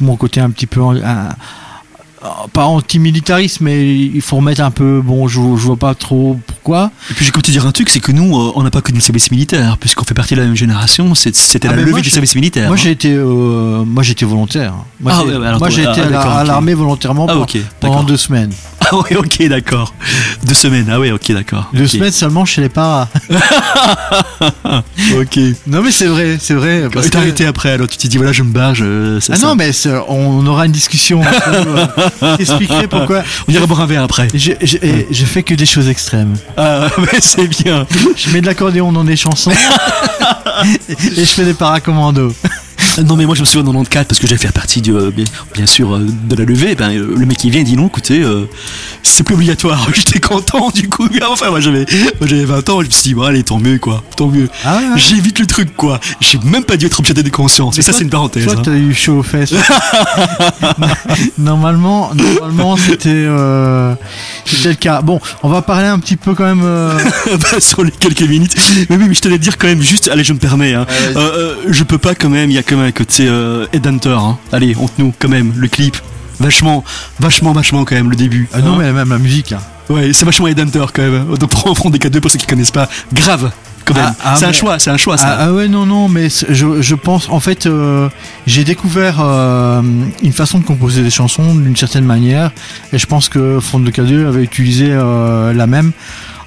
mon 0.00 0.16
côté 0.16 0.40
un 0.40 0.50
petit 0.50 0.66
peu 0.66 0.80
un- 0.82 1.28
pas 2.52 2.64
anti-militariste, 2.64 3.60
mais 3.60 3.96
il 3.96 4.20
faut 4.20 4.36
remettre 4.36 4.60
un 4.62 4.70
peu. 4.70 5.00
Bon, 5.04 5.28
je, 5.28 5.34
je 5.34 5.64
vois 5.66 5.76
pas 5.76 5.94
trop 5.94 6.38
pourquoi. 6.46 6.90
Et 7.10 7.14
puis 7.14 7.24
j'ai 7.24 7.30
comme 7.30 7.42
te 7.42 7.50
dire 7.50 7.66
un 7.66 7.72
truc, 7.72 7.88
c'est 7.88 8.00
que 8.00 8.12
nous, 8.12 8.36
euh, 8.36 8.52
on 8.56 8.62
n'a 8.62 8.70
pas 8.70 8.80
connu 8.80 8.98
le 8.98 9.02
service 9.02 9.30
militaire, 9.30 9.78
puisqu'on 9.78 10.04
fait 10.04 10.14
partie 10.14 10.34
de 10.34 10.40
la 10.40 10.46
même 10.46 10.56
génération. 10.56 11.14
C'était 11.14 11.68
Ah, 11.68 11.70
la 11.72 11.76
levée 11.76 11.90
moi, 11.92 12.00
du 12.00 12.10
service 12.10 12.34
militaire. 12.34 12.66
Moi 12.68 12.76
hein. 12.76 12.80
j'ai 12.82 12.90
été, 12.90 13.12
euh, 13.12 13.84
moi 13.84 14.02
j'étais 14.02 14.24
volontaire. 14.24 14.74
Moi 15.00 15.12
Ah 15.14 15.22
ouais, 15.24 15.70
j'ai 15.70 15.86
ah, 15.86 15.92
été 15.92 16.02
à 16.02 16.44
l'armée 16.44 16.74
volontairement 16.74 17.26
Ah 17.28 17.34
pendant, 17.80 18.02
deux 18.02 18.16
semaines. 18.16 18.52
Ah 18.90 18.96
oui, 18.96 19.16
ok, 19.16 19.48
d'accord. 19.48 19.92
Deux 20.44 20.54
semaines, 20.54 20.86
ah 20.90 20.98
ouais, 20.98 21.10
ok, 21.10 21.32
d'accord. 21.32 21.68
Deux 21.74 21.86
semaines 21.86 22.10
seulement 22.12 22.46
chez 22.46 22.62
les 22.62 22.70
paras. 22.70 23.08
Ok. 25.18 25.38
non 25.66 25.82
mais 25.82 25.90
c'est 25.90 26.06
vrai, 26.06 26.38
c'est 26.40 26.54
vrai. 26.54 26.88
parce 26.92 27.10
que- 27.10 27.18
arrêté 27.18 27.44
après, 27.44 27.70
alors 27.70 27.88
tu 27.88 27.96
t'es 27.98 28.08
dit, 28.08 28.16
voilà, 28.16 28.32
je 28.32 28.42
me 28.42 28.52
barre, 28.52 28.74
je. 28.74 29.18
Ah 29.30 29.36
ça- 29.36 29.46
non 29.46 29.54
mais 29.54 29.70
on 30.08 30.46
aura 30.46 30.66
une 30.66 30.72
discussion. 30.72 31.20
un 31.22 31.62
peu, 31.64 32.02
J'expliquerai 32.38 32.88
pourquoi. 32.88 33.22
On 33.48 33.52
ira 33.52 33.66
boire 33.66 33.80
un 33.80 33.86
verre 33.86 34.02
après. 34.02 34.28
Je, 34.34 34.52
je, 34.62 34.76
et 34.78 35.08
je 35.10 35.24
fais 35.24 35.42
que 35.42 35.54
des 35.54 35.66
choses 35.66 35.88
extrêmes. 35.88 36.34
Ah, 36.56 36.88
mais 36.98 37.20
c'est 37.20 37.48
bien. 37.48 37.86
Je 38.16 38.30
mets 38.30 38.40
de 38.40 38.46
l'accordéon 38.46 38.92
dans 38.92 39.04
des 39.04 39.16
chansons 39.16 39.50
et 40.88 40.96
je 40.98 41.24
fais 41.24 41.44
des 41.44 41.54
paracommandos. 41.54 42.32
Non, 43.04 43.16
mais 43.16 43.26
moi 43.26 43.34
je 43.34 43.40
me 43.40 43.46
souviens 43.46 43.66
en 43.66 43.72
94 43.72 44.06
parce 44.06 44.18
que 44.18 44.26
j'ai 44.26 44.36
fait 44.36 44.52
partie 44.52 44.80
du, 44.82 44.92
euh, 44.92 45.10
bien, 45.10 45.24
bien 45.54 45.66
sûr 45.66 45.94
euh, 45.94 46.06
de 46.24 46.36
la 46.36 46.44
levée. 46.44 46.74
Ben, 46.74 46.90
euh, 46.90 47.14
le 47.16 47.26
mec 47.26 47.42
il 47.44 47.50
vient 47.50 47.60
il 47.60 47.64
dit 47.64 47.76
non, 47.76 47.86
écoutez, 47.86 48.24
c'est 49.02 49.22
plus 49.22 49.34
obligatoire. 49.34 49.88
J'étais 49.94 50.20
content 50.20 50.70
du 50.70 50.88
coup. 50.88 51.08
Enfin, 51.30 51.50
moi 51.50 51.60
j'avais, 51.60 51.84
moi 52.20 52.28
j'avais 52.28 52.44
20 52.44 52.68
ans. 52.70 52.80
Je 52.80 52.86
me 52.86 52.90
suis 52.90 53.02
dit, 53.02 53.14
bon, 53.14 53.22
allez, 53.22 53.42
tant 53.42 53.58
mieux 53.58 53.78
quoi, 53.78 54.02
tant 54.16 54.28
mieux. 54.28 54.48
Ah 54.64 54.78
ouais. 54.78 54.84
J'évite 54.96 55.38
le 55.38 55.46
truc 55.46 55.76
quoi. 55.76 56.00
J'ai 56.20 56.38
même 56.42 56.64
pas 56.64 56.76
dû 56.76 56.86
être 56.86 56.98
objet 56.98 57.12
de 57.12 57.28
conscience. 57.28 57.76
Mais 57.76 57.82
ça, 57.82 57.92
c'est 57.92 58.04
une 58.04 58.10
parenthèse. 58.10 58.44
Toi, 58.44 58.54
hein. 58.56 58.62
t'as 58.64 58.72
eu 58.72 58.94
chaud 58.94 59.18
aux 59.18 59.22
fesses. 59.22 59.54
normalement, 61.38 62.10
normalement, 62.14 62.76
c'était, 62.76 63.26
c'était 64.44 64.68
le 64.70 64.74
cas. 64.74 65.02
Bon, 65.02 65.20
on 65.42 65.48
va 65.48 65.62
parler 65.62 65.86
un 65.86 65.98
petit 65.98 66.16
peu 66.16 66.34
quand 66.34 66.44
même. 66.44 66.62
Bah, 66.62 67.60
sur 67.60 67.84
les 67.84 67.90
quelques 67.90 68.22
minutes. 68.22 68.56
Mais 68.88 68.96
oui, 68.96 69.04
mais 69.08 69.14
je 69.14 69.20
tenais 69.20 69.38
te 69.38 69.42
dire 69.42 69.58
quand 69.58 69.68
même 69.68 69.82
juste, 69.82 70.08
allez, 70.08 70.24
je 70.24 70.32
me 70.32 70.38
permets. 70.38 70.74
Hein. 70.74 70.86
Je 71.68 71.82
peux 71.84 71.98
pas 71.98 72.14
quand 72.14 72.30
même. 72.30 72.50
Il 72.50 72.54
y 72.54 72.58
a 72.58 72.62
quand 72.68 72.76
même 72.76 72.92
côté 72.92 73.26
euh, 73.26 73.66
Headhunter. 73.72 74.10
Hein. 74.18 74.38
Allez, 74.52 74.76
honte-nous 74.76 75.12
quand 75.18 75.28
même. 75.28 75.52
Le 75.56 75.68
clip, 75.68 75.96
vachement, 76.38 76.84
vachement, 77.18 77.52
vachement 77.52 77.84
quand 77.84 77.94
même 77.94 78.10
le 78.10 78.16
début. 78.16 78.48
Ah 78.52 78.60
non, 78.60 78.74
hein. 78.74 78.76
mais 78.78 78.92
même 78.92 79.08
la 79.10 79.18
musique. 79.18 79.52
hein. 79.52 79.60
Ouais, 79.88 80.12
c'est 80.12 80.26
vachement 80.26 80.46
Headhunter 80.46 80.84
quand 80.92 81.02
même. 81.02 81.36
Donc 81.36 81.50
prends 81.50 81.74
front 81.74 81.90
des 81.90 81.98
K2 81.98 82.20
pour 82.20 82.30
ceux 82.30 82.38
qui 82.38 82.46
connaissent 82.46 82.70
pas. 82.70 82.88
Grave, 83.12 83.50
quand 83.86 83.94
même. 83.94 84.04
Ah, 84.20 84.32
ah, 84.32 84.36
c'est 84.36 84.44
un 84.44 84.52
choix, 84.52 84.78
c'est 84.78 84.90
un 84.90 84.98
choix 84.98 85.16
ça. 85.16 85.28
Ah, 85.30 85.44
ah 85.46 85.52
ouais, 85.52 85.66
non, 85.66 85.86
non, 85.86 86.08
mais 86.08 86.28
je, 86.28 86.82
je 86.82 86.94
pense, 86.94 87.28
en 87.30 87.40
fait, 87.40 87.64
euh, 87.64 88.10
j'ai 88.46 88.64
découvert 88.64 89.16
euh, 89.20 89.80
une 90.22 90.32
façon 90.32 90.58
de 90.58 90.64
composer 90.64 91.02
des 91.02 91.10
chansons 91.10 91.54
d'une 91.54 91.76
certaine 91.76 92.04
manière, 92.04 92.50
et 92.92 92.98
je 92.98 93.06
pense 93.06 93.30
que 93.30 93.60
Front 93.60 93.80
de 93.80 93.90
K2 93.90 94.26
avait 94.26 94.42
utilisé 94.42 94.88
euh, 94.90 95.54
la 95.54 95.66
même. 95.66 95.92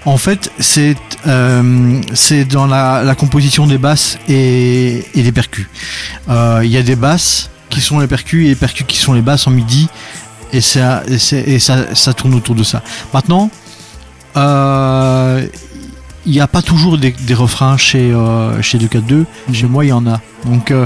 En 0.06 0.18
fait, 0.18 0.52
c'est 0.60 0.96
euh, 1.28 2.02
c'est 2.14 2.46
dans 2.46 2.66
la, 2.66 3.16
composition 3.16 3.68
des 3.68 3.78
basses 3.78 4.18
et, 4.28 5.06
des 5.14 5.32
percus. 5.32 5.68
Euh, 6.30 6.62
Il 6.64 6.72
y 6.72 6.78
a 6.78 6.84
des 6.84 6.96
basses 6.96 7.50
qui 7.70 7.82
sont 7.82 8.00
les 8.00 8.08
percus 8.08 8.46
et 8.46 8.50
les 8.50 8.56
percus 8.56 8.86
qui 8.88 8.98
sont 8.98 9.14
les 9.14 9.22
basses 9.22 9.48
en 9.48 9.52
midi, 9.52 9.88
et, 10.52 10.62
ça, 10.62 11.04
et, 11.08 11.60
ça, 11.60 11.96
ça 11.96 12.14
tourne 12.14 12.34
autour 12.34 12.56
de 12.56 12.64
ça. 12.64 12.82
Maintenant, 13.14 13.50
euh, 14.38 15.46
il 16.26 16.32
n'y 16.32 16.40
a 16.40 16.48
pas 16.48 16.62
toujours 16.62 16.98
des, 16.98 17.12
des 17.12 17.34
refrains 17.34 17.78
chez, 17.78 18.12
euh, 18.12 18.62
chez 18.62 18.78
242. 18.78 19.26
Chez 19.54 19.68
moi, 19.68 19.86
il 19.86 19.90
y 19.90 19.94
en 19.94 20.06
a. 20.08 20.22
Donc, 20.46 20.72
euh, 20.72 20.86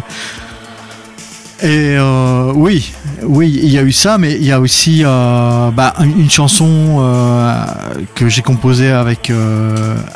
et 1.62 1.96
euh, 1.98 2.52
oui, 2.54 2.92
oui, 3.24 3.58
il 3.64 3.70
y 3.72 3.78
a 3.78 3.84
eu 3.84 3.92
ça, 3.94 4.18
mais 4.18 4.36
il 4.36 4.44
y 4.46 4.52
a 4.52 4.60
aussi 4.60 5.04
euh, 5.06 5.72
bah, 5.72 5.94
une 6.02 6.30
chanson 6.30 6.98
euh, 7.00 7.66
que 8.14 8.28
j'ai 8.28 8.42
composée 8.42 8.90
avec, 8.92 9.32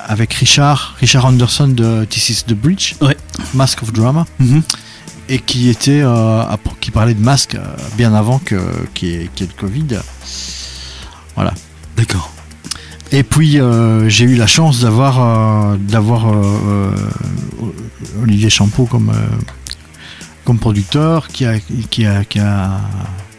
avec 0.07 0.33
Richard, 0.33 0.95
Richard 0.99 1.25
Anderson 1.25 1.69
de 1.69 2.05
This 2.05 2.29
is 2.29 2.43
the 2.45 2.53
Bridge, 2.53 2.95
Ouais. 3.01 3.15
Mask 3.53 3.81
of 3.83 3.93
Drama, 3.93 4.25
Mhm. 4.39 4.61
et 5.29 5.39
qui 5.39 5.69
était 5.69 6.03
qui 6.81 6.91
parlait 6.91 7.13
de 7.13 7.23
masque 7.23 7.55
bien 7.97 8.13
avant 8.13 8.39
qu'il 8.39 8.57
y, 9.03 9.13
ait- 9.13 9.29
qu'il 9.33 9.45
y 9.45 9.49
ait 9.49 9.53
le 9.55 9.59
Covid. 9.61 9.85
D'accord. 11.95 12.31
Et 13.11 13.23
puis 13.23 13.59
j'ai 14.07 14.25
eu 14.25 14.35
la 14.35 14.47
chance 14.47 14.81
d'avoir 14.81 15.77
d'avoir 15.77 16.25
Olivier 18.21 18.49
Champeau 18.49 18.85
comme 18.85 19.11
comme 20.49 20.57
producteur 20.57 21.27
qui 21.27 21.45
a 21.45 21.59
qui 21.91 22.07
a, 22.07 22.23
qui 22.25 22.39
a 22.39 22.71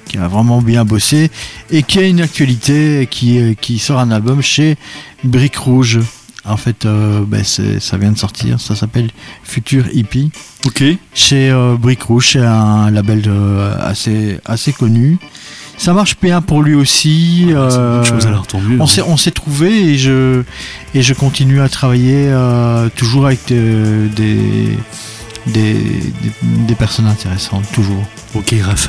qui 0.07 0.17
a 0.17 0.29
vraiment 0.29 0.63
bien 0.63 0.85
bossé 0.85 1.29
et 1.73 1.83
qui 1.83 1.99
a 1.99 2.03
une 2.03 2.21
actualité 2.21 3.09
qui 3.11 3.57
qui 3.61 3.81
sort 3.81 3.99
un 3.99 4.13
album 4.13 4.41
chez 4.43 4.77
Brique 5.25 5.57
Rouge. 5.57 5.99
En 6.45 6.57
fait, 6.57 6.87
euh, 6.87 7.23
ben, 7.27 7.43
ça 7.45 7.97
vient 7.99 8.13
de 8.13 8.17
sortir. 8.19 8.61
Ça 8.61 8.77
s'appelle 8.77 9.11
Future 9.43 9.87
Hippie 9.93 10.31
Ok. 10.65 10.85
chez 11.13 11.51
euh, 11.51 11.75
Brick 11.77 12.03
Rouge, 12.05 12.31
c'est 12.35 12.39
un 12.39 12.93
label 12.93 13.23
de- 13.23 13.73
assez 13.81 14.39
assez 14.47 14.73
connu. 14.73 15.19
Ça 15.79 15.93
marche 15.93 16.15
bien 16.23 16.41
pour 16.43 16.63
lui 16.63 16.75
aussi. 16.77 17.47
Bonne 17.47 17.57
euh, 17.57 18.05
chose 18.05 18.27
mieux. 18.69 18.81
on 18.81 18.87
s'est 18.87 19.03
on 19.03 19.17
s'est 19.17 19.33
trouvé 19.33 19.71
et 19.95 19.99
je 19.99 20.43
et 20.95 21.03
je 21.03 21.13
continue 21.13 21.61
à 21.61 21.69
travailler 21.69 22.29
euh, 22.29 22.89
toujours 22.95 23.27
avec 23.27 23.41
de- 23.49 24.09
des, 24.15 24.39
des, 25.47 25.76
des 26.43 26.74
personnes 26.74 27.07
intéressantes 27.07 27.70
toujours. 27.72 28.03
Ok, 28.35 28.55
Raph. 28.62 28.89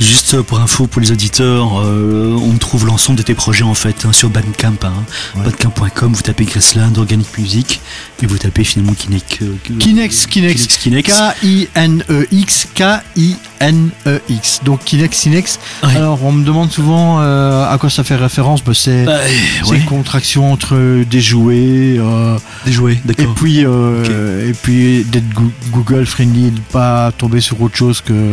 Juste 0.00 0.40
pour 0.42 0.58
info 0.60 0.86
pour 0.86 1.00
les 1.02 1.12
auditeurs, 1.12 1.78
euh, 1.80 2.34
on 2.42 2.56
trouve 2.56 2.86
l'ensemble 2.86 3.18
de 3.18 3.22
tes 3.22 3.34
projets 3.34 3.62
en 3.64 3.74
fait 3.74 4.04
hein, 4.06 4.12
sur 4.12 4.30
Bandcamp. 4.30 4.72
Hein. 4.82 4.92
Ouais. 5.36 5.42
Bandcamp.com, 5.44 6.12
vous 6.14 6.22
tapez 6.22 6.44
Graceland, 6.46 6.92
Organic 6.96 7.36
Music, 7.38 7.80
et 8.22 8.26
vous 8.26 8.38
tapez 8.38 8.64
finalement 8.64 8.94
Kinek. 8.94 9.40
euh, 9.42 9.54
Kinex, 9.78 10.26
Kinex, 10.26 10.66
Kinex. 10.78 11.12
K-I-N-E-X, 11.12 12.68
K-I-N-E-X. 12.74 14.60
Donc 14.64 14.84
Kinex, 14.84 15.20
Kinex. 15.20 15.58
Ouais. 15.84 15.94
Alors 15.96 16.24
on 16.24 16.32
me 16.32 16.44
demande 16.44 16.72
souvent 16.72 17.18
euh, 17.20 17.70
à 17.70 17.76
quoi 17.78 17.90
ça 17.90 18.02
fait 18.04 18.16
référence. 18.16 18.64
Bah, 18.64 18.72
c'est 18.74 19.04
Bah, 19.04 19.18
c'est 19.62 19.70
ouais, 19.70 19.76
une 19.76 19.84
contraction 19.84 20.50
entre 20.52 21.04
des 21.04 21.20
jouets. 21.20 21.96
euh, 21.98 22.38
des 22.64 22.72
jouets, 22.72 22.94
Et 22.94 23.00
d'accord. 23.04 23.34
puis, 23.34 23.64
euh, 23.66 24.48
et 24.48 24.54
puis 24.54 25.04
d'être 25.04 25.28
Goo- 25.34 25.52
Google 25.70 26.06
friendly, 26.06 26.50
de 26.50 26.60
pas 26.72 27.12
tomber 27.12 27.40
sur 27.40 27.60
autre 27.60 27.76
chose 27.76 28.00
que, 28.00 28.30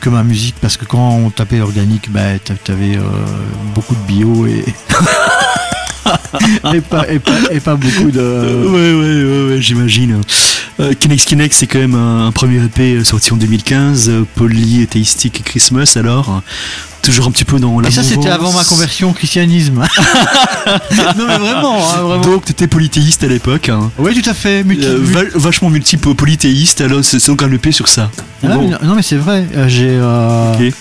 que 0.00 0.08
ma 0.10 0.22
musique, 0.22 0.56
parce 0.60 0.76
que 0.76 0.84
quand 0.84 1.10
on 1.10 1.30
tapait 1.30 1.60
organique, 1.60 2.10
bah, 2.10 2.38
t'a- 2.42 2.54
t'avais 2.54 2.96
euh, 2.96 3.00
beaucoup 3.74 3.94
de 3.94 4.00
bio 4.06 4.46
et 4.46 4.64
et, 6.74 6.80
pas, 6.80 7.08
et, 7.10 7.18
pas, 7.18 7.32
et 7.50 7.60
pas 7.60 7.76
beaucoup 7.76 8.10
de. 8.10 8.20
ouais, 8.20 8.94
ouais, 8.94 9.24
ouais, 9.24 9.54
ouais, 9.54 9.60
j'imagine. 9.62 10.20
Euh, 10.80 10.92
Kinex 10.94 11.24
Kinex, 11.24 11.56
c'est 11.56 11.66
quand 11.66 11.80
même 11.80 11.94
un, 11.96 12.26
un 12.28 12.32
premier 12.32 12.62
EP 12.64 13.02
sorti 13.04 13.32
en 13.32 13.36
2015. 13.36 14.08
euh, 14.08 14.24
Polythéistique 14.36 15.42
Christmas, 15.44 15.94
alors. 15.96 16.28
euh, 16.30 16.40
Toujours 17.02 17.26
un 17.26 17.30
petit 17.30 17.44
peu 17.44 17.58
dans 17.58 17.78
la 17.80 17.88
Et 17.88 17.92
ça, 17.92 18.02
c'était 18.02 18.28
avant 18.28 18.52
ma 18.52 18.64
conversion 18.64 19.10
au 19.10 19.12
christianisme. 19.12 19.82
non, 20.66 21.24
mais 21.26 21.38
vraiment, 21.38 21.76
hein, 21.78 21.96
vraiment. 22.02 22.20
Donc, 22.22 22.44
t'étais 22.44 22.66
polythéiste 22.66 23.22
à 23.24 23.28
l'époque. 23.28 23.68
Hein. 23.68 23.90
Oui, 23.98 24.20
tout 24.20 24.28
à 24.28 24.34
fait. 24.34 24.62
multi- 24.64 24.84
Euh, 24.84 24.98
va- 25.00 25.38
vachement 25.38 25.70
multiple 25.70 26.14
polythéiste, 26.14 26.80
alors 26.80 27.04
c'est 27.04 27.24
donc 27.26 27.42
un 27.42 27.50
EP 27.52 27.70
sur 27.72 27.88
ça. 27.88 28.10
Ah, 28.44 28.48
Bon. 28.48 28.62
mais 28.62 28.68
non, 28.70 28.78
non, 28.82 28.94
mais 28.96 29.02
c'est 29.02 29.16
vrai. 29.16 29.46
euh, 29.56 29.68
j'ai, 29.68 29.88
euh, 29.90 30.54
Ok. 30.54 30.74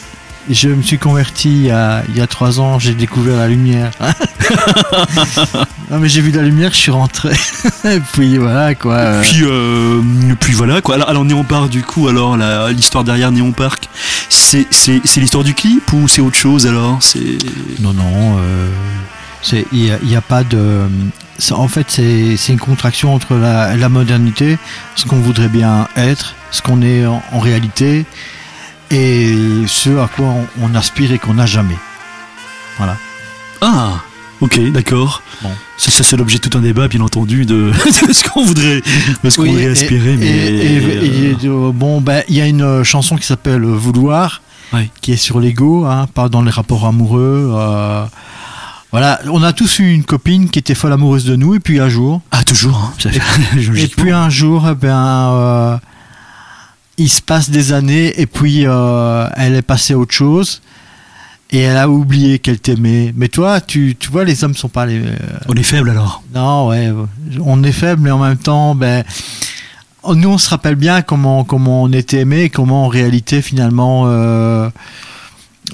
Je 0.50 0.70
me 0.70 0.82
suis 0.82 0.98
converti 0.98 1.50
il 1.50 1.66
y 1.66 1.72
a, 1.72 2.04
il 2.10 2.18
y 2.18 2.22
a 2.22 2.28
trois 2.28 2.60
ans. 2.60 2.80
J'ai 2.80 2.94
découvert 2.94 3.38
la 3.38 3.48
lumière. 3.48 3.92
non, 5.92 6.00
mais 6.00 6.10
j'ai 6.10 6.22
vu 6.22 6.32
la 6.32 6.42
lumière, 6.44 6.72
je 6.72 6.78
suis 6.78 6.92
rentré. 6.92 7.34
Et 7.86 8.00
puis 8.14 8.38
voilà 8.38 8.76
quoi. 8.76 8.94
euh, 8.94 9.22
Puis, 9.22 9.42
euh, 9.44 10.02
puis 10.40 10.54
voilà 10.54 10.82
quoi. 10.82 10.96
Alors, 10.96 11.10
alors 11.10 11.26
Néon 11.26 11.44
Park, 11.44 11.70
du 11.70 11.84
coup, 11.84 12.08
alors 12.08 12.38
l'histoire 12.70 13.04
derrière 13.04 13.32
Néon 13.32 13.52
Park, 13.52 13.90
c'est 14.30 14.66
l'histoire 15.18 15.44
du 15.44 15.54
clip 15.54 15.92
ou 15.94 16.08
c'est 16.08 16.22
autre 16.22 16.38
chose 16.38 16.68
alors? 16.68 16.98
C'est 17.02 17.38
Non, 17.80 17.94
non. 17.94 18.38
euh, 18.40 18.70
Il 19.72 19.80
n'y 19.84 19.92
a, 19.92 19.98
il 20.04 20.10
y 20.12 20.16
a 20.16 20.22
pas 20.22 20.44
de. 20.44 20.82
En 21.52 21.68
fait, 21.68 21.86
c'est 21.90 22.36
c'est 22.38 22.54
une 22.54 22.60
contraction 22.60 23.14
entre 23.14 23.36
la, 23.36 23.76
la 23.76 23.90
modernité, 23.90 24.58
ce 24.96 25.06
qu'on 25.06 25.18
voudrait 25.18 25.50
bien 25.50 25.88
être, 25.96 26.34
ce 26.52 26.62
qu'on 26.64 26.82
est 26.82 27.06
en, 27.06 27.22
en 27.32 27.40
réalité, 27.40 28.06
et 28.92 29.34
ce 29.68 29.90
à 29.98 30.08
quoi 30.08 30.26
on, 30.28 30.48
on 30.62 30.76
aspire 30.76 31.12
et 31.12 31.20
qu'on 31.20 31.34
n'a 31.36 31.46
jamais. 31.46 31.78
Voilà. 32.78 32.98
ah. 33.62 34.02
Ok, 34.40 34.60
d'accord. 34.72 35.24
Bon. 35.42 35.50
Ça, 35.78 35.90
ça, 35.90 36.04
c'est 36.04 36.16
l'objet 36.16 36.38
de 36.38 36.48
tout 36.48 36.56
un 36.56 36.62
débat, 36.62 36.88
bien 36.88 37.02
entendu, 37.02 37.44
de, 37.48 37.72
de 38.08 38.14
ce 38.14 38.24
qu'on 38.24 38.46
voudrait, 38.46 38.84
de 39.24 39.30
ce 39.32 39.36
qu'on 39.36 39.42
Oui, 39.44 39.50
voudrait 39.50 39.64
et- 39.64 39.70
aspirer. 39.72 40.14
et- 40.14 40.18
mais 40.18 40.28
et- 40.28 40.66
et- 40.78 41.32
et, 41.32 41.38
euh, 41.46 41.72
bon, 41.74 42.02
ben, 42.02 42.22
il 42.30 42.36
y 42.36 42.42
a 42.42 42.46
une 42.46 42.62
euh, 42.62 42.84
chanson 42.84 43.16
qui 43.16 43.26
s'appelle 43.26 43.64
euh, 43.64 43.76
Vouloir, 43.76 44.44
qui 45.02 45.14
est 45.14 45.18
sur 45.18 45.40
l'ego, 45.40 45.86
hein, 45.86 46.06
pas 46.14 46.30
dans 46.30 46.44
les 46.44 46.52
rapports 46.52 46.86
amoureux. 46.86 47.52
euh, 47.56 48.06
voilà, 48.92 49.20
on 49.32 49.42
a 49.42 49.54
tous 49.54 49.80
eu 49.80 49.92
une 49.92 50.04
copine 50.04 50.50
qui 50.52 50.60
était 50.60 50.76
folle 50.76 50.94
amoureuse 50.94 51.26
de 51.26 51.36
nous, 51.36 51.56
et 51.56 51.60
puis 51.60 51.80
un 51.80 51.90
jour, 51.90 52.22
ah 52.32 52.44
toujours. 52.44 52.78
Hein, 52.78 52.94
ça 53.00 53.10
fait 53.10 53.20
et 53.84 53.88
puis 53.98 54.12
un 54.12 54.30
jour, 54.30 54.68
eh 54.70 54.76
ben, 54.76 54.96
euh, 55.34 55.78
il 56.98 57.10
se 57.10 57.22
passe 57.22 57.50
des 57.50 57.74
années, 57.74 58.20
et 58.20 58.26
puis 58.26 58.64
euh, 58.66 59.28
elle 59.36 59.56
est 59.56 59.62
passée 59.62 59.94
à 59.94 59.98
autre 59.98 60.14
chose. 60.14 60.62
Et 61.50 61.60
elle 61.60 61.78
a 61.78 61.88
oublié 61.90 62.40
qu'elle 62.40 62.60
t'aimait. 62.60 63.14
Mais 63.16 63.30
toi, 63.30 63.62
tu, 63.62 63.96
tu 63.98 64.10
vois, 64.10 64.26
les 64.26 64.44
hommes 64.44 64.56
sont 64.56 64.68
pas 64.68 64.86
les. 64.86 65.00
euh, 65.00 65.16
On 65.48 65.54
est 65.56 65.64
faible 65.64 65.90
alors. 65.92 66.22
non, 66.36 66.68
ouais, 66.68 66.92
on 67.40 67.64
est 67.64 67.72
faible, 67.72 68.02
mais 68.02 68.12
en 68.12 68.20
même 68.20 68.38
temps, 68.38 68.76
ben, 68.76 69.06
nous, 70.14 70.30
on 70.30 70.38
se 70.38 70.50
rappelle 70.50 70.76
bien 70.76 71.02
comment, 71.02 71.46
comment 71.46 71.84
on 71.84 71.92
était 71.94 72.20
aimé, 72.20 72.42
et 72.44 72.50
comment 72.50 72.86
en 72.86 72.88
réalité, 72.90 73.42
finalement, 73.42 74.04
euh, 74.08 74.70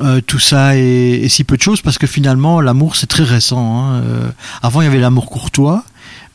euh, 0.02 0.22
tout 0.22 0.40
ça 0.40 0.76
est, 0.78 1.24
est 1.24 1.30
si 1.30 1.44
peu 1.44 1.58
de 1.58 1.62
choses, 1.64 1.82
parce 1.82 1.98
que 1.98 2.06
finalement, 2.08 2.62
l'amour, 2.62 2.96
c'est 2.96 3.08
très 3.08 3.24
récent. 3.24 3.80
hein. 3.84 4.02
Euh, 4.04 4.30
avant, 4.62 4.82
il 4.82 4.86
y 4.86 4.88
avait 4.88 5.00
l'amour 5.00 5.26
courtois, 5.28 5.84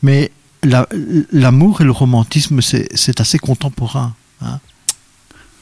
mais 0.03 0.33
la- 0.65 0.89
l'amour 1.33 1.81
et 1.81 1.85
le 1.85 1.93
romantisme, 1.93 2.61
c'est 2.61 2.89
c'est 2.97 3.21
assez 3.21 3.39
contemporain. 3.39 4.15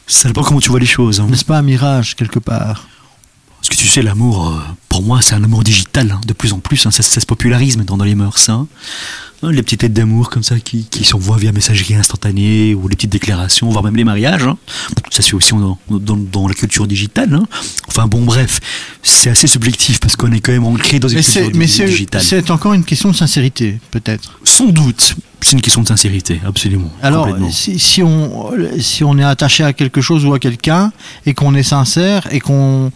Ça 0.06 0.28
dépend 0.28 0.42
comment 0.42 0.60
tu 0.60 0.70
vois 0.70 0.80
les 0.80 0.86
choses. 0.86 1.20
hein. 1.20 1.26
N'est-ce 1.28 1.44
pas 1.44 1.58
un 1.58 1.62
mirage, 1.62 2.14
quelque 2.16 2.38
part 2.38 2.86
Parce 3.58 3.68
que 3.68 3.74
tu 3.76 3.88
sais, 3.88 4.02
l'amour, 4.02 4.48
euh, 4.48 4.60
pour 4.88 5.02
moi, 5.02 5.20
c'est 5.20 5.34
un 5.34 5.42
amour 5.42 5.64
digital, 5.64 6.12
hein, 6.12 6.20
de 6.26 6.32
plus 6.32 6.52
en 6.52 6.60
plus. 6.60 6.86
hein, 6.86 6.90
ça, 6.90 7.02
ça 7.02 7.20
se 7.20 7.26
popularise 7.26 7.76
maintenant 7.76 7.96
dans 7.96 8.04
les 8.04 8.14
mœurs. 8.14 8.48
Hein. 9.46 9.52
Les 9.52 9.62
petites 9.62 9.80
têtes 9.80 9.92
d'amour 9.92 10.30
comme 10.30 10.42
ça 10.42 10.58
qui, 10.58 10.84
qui 10.90 11.04
s'envoient 11.04 11.36
via 11.38 11.52
messagerie 11.52 11.94
instantanée 11.94 12.74
ou 12.74 12.88
les 12.88 12.96
petites 12.96 13.10
déclarations, 13.10 13.68
voire 13.70 13.84
même 13.84 13.96
les 13.96 14.04
mariages. 14.04 14.44
hein. 14.46 14.56
Ça 15.10 15.22
se 15.22 15.28
fait 15.30 15.34
aussi 15.34 15.52
dans, 15.52 15.78
dans- 15.88 16.16
dans 16.16 16.48
la 16.48 16.54
culture 16.54 16.86
digitale. 16.86 17.34
hein. 17.34 17.44
Enfin 17.88 18.06
bon, 18.06 18.22
bref, 18.24 18.60
c'est 19.02 19.30
assez 19.30 19.46
subjectif 19.46 20.00
parce 20.00 20.16
qu'on 20.16 20.32
est 20.32 20.40
quand 20.40 20.52
même 20.52 20.64
ancré 20.64 20.98
dans 20.98 21.08
une 21.08 21.16
Mais 21.16 21.22
culture 21.22 21.42
c'est 21.44 21.50
di- 21.52 21.58
mais 21.58 21.66
c'est- 21.66 21.86
digitale. 21.86 22.22
c'est 22.22 22.50
encore 22.50 22.74
une 22.74 22.84
question 22.84 23.10
de 23.10 23.16
sincérité, 23.16 23.78
peut-être. 23.90 24.38
Sans 24.44 24.66
doute, 24.66 25.16
c'est 25.40 25.52
une 25.52 25.60
question 25.60 25.82
de 25.82 25.88
sincérité, 25.88 26.40
absolument. 26.46 26.90
Alors, 27.02 27.28
si 27.50 28.02
on, 28.02 28.50
si 28.80 29.04
on 29.04 29.16
est 29.18 29.24
attaché 29.24 29.62
à 29.64 29.72
quelque 29.72 30.00
chose 30.00 30.24
ou 30.24 30.34
à 30.34 30.38
quelqu'un 30.38 30.92
et 31.24 31.34
qu'on 31.34 31.54
est 31.54 31.62
sincère 31.62 32.26
et 32.32 32.40
qu'on. 32.40 32.90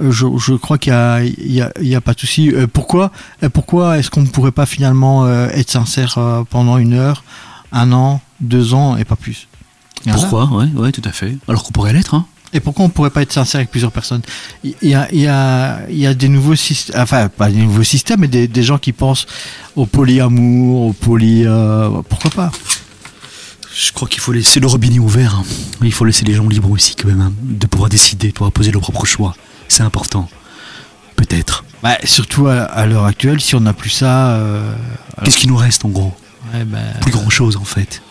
Euh, 0.00 0.10
Je, 0.10 0.26
je 0.38 0.54
crois 0.54 0.78
qu'il 0.78 0.92
n'y 0.92 1.60
a, 1.62 2.00
pas 2.00 2.14
de 2.14 2.20
souci. 2.20 2.50
Euh, 2.50 2.66
pourquoi 2.66 3.10
euh, 3.42 3.48
pourquoi 3.48 3.98
est-ce 3.98 4.10
qu'on 4.10 4.22
ne 4.22 4.28
pourrait 4.28 4.52
pas 4.52 4.66
finalement 4.66 5.28
être 5.28 5.70
sincère 5.70 6.18
pendant 6.50 6.78
une 6.78 6.94
heure, 6.94 7.24
un 7.72 7.92
an, 7.92 8.20
deux 8.40 8.74
ans 8.74 8.96
et 8.96 9.04
pas 9.04 9.16
plus? 9.16 9.48
Pourquoi? 10.04 10.46
Ouais, 10.46 10.66
ouais, 10.76 10.92
tout 10.92 11.02
à 11.04 11.12
fait. 11.12 11.36
Alors 11.48 11.62
qu'on 11.62 11.72
pourrait 11.72 11.92
l'être. 11.92 12.14
Hein. 12.14 12.26
Et 12.52 12.58
pourquoi 12.58 12.84
on 12.84 12.88
ne 12.88 12.92
pourrait 12.92 13.10
pas 13.10 13.22
être 13.22 13.32
sincère 13.32 13.60
avec 13.60 13.70
plusieurs 13.70 13.92
personnes? 13.92 14.22
Il 14.64 14.74
y 14.82 14.94
a, 14.94 15.08
il 15.12 15.20
y, 15.20 15.28
a, 15.28 15.82
il 15.88 15.98
y 15.98 16.06
a 16.06 16.14
des 16.14 16.28
nouveaux 16.28 16.56
systèmes, 16.56 17.00
enfin 17.00 17.28
pas 17.28 17.48
des 17.48 17.58
nouveaux 17.58 17.84
systèmes, 17.84 18.20
mais 18.20 18.28
des, 18.28 18.48
des 18.48 18.62
gens 18.64 18.78
qui 18.78 18.92
pensent 18.92 19.26
au 19.76 19.86
polyamour, 19.86 20.86
au 20.86 20.92
poly... 20.92 21.44
euh, 21.46 21.88
pourquoi 22.08 22.30
pas? 22.30 22.50
Je 23.72 23.92
crois 23.92 24.08
qu'il 24.08 24.18
faut 24.20 24.32
laisser 24.32 24.58
le 24.58 24.66
robinet 24.66 24.98
ouvert. 24.98 25.36
hein. 25.36 25.44
Il 25.82 25.92
faut 25.92 26.04
laisser 26.04 26.24
les 26.24 26.34
gens 26.34 26.48
libres 26.48 26.72
aussi, 26.72 26.96
quand 26.96 27.06
même, 27.06 27.20
hein, 27.20 27.32
de 27.40 27.66
pouvoir 27.68 27.88
décider, 27.88 28.28
de 28.28 28.32
pouvoir 28.32 28.50
poser 28.50 28.72
leur 28.72 28.82
propre 28.82 29.06
choix. 29.06 29.36
C'est 29.70 29.82
important. 29.84 30.28
Peut-être. 31.16 31.64
Bah, 31.82 31.96
surtout 32.04 32.48
à, 32.48 32.62
à 32.62 32.86
l'heure 32.86 33.04
actuelle, 33.04 33.40
si 33.40 33.54
on 33.54 33.60
n'a 33.60 33.72
plus 33.72 33.90
ça, 33.90 34.32
euh, 34.32 34.72
Qu'est-ce 35.24 35.36
qui 35.38 35.46
nous 35.46 35.56
reste, 35.56 35.84
en 35.84 35.88
gros? 35.90 36.12
Ouais, 36.52 36.64
bah, 36.64 36.78
Plus 37.00 37.12
grand 37.12 37.30
chose, 37.30 37.56
en 37.56 37.64
fait. 37.64 38.02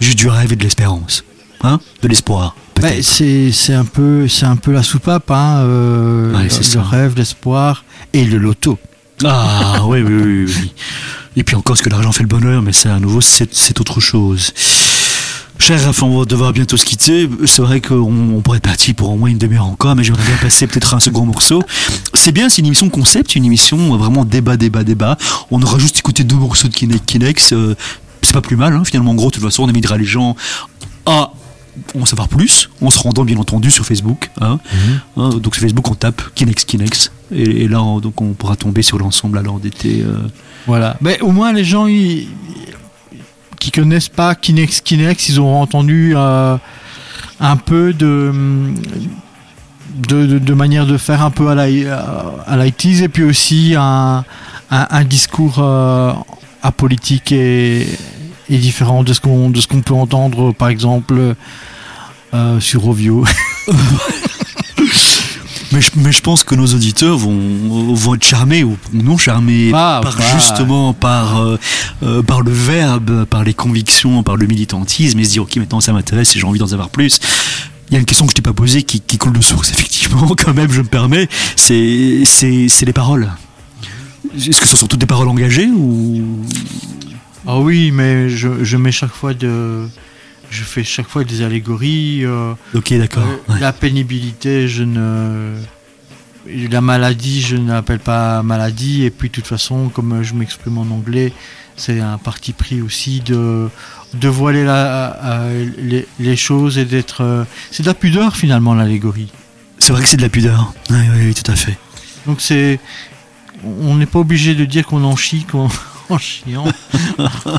Juste 0.00 0.18
du 0.18 0.28
rêve 0.28 0.52
et 0.52 0.56
de 0.56 0.62
l'espérance. 0.62 1.24
Hein? 1.62 1.80
De 2.02 2.08
l'espoir, 2.08 2.54
bah, 2.76 2.82
peut-être. 2.82 3.02
c'est 3.02 3.50
c'est 3.50 3.74
un 3.74 3.84
peu 3.84 4.28
c'est 4.28 4.46
un 4.46 4.54
peu 4.54 4.70
la 4.70 4.84
soupape, 4.84 5.28
hein, 5.32 5.62
euh, 5.64 6.32
Ouais, 6.36 6.44
le, 6.44 6.50
c'est 6.50 6.78
rêve, 6.78 7.14
l'espoir 7.16 7.84
et 8.12 8.24
le 8.24 8.38
loto. 8.38 8.78
Ah, 9.24 9.80
oui, 9.86 10.02
oui, 10.02 10.14
oui, 10.22 10.44
oui. 10.46 10.72
Et 11.36 11.42
puis 11.42 11.56
encore, 11.56 11.76
ce 11.76 11.82
que 11.82 11.88
l'argent 11.90 12.12
fait 12.12 12.22
le 12.22 12.28
bonheur, 12.28 12.62
mais 12.62 12.72
ça, 12.72 12.94
à 12.94 13.00
nouveau, 13.00 13.20
c'est 13.20 13.52
c'est 13.52 13.80
autre 13.80 13.98
chose. 13.98 14.52
Cher 15.58 15.82
Raph, 15.84 16.02
on 16.02 16.18
va 16.18 16.24
devoir 16.24 16.52
bientôt 16.52 16.76
se 16.76 16.84
quitter. 16.84 17.28
C'est 17.46 17.62
vrai 17.62 17.80
qu'on 17.80 17.96
on 18.36 18.40
pourrait 18.40 18.60
partir 18.60 18.94
pour 18.94 19.10
au 19.10 19.16
moins 19.16 19.28
une 19.28 19.38
demi-heure 19.38 19.66
encore, 19.66 19.94
mais 19.96 20.04
j'aimerais 20.04 20.22
bien 20.24 20.36
passer 20.40 20.66
peut-être 20.66 20.94
un 20.94 21.00
second 21.00 21.26
morceau. 21.26 21.62
C'est 22.14 22.32
bien, 22.32 22.48
c'est 22.48 22.60
une 22.60 22.66
émission 22.66 22.88
concept, 22.88 23.34
une 23.34 23.44
émission 23.44 23.96
vraiment 23.96 24.24
débat, 24.24 24.56
débat, 24.56 24.84
débat. 24.84 25.18
On 25.50 25.60
aura 25.60 25.78
juste 25.78 25.98
écouté 25.98 26.24
deux 26.24 26.36
morceaux 26.36 26.68
de 26.68 26.74
Kinex. 26.74 27.02
Kinex 27.04 27.52
euh, 27.52 27.74
c'est 28.22 28.32
pas 28.32 28.40
plus 28.40 28.56
mal, 28.56 28.72
hein, 28.74 28.82
finalement. 28.84 29.10
En 29.10 29.14
gros, 29.14 29.28
de 29.28 29.34
toute 29.34 29.42
façon, 29.44 29.64
on 29.64 29.68
invitera 29.68 29.98
les 29.98 30.04
gens 30.04 30.36
à 31.06 31.32
en 32.00 32.04
savoir 32.06 32.28
plus, 32.28 32.70
en 32.80 32.90
se 32.90 32.98
rendant 32.98 33.24
bien 33.24 33.36
entendu 33.36 33.70
sur 33.70 33.84
Facebook. 33.84 34.30
hein. 34.40 34.58
Hein, 35.16 35.28
donc 35.42 35.54
sur 35.54 35.62
Facebook, 35.62 35.90
on 35.90 35.94
tape 35.94 36.22
Kinex 36.34 36.64
Kinex. 36.64 37.10
Et, 37.32 37.64
et 37.64 37.68
là, 37.68 37.82
on, 37.82 38.00
donc, 38.00 38.20
on 38.22 38.32
pourra 38.32 38.56
tomber 38.56 38.82
sur 38.82 38.98
l'ensemble 38.98 39.38
alors 39.38 39.58
d'été. 39.60 40.02
euh, 40.02 40.16
Voilà. 40.66 40.96
Mais 41.00 41.20
au 41.20 41.30
moins 41.30 41.52
les 41.52 41.64
gens 41.64 41.86
ils- 41.86 42.28
qui 43.58 43.70
connaissent 43.70 44.08
pas 44.08 44.34
Kinex 44.34 44.80
Kinex, 44.80 45.28
ils 45.28 45.38
auront 45.38 45.60
entendu 45.60 46.12
euh, 46.16 46.56
un 47.40 47.56
peu 47.56 47.92
de 47.92 48.32
de, 49.96 50.38
de- 50.38 50.54
manière 50.54 50.86
de 50.86 50.96
faire 50.96 51.22
un 51.22 51.30
peu 51.30 51.48
à 51.48 51.54
la 51.54 51.64
à 52.46 52.56
la 52.56 52.66
80s, 52.66 53.02
et 53.02 53.08
puis 53.08 53.24
aussi 53.24 53.74
un, 53.76 54.24
un, 54.70 54.86
un 54.90 55.04
discours 55.04 55.56
euh, 55.58 56.12
apolitique 56.62 57.32
et, 57.32 57.86
et 58.50 58.58
différent 58.58 59.02
de 59.02 59.12
ce 59.12 59.20
qu'on 59.20 59.50
de 59.50 59.60
ce 59.60 59.66
qu'on 59.66 59.80
peut 59.82 59.94
entendre 59.94 60.52
par 60.52 60.68
exemple 60.68 61.34
euh, 62.34 62.60
sur 62.60 62.86
Ovio. 62.88 63.24
Mais 65.78 65.82
je, 65.82 65.90
mais 65.94 66.10
je 66.10 66.20
pense 66.22 66.42
que 66.42 66.56
nos 66.56 66.66
auditeurs 66.66 67.16
vont, 67.16 67.38
vont 67.94 68.16
être 68.16 68.24
charmés 68.24 68.64
ou 68.64 68.76
non 68.92 69.16
charmés 69.16 69.70
Ah, 69.72 70.00
par 70.02 70.16
bah. 70.16 70.24
justement 70.34 70.92
par, 70.92 71.40
euh, 71.40 71.56
euh, 72.02 72.20
par 72.20 72.40
le 72.40 72.50
verbe, 72.50 73.24
par 73.26 73.44
les 73.44 73.54
convictions, 73.54 74.24
par 74.24 74.34
le 74.34 74.48
militantisme 74.48 75.20
et 75.20 75.24
se 75.24 75.30
dire 75.30 75.44
ok 75.44 75.54
maintenant 75.54 75.80
ça 75.80 75.92
m'intéresse 75.92 76.34
et 76.34 76.40
j'ai 76.40 76.46
envie 76.46 76.58
d'en 76.58 76.66
savoir 76.66 76.90
plus. 76.90 77.20
Il 77.88 77.94
y 77.94 77.96
a 77.96 78.00
une 78.00 78.06
question 78.06 78.26
que 78.26 78.32
je 78.32 78.34
t'ai 78.34 78.42
pas 78.42 78.52
posée 78.52 78.82
qui, 78.82 79.00
qui 79.00 79.18
coule 79.18 79.34
de 79.34 79.40
source 79.40 79.70
effectivement 79.72 80.34
quand 80.36 80.52
même 80.52 80.72
je 80.72 80.80
me 80.80 80.88
permets, 80.88 81.28
c'est 81.54 82.22
c'est 82.24 82.66
c'est 82.68 82.84
les 82.84 82.92
paroles. 82.92 83.30
Est-ce 84.36 84.60
que 84.60 84.66
ce 84.66 84.76
sont 84.76 84.88
toutes 84.88 84.98
des 84.98 85.06
paroles 85.06 85.28
engagées 85.28 85.68
ou? 85.68 86.24
Ah 87.46 87.60
oui, 87.60 87.92
mais 87.92 88.28
je, 88.30 88.64
je 88.64 88.76
mets 88.76 88.90
chaque 88.90 89.14
fois 89.14 89.32
de 89.32 89.86
je 90.50 90.62
fais 90.64 90.84
chaque 90.84 91.08
fois 91.08 91.24
des 91.24 91.42
allégories. 91.42 92.24
euh, 92.24 92.54
ok 92.74 92.94
d'accord. 92.94 93.24
Euh, 93.24 93.52
ouais. 93.52 93.60
La 93.60 93.72
pénibilité, 93.72 94.68
je 94.68 94.82
ne. 94.84 95.54
La 96.70 96.80
maladie, 96.80 97.42
je 97.42 97.56
n'appelle 97.56 97.98
pas 97.98 98.42
maladie. 98.42 99.04
Et 99.04 99.10
puis, 99.10 99.28
de 99.28 99.34
toute 99.34 99.46
façon, 99.46 99.90
comme 99.90 100.22
je 100.22 100.32
m'exprime 100.34 100.78
en 100.78 100.82
anglais, 100.94 101.32
c'est 101.76 102.00
un 102.00 102.16
parti 102.16 102.52
pris 102.54 102.80
aussi 102.80 103.20
de, 103.20 103.68
de 104.14 104.28
voiler 104.28 104.64
la, 104.64 105.16
euh, 105.24 105.68
les, 105.76 106.06
les 106.18 106.36
choses 106.36 106.78
et 106.78 106.86
d'être. 106.86 107.22
euh, 107.22 107.44
c'est 107.70 107.82
de 107.82 107.88
la 107.88 107.94
pudeur, 107.94 108.34
finalement, 108.36 108.72
l'allégorie. 108.74 109.28
C'est 109.78 109.92
vrai 109.92 110.02
que 110.02 110.08
c'est 110.08 110.16
de 110.16 110.22
la 110.22 110.30
pudeur. 110.30 110.72
Oui 110.90 110.96
oui 111.14 111.26
oui 111.26 111.34
tout 111.34 111.50
à 111.50 111.56
fait. 111.56 111.76
Donc, 112.26 112.40
c'est. 112.40 112.80
on 113.64 113.96
n'est 113.96 114.06
pas 114.06 114.20
obligé 114.20 114.54
de 114.54 114.64
dire 114.64 114.86
qu'on 114.86 115.04
en 115.04 115.16
chie 115.16 115.44
qu'en 115.44 115.68
chiant. 116.16 116.64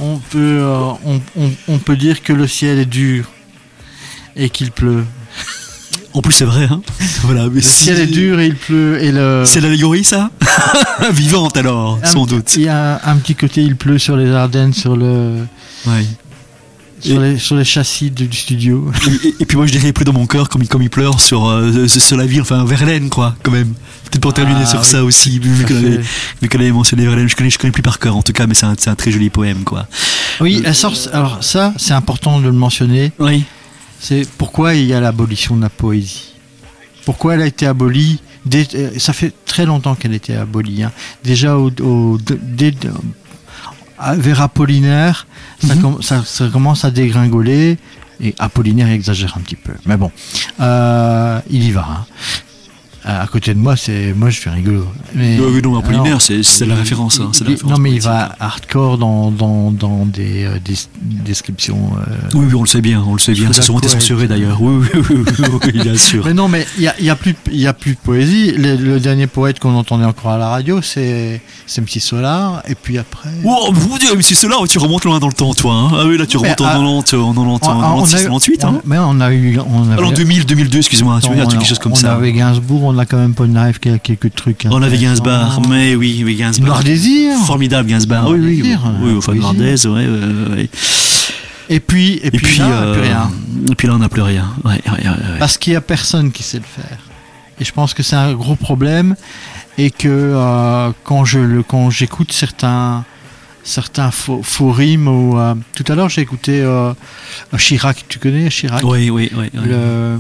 on, 0.02 0.18
peut, 0.32 0.38
euh, 0.62 0.92
on, 1.06 1.22
on- 1.38 1.52
on 1.68 1.78
peut 1.78 1.96
dire 1.96 2.24
que 2.24 2.34
le 2.34 2.48
ciel 2.48 2.80
est 2.80 2.86
dur 2.86 3.26
et 4.36 4.50
qu'il 4.50 4.72
pleut. 4.72 5.04
En 6.14 6.22
plus, 6.24 6.32
c'est 6.34 6.46
vrai, 6.46 6.68
hein. 6.72 6.82
Voilà, 7.22 7.44
mais 7.50 7.56
Le 7.56 7.62
si- 7.62 7.84
ciel 7.84 8.00
est 8.00 8.08
dur 8.08 8.40
et 8.40 8.48
il 8.48 8.56
pleut. 8.56 8.98
Et 9.04 9.12
le, 9.12 9.44
C'est 9.46 9.62
l'allégorie, 9.62 10.04
ça 10.04 10.32
Vivante 11.12 11.56
alors, 11.58 12.00
un 12.02 12.06
sans 12.08 12.26
doute. 12.26 12.56
Il 12.56 12.64
y 12.64 12.68
a 12.68 13.00
un 13.06 13.18
petit 13.18 13.36
côté, 13.36 13.62
il 13.62 13.76
pleut 13.76 14.00
sur 14.00 14.18
les 14.18 14.32
Ardennes, 14.32 14.74
sur, 14.74 14.98
le, 14.98 15.46
Ouais. 15.86 16.04
Sur, 17.00 17.20
les, 17.20 17.38
sur 17.38 17.56
les 17.56 17.64
châssis 17.64 18.12
du, 18.12 18.28
studio. 18.32 18.92
Et, 19.08 19.28
et- 19.28 19.36
et 19.42 19.46
puis 19.46 19.58
moi, 19.58 19.66
je 19.66 19.72
dirais, 19.72 19.92
pleut 19.94 20.06
dans 20.06 20.14
mon 20.14 20.28
cœur 20.28 20.50
comme 20.50 20.62
il, 20.62 20.68
comme 20.68 20.82
il 20.82 20.90
pleure 20.90 21.20
sur, 21.22 21.48
euh, 21.48 21.88
sur 21.88 22.18
la 22.18 22.26
ville, 22.26 22.42
enfin 22.42 22.64
Verlaine, 22.66 23.10
quoi, 23.10 23.36
quand 23.44 23.52
même. 23.52 23.74
Peut-être 24.06 24.22
pour 24.22 24.34
terminer 24.34 24.62
Ah, 24.64 24.66
sur 24.66 24.80
oui. 24.80 24.86
ça 24.86 25.04
aussi, 25.04 25.38
vu, 25.40 25.64
qu'elle 25.66 25.78
avait, 25.78 26.48
qu'elle 26.48 26.62
avait 26.62 26.72
mentionné 26.72 27.06
Verlaine. 27.06 27.30
Je 27.30 27.36
connais, 27.36 27.50
je 27.50 27.58
connais 27.60 27.72
plus 27.72 27.84
par 27.84 28.00
cœur, 28.00 28.16
en 28.18 28.22
tout 28.24 28.34
cas, 28.34 28.48
mais 28.48 28.54
c'est 28.56 28.66
un, 28.66 28.76
un 28.86 28.96
très 28.96 29.12
joli 29.12 29.30
poème, 29.30 29.64
quoi. 29.64 29.88
Oui, 30.42 30.64
sorte, 30.74 31.10
alors 31.14 31.44
ça, 31.44 31.74
c'est 31.78 31.94
important 31.94 32.40
de 32.40 32.46
le 32.46 32.52
mentionner. 32.54 33.12
Oui. 33.20 33.44
C'est 34.00 34.28
pourquoi 34.38 34.76
il 34.76 34.86
y 34.86 34.94
a 34.94 35.00
l'abolition 35.02 35.56
de 35.58 35.62
la 35.62 35.70
poésie. 35.70 36.34
Pourquoi 37.06 37.34
elle 37.36 37.42
a 37.42 37.48
été 37.48 37.66
abolie 37.66 38.20
dès- 38.46 38.68
euh, 38.76 38.92
Ça 38.98 39.14
fait 39.14 39.34
très 39.46 39.66
longtemps 39.66 39.96
qu'elle 39.96 40.14
était 40.14 40.36
abolie. 40.36 40.84
hein. 40.84 40.92
Déjà 41.24 41.58
au, 41.58 41.70
dès- 42.18 42.74
vers 44.18 44.42
Apollinaire, 44.42 45.28
ça, 45.66 45.76
Mhm. 45.76 46.02
ça 46.26 46.48
commence 46.52 46.86
à 46.86 46.92
dégringoler. 46.92 47.78
Et 48.22 48.36
Apollinaire 48.38 48.90
exagère 48.90 49.36
un 49.38 49.42
petit 49.42 49.56
peu. 49.56 49.72
Mais 49.86 49.96
bon, 49.96 50.12
euh, 50.60 51.40
il 51.50 51.64
y 51.64 51.72
va. 51.72 51.88
hein. 51.90 52.06
À 53.10 53.28
côté 53.28 53.54
de 53.54 53.60
moi, 53.60 53.76
c'est 53.76 54.14
moi 54.16 54.30
je 54.30 54.40
suis 54.40 54.50
rigolo. 54.50 54.86
Mais, 55.16 55.38
Euh, 55.40 55.50
oui, 55.54 55.62
non, 55.64 55.78
Apollinaire, 55.78 56.22
c'est 56.22 56.42
la 56.66 56.76
référence. 56.76 57.20
hein, 57.20 57.32
la 57.42 57.48
référence 57.50 57.72
non, 57.72 57.78
mais 57.80 57.92
il 57.92 58.02
va 58.02 58.36
hardcore 58.40 58.98
dans, 58.98 59.32
dans, 59.32 59.72
dans 59.72 60.06
des, 60.06 60.46
euh, 60.46 60.60
des 60.64 60.76
descriptions. 61.26 61.92
euh, 61.98 62.14
Oui, 62.34 62.46
oui, 62.48 62.56
on 62.56 62.62
le 62.62 62.68
sait 62.68 62.82
bien, 62.82 63.04
on 63.08 63.14
le 63.14 63.20
sait 63.20 63.34
bien. 63.34 63.52
Ça 63.54 63.60
a 63.60 63.64
sûrement 63.64 63.80
été 63.80 63.90
censuré 63.90 64.28
d'ailleurs. 64.28 64.62
Oui, 64.62 64.86
oui, 64.94 65.02
oui, 65.10 65.24
oui, 65.40 65.46
oui, 65.66 65.72
bien 65.82 65.96
sûr. 65.98 66.24
Mais 66.26 66.34
non, 66.34 66.48
mais 66.48 66.66
il 66.78 66.82
n'y 66.82 66.88
a, 66.88 67.00
y 67.02 67.10
a, 67.10 67.16
plus 67.16 67.36
y 67.52 67.68
a 67.68 67.74
plus 67.74 67.94
de 67.94 67.98
poésie. 68.00 68.52
Le, 68.52 68.76
le 68.76 69.00
dernier 69.00 69.28
poète 69.28 69.60
qu'on 69.60 69.76
entendait 69.76 70.06
encore 70.06 70.32
à 70.32 70.38
la 70.38 70.50
radio, 70.50 70.82
c'est 70.82 71.42
c'est 71.66 71.82
MC 71.82 72.00
Solar. 72.00 72.62
Et 72.68 72.76
puis 72.76 72.98
après. 72.98 73.30
Oh, 73.44 73.72
mon 73.90 73.98
dieu, 73.98 74.10
c'est 74.22 74.36
cela, 74.36 74.56
tu 74.68 74.78
remontes 74.80 75.06
loin 75.06 75.20
dans 75.20 75.28
le 75.28 75.34
temps, 75.34 75.54
toi. 75.54 75.74
hein. 75.74 75.90
Ah 75.94 76.04
oui, 76.06 76.18
là, 76.18 76.26
tu 76.26 76.38
remontes 76.38 76.62
en 76.62 76.66
ah, 76.66 76.74
90, 76.74 77.14
en 77.16 77.34
90, 77.34 77.68
on- 77.68 77.70
en 77.72 77.98
on 77.98 78.02
96, 78.04 78.14
a 78.16 78.20
eu- 78.20 78.24
98. 78.26 78.64
on- 78.64 78.68
Hein. 78.70 78.82
Mais 78.86 78.98
on 79.00 79.20
a 79.22 79.32
eu. 79.34 79.60
On 79.60 79.84
avait, 79.84 79.94
Alors 79.94 80.12
2000, 80.12 80.46
2002, 80.46 80.78
excuse-moi, 80.80 81.20
tu 81.22 81.30
veux 81.30 81.36
dire 81.36 81.46
on, 81.48 81.50
quelque 81.50 81.66
chose 81.66 81.80
comme 81.80 81.94
on 81.94 81.96
ça. 81.96 82.14
avait 82.14 82.32
Gainsbourg, 82.34 82.84
on 82.84 82.98
a 83.00 83.06
quand 83.06 83.18
même 83.18 83.34
Polnareff 83.34 83.80
qui 83.80 83.90
a 83.90 83.98
quelques 83.98 84.34
trucs. 84.36 84.68
On 84.70 84.82
avait. 84.82 84.98
Gainsbar, 84.98 85.62
mais 85.68 85.96
oui, 85.96 86.22
oui, 86.26 86.36
Gainsbar. 86.36 86.68
Noir 86.68 86.84
Désir. 86.84 87.34
Formidable 87.46 87.90
Gainsbar. 87.90 88.24
Noir 88.24 88.34
Oui, 88.36 88.40
oui, 88.44 88.58
Désir, 88.62 88.82
oui, 89.02 89.12
euh, 89.12 89.18
enfin 89.18 89.32
poésie. 89.32 89.42
Noirdaise, 89.42 89.86
ouais, 89.88 90.08
ouais, 90.08 90.56
ouais. 90.56 90.70
Et 91.70 91.80
puis, 91.80 92.14
et 92.14 92.28
Et 92.28 92.32
puis, 92.32 92.40
puis, 92.46 92.58
là, 92.60 92.66
euh, 92.72 92.94
plus 92.94 93.02
rien. 93.04 93.32
et 93.72 93.76
puis 93.76 93.88
là, 93.88 93.94
on 93.96 94.00
n'a 94.00 94.10
plus 94.10 94.22
rien. 94.24 94.50
Ouais. 94.64 94.82
Parce 95.40 95.58
qu'il 95.58 95.74
n'y 95.74 95.78
a 95.78 95.82
personne 95.82 96.32
qui 96.32 96.44
sait 96.44 96.58
le 96.58 96.64
faire. 96.64 96.98
Et 97.60 97.66
je 97.66 97.72
pense 97.72 97.94
que 97.94 98.04
c'est 98.04 98.16
un 98.16 98.34
gros 98.34 98.56
problème. 98.56 99.16
Et 99.78 99.92
que 99.92 100.08
euh, 100.10 100.92
quand 101.04 101.24
je 101.26 101.40
le 101.40 101.64
quand 101.64 101.90
j'écoute 101.90 102.34
certains 102.34 103.06
certains 103.64 104.10
rimes 104.60 105.08
ou 105.08 105.38
euh, 105.38 105.54
tout 105.76 105.84
à 105.88 105.96
l'heure 105.96 106.10
j'ai 106.10 106.22
écouté 106.22 106.62
euh, 106.62 106.94
Chirac, 107.58 108.06
tu 108.08 108.18
connais 108.20 108.50
Chirac? 108.50 108.84
Oui, 108.84 109.10
oui, 109.10 109.30
oui. 109.36 109.50
oui. 109.54 109.60
le, 109.66 110.18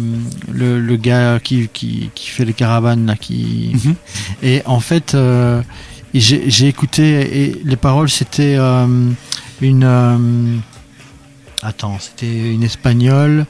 le, 0.51 0.79
le 0.79 0.95
gars 0.97 1.39
qui, 1.39 1.67
qui, 1.73 2.09
qui 2.13 2.29
fait 2.29 2.45
les 2.45 2.53
caravanes 2.53 3.05
là, 3.05 3.15
qui 3.15 3.71
Mhm. 3.73 3.95
et 4.43 4.61
en 4.65 4.79
fait 4.79 5.15
euh, 5.15 5.61
j'ai 6.13 6.49
j'ai 6.49 6.67
écouté 6.67 7.43
et 7.43 7.61
les 7.63 7.75
paroles 7.77 8.09
c'était 8.09 8.57
une 9.61 10.61
attends 11.61 11.97
c'était 11.99 12.51
une 12.53 12.63
espagnole 12.63 13.45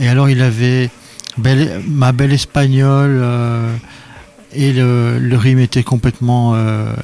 et 0.00 0.08
alors 0.08 0.28
il 0.30 0.40
avait 0.42 0.90
belle, 1.38 1.80
ma 1.88 2.12
belle 2.12 2.32
espagnole 2.32 3.22
et 4.54 4.72
le, 4.72 5.18
le 5.18 5.36
rime 5.36 5.58
était 5.58 5.82
complètement 5.82 6.54
euh, 6.54 6.94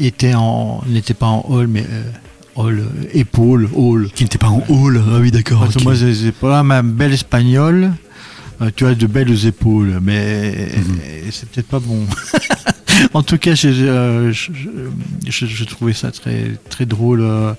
était 0.00 0.34
en 0.34 0.82
n'était 0.88 1.14
pas 1.14 1.26
en 1.26 1.44
hall 1.48 1.66
mais 1.66 1.84
euh, 1.88 2.02
hall 2.56 2.80
euh, 2.80 3.08
épaule 3.12 3.68
hall 3.74 4.08
Qui 4.14 4.24
n'était 4.24 4.38
pas 4.38 4.48
en 4.48 4.62
hall. 4.68 5.02
Ah 5.12 5.18
oui, 5.20 5.30
d'accord. 5.30 5.60
parce 5.60 5.74
que 5.74 5.78
ok. 5.78 5.84
moi, 5.84 5.96
c'est 5.96 6.14
c'est 6.14 6.32
pas 6.32 6.62
ma 6.62 6.82
belle 6.82 7.12
espagnole. 7.12 7.92
euh, 8.62 8.70
tu 8.74 8.86
as 8.86 8.94
de 8.94 9.06
belles 9.06 9.46
épaules, 9.46 9.98
mais 10.02 10.68
Mhm. 10.76 11.30
c'est 11.32 11.48
peut-être 11.48 11.66
pas 11.68 11.80
bon. 11.80 12.06
en 13.14 13.22
tout 13.22 13.38
cas, 13.38 13.54
j'ai, 13.54 13.68
euh, 13.68 14.32
je, 14.32 14.50
je- 15.26 15.30
je- 15.30 15.46
je 15.46 15.64
trouvais 15.64 15.92
ça 15.92 16.10
très, 16.10 16.52
très 16.70 16.86
drôle. 16.86 17.20
euh, 17.22 17.52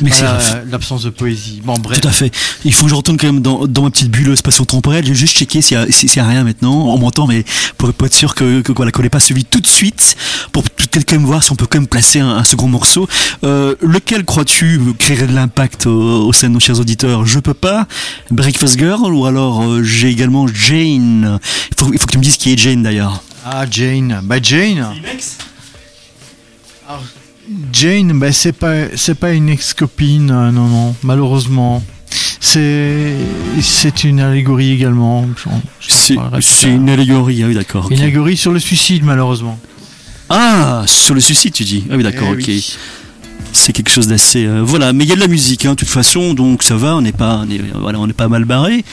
voilà, 0.00 0.64
l'absence 0.70 1.02
de 1.04 1.10
poésie. 1.10 1.60
Bon, 1.64 1.74
bref. 1.78 2.00
Tout 2.00 2.08
à 2.08 2.12
fait. 2.12 2.32
Il 2.64 2.72
faut 2.72 2.84
que 2.84 2.90
je 2.90 2.94
retourne 2.94 3.16
quand 3.16 3.26
même 3.26 3.40
dans, 3.42 3.66
dans 3.66 3.82
ma 3.82 3.90
petite 3.90 4.10
bulle 4.10 4.36
spatio-temporelle. 4.36 5.04
J'ai 5.06 5.14
juste 5.14 5.36
checké 5.36 5.62
s'il 5.62 5.76
y, 5.76 5.80
a- 5.80 5.86
s'il 5.90 6.14
y 6.14 6.18
a 6.20 6.26
rien 6.26 6.44
maintenant. 6.44 6.86
On 6.88 6.98
m'entend, 6.98 7.26
mais 7.26 7.44
pour, 7.78 7.92
pour 7.92 8.06
être 8.06 8.14
sûr 8.14 8.34
que, 8.34 8.60
que 8.62 8.72
voilà, 8.72 8.90
qu'on 8.92 9.02
n'ait 9.02 9.08
pas 9.10 9.20
suivi 9.20 9.44
tout 9.44 9.60
de 9.60 9.66
suite, 9.66 10.16
pour 10.52 10.62
peut-être 10.62 11.08
quand 11.08 11.16
même 11.16 11.26
voir 11.26 11.42
si 11.42 11.52
on 11.52 11.56
peut 11.56 11.66
quand 11.66 11.78
même 11.78 11.88
placer 11.88 12.20
un, 12.20 12.28
un 12.36 12.44
second 12.44 12.68
morceau. 12.68 13.08
Euh, 13.44 13.74
lequel 13.80 14.24
crois-tu 14.24 14.80
créerait 14.98 15.26
de 15.26 15.34
l'impact 15.34 15.86
au, 15.86 16.26
au 16.26 16.32
sein 16.32 16.48
de 16.48 16.54
nos 16.54 16.60
chers 16.60 16.80
auditeurs? 16.80 17.26
Je 17.26 17.38
peux 17.38 17.54
pas. 17.54 17.86
Breakfast 18.30 18.78
Girl 18.78 19.12
ou 19.14 19.26
alors 19.26 19.62
euh, 19.62 19.82
j'ai 19.82 20.08
également 20.08 20.46
Jane. 20.46 21.38
Il 21.70 21.84
faut, 21.84 21.92
il 21.92 21.98
faut 21.98 22.06
que 22.06 22.12
tu 22.12 22.18
me 22.18 22.22
dises 22.22 22.36
qui 22.36 22.52
est 22.52 22.58
Jane 22.58 22.82
d'ailleurs. 22.82 23.22
Ah, 23.48 23.64
Jane. 23.70 24.20
Bah, 24.24 24.36
Jane. 24.42 24.84
Alors, 26.88 27.04
Jane, 27.72 28.18
bah, 28.18 28.32
c'est 28.32 28.52
pas, 28.52 28.74
c'est 28.96 29.14
pas 29.14 29.32
une 29.32 29.48
ex-copine, 29.48 30.30
euh, 30.32 30.50
non, 30.50 30.66
non, 30.66 30.96
malheureusement. 31.04 31.80
C'est, 32.40 33.12
c'est 33.62 34.02
une 34.02 34.18
allégorie 34.20 34.72
également. 34.72 35.26
C'est 35.80 36.14
une 36.68 36.88
allégorie. 36.90 37.42
Ah 37.44 37.46
oui, 37.46 37.54
d'accord. 37.54 37.86
Une 37.90 38.00
allégorie 38.00 38.36
sur 38.36 38.50
le 38.50 38.58
suicide, 38.58 39.04
malheureusement. 39.04 39.58
Ah, 40.28 40.82
sur 40.86 41.14
le 41.14 41.20
suicide, 41.20 41.52
tu 41.52 41.62
dis. 41.64 41.84
Ah 41.88 41.94
oui, 41.96 42.02
d'accord, 42.02 42.28
Eh 42.32 42.40
ok. 42.40 42.44
oui. 42.48 42.76
C'est 43.52 43.72
quelque 43.72 43.90
chose 43.90 44.08
d'assez 44.08 44.44
euh, 44.44 44.60
voilà, 44.62 44.92
mais 44.92 45.04
il 45.04 45.08
y 45.08 45.12
a 45.12 45.16
de 45.16 45.20
la 45.20 45.28
musique, 45.28 45.64
hein, 45.66 45.70
de 45.70 45.76
toute 45.76 45.88
façon, 45.88 46.34
donc 46.34 46.62
ça 46.62 46.76
va, 46.76 46.96
on 46.96 47.00
n'est 47.00 47.12
pas, 47.12 47.42
on 47.46 47.50
est, 47.50 47.60
voilà, 47.74 47.98
on 48.00 48.06
n'est 48.06 48.12
pas 48.12 48.28
mal 48.28 48.44
barré. 48.44 48.84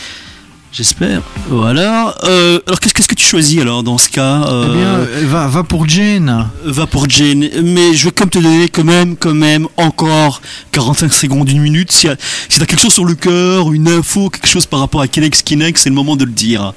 J'espère. 0.74 1.22
Voilà. 1.50 2.16
Euh, 2.24 2.60
alors 2.66 2.80
qu'est-ce 2.80 2.96
qu'est-ce 2.96 3.08
que 3.08 3.14
tu 3.14 3.28
choisis 3.28 3.62
alors 3.62 3.84
dans 3.84 4.00
ce 4.00 4.10
cas 4.10 4.42
Eh 4.44 4.50
euh, 4.50 4.74
bien, 4.74 4.88
euh, 4.88 5.26
va, 5.28 5.48
va 5.48 5.62
pour 5.62 5.88
Jane. 5.88 6.48
Va 6.66 6.88
pour 6.88 7.08
Jane. 7.08 7.48
Mais 7.64 7.94
je 7.94 8.06
vais 8.06 8.12
comme 8.12 8.32
te 8.32 8.40
donner 8.40 8.70
quand 8.70 8.84
même, 8.84 9.16
quand 9.16 9.36
même, 9.36 9.68
encore 9.78 10.42
45 10.72 11.14
secondes, 11.14 11.48
une 11.48 11.62
minute. 11.62 11.92
Si, 11.92 12.08
si 12.50 12.60
t'as 12.60 12.66
quelque 12.66 12.82
chose 12.82 12.94
sur 12.94 13.06
le 13.06 13.14
cœur, 13.14 13.72
une 13.72 13.88
info, 13.88 14.32
quelque 14.32 14.48
chose 14.48 14.66
par 14.66 14.80
rapport 14.80 15.02
à 15.02 15.08
Kinex 15.08 15.44
Kinex, 15.44 15.80
c'est 15.80 15.90
le 15.90 15.96
moment 15.96 16.16
de 16.16 16.26
le 16.26 16.32
dire. 16.32 16.74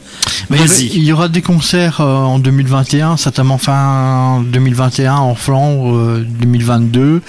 Mais 0.51 0.59
Vas-y. 0.59 0.91
Il 0.93 1.03
y 1.03 1.11
aura 1.11 1.31
des 1.31 1.41
concerts 1.41 2.01
en 2.01 2.39
2021, 2.39 3.17
certainement 3.17 3.57
fin 3.57 4.43
2021 4.43 5.15
en 5.15 5.35
Flandre, 5.35 5.97
euh, 5.97 6.27
2022. 6.29 7.23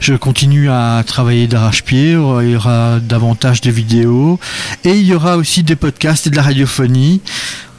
Je 0.00 0.14
continue 0.14 0.68
à 0.68 1.04
travailler 1.06 1.46
d'arrache-pied. 1.46 2.18
Il 2.42 2.50
y 2.50 2.56
aura 2.56 2.98
davantage 2.98 3.60
de 3.60 3.70
vidéos 3.70 4.40
et 4.82 4.98
il 4.98 5.06
y 5.06 5.14
aura 5.14 5.36
aussi 5.36 5.62
des 5.62 5.76
podcasts 5.76 6.07
et 6.26 6.30
de 6.30 6.36
la 6.36 6.42
radiophonie. 6.42 7.20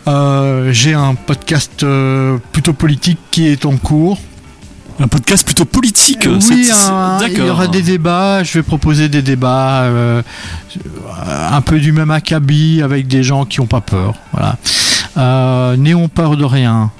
Euh, 0.07 0.71
J'ai 0.71 0.93
un 0.93 1.15
podcast 1.15 1.83
euh, 1.83 2.37
plutôt 2.51 2.73
politique 2.73 3.19
qui 3.31 3.47
est 3.47 3.65
en 3.65 3.77
cours. 3.77 4.17
Un 5.01 5.07
podcast 5.07 5.45
plutôt 5.45 5.63
politique. 5.65 6.27
oui, 6.27 6.41
c'est- 6.41 6.63
c'est- 6.73 6.89
un- 6.89 7.19
il 7.41 7.47
y 7.47 7.49
aura 7.49 7.67
des 7.67 7.81
débats. 7.81 8.43
Je 8.43 8.53
vais 8.59 8.63
proposer 8.63 9.07
des 9.07 9.21
débats 9.21 9.83
euh, 9.83 10.21
un 11.51 11.61
peu 11.61 11.79
du 11.79 11.91
même 11.91 12.11
acabit 12.11 12.81
avec 12.83 13.07
des 13.07 13.23
gens 13.23 13.45
qui 13.45 13.59
n'ont 13.61 13.67
pas 13.67 13.81
peur. 13.81 14.13
Voilà. 14.33 14.57
Euh, 15.17 15.75
N'ayons 15.77 16.07
peur 16.09 16.35
de 16.37 16.43
rien. 16.45 16.91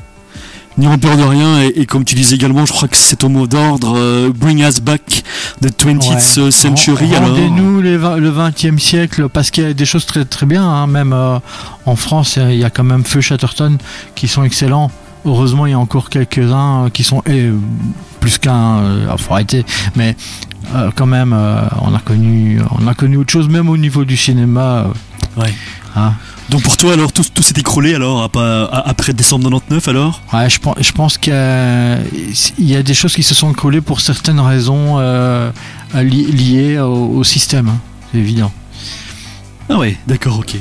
N'ayons 0.79 0.97
peur 0.97 1.17
de 1.17 1.23
rien, 1.23 1.61
et, 1.61 1.81
et 1.81 1.85
comme 1.85 2.05
tu 2.05 2.15
disais 2.15 2.35
également, 2.35 2.65
je 2.65 2.71
crois 2.71 2.87
que 2.87 2.95
c'est 2.95 3.21
au 3.25 3.29
mot 3.29 3.47
d'ordre, 3.47 3.95
euh, 3.97 4.31
Bring 4.33 4.63
Us 4.65 4.79
Back 4.79 5.23
the 5.61 5.67
20th 5.67 6.39
Ouais. 6.41 6.51
Century. 6.51 7.13
alors. 7.15 7.29
Rendez-nous 7.29 7.81
le 7.81 7.97
20e 8.31 8.79
siècle 8.79 9.27
parce 9.27 9.51
qu'il 9.51 9.63
y 9.65 9.67
a 9.67 9.73
des 9.73 9.85
choses 9.85 10.05
très 10.05 10.23
très 10.23 10.45
bien. 10.45 10.63
hein. 10.63 10.87
Même 10.87 11.11
euh, 11.11 11.37
en 11.85 11.95
France, 11.97 12.39
il 12.41 12.55
y 12.55 12.63
a 12.63 12.69
quand 12.69 12.85
même 12.85 13.03
Feu 13.03 13.19
Chatterton 13.19 13.77
qui 14.15 14.27
sont 14.29 14.43
excellents. 14.43 14.89
Heureusement, 15.25 15.65
il 15.65 15.71
y 15.71 15.73
a 15.73 15.79
encore 15.79 16.09
quelques-uns 16.09 16.85
euh, 16.85 16.89
qui 16.89 17.03
sont 17.03 17.21
eh, 17.27 17.49
plus 18.21 18.37
qu'un. 18.37 18.77
Euh, 18.77 19.07
ah, 19.11 19.17
faut 19.17 19.33
arrêter. 19.33 19.65
Mais 19.97 20.15
euh, 20.75 20.91
quand 20.95 21.07
même, 21.07 21.33
euh, 21.33 21.59
on 21.81 21.93
a 21.93 21.99
connu, 21.99 22.61
on 22.79 22.87
a 22.87 22.93
connu 22.93 23.17
autre 23.17 23.33
chose, 23.33 23.49
même 23.49 23.67
au 23.67 23.75
niveau 23.75 24.05
du 24.05 24.15
cinéma. 24.15 24.61
euh, 24.61 25.41
Ouais. 25.41 25.53
hein. 25.95 26.13
Donc 26.49 26.63
pour 26.63 26.77
toi, 26.77 26.93
alors, 26.93 27.11
tout, 27.13 27.23
tout 27.31 27.43
s'est 27.43 27.53
écroulé 27.57 27.93
alors, 27.93 28.23
après 28.23 29.13
décembre 29.13 29.49
99 29.51 29.87
alors? 29.87 30.21
Ouais, 30.33 30.49
je 30.49 30.59
pense, 30.59 30.75
je 30.81 30.91
pense 30.91 31.17
qu'il 31.19 31.31
y, 31.33 32.75
a- 32.75 32.81
des 32.83 32.93
choses 32.95 33.13
qui 33.13 33.21
se 33.23 33.35
sont 33.35 33.51
écroulées 33.51 33.81
pour 33.81 34.01
certaines 34.01 34.39
raisons 34.39 34.95
euh, 34.97 35.51
li- 35.95 36.31
liées 36.31 36.79
au, 36.79 37.17
au 37.17 37.23
système. 37.23 37.69
hein. 37.69 37.77
C'est 38.11 38.17
évident. 38.17 38.51
Ah 39.69 39.77
ouais, 39.77 39.95
d'accord, 40.07 40.39
ok. 40.39 40.55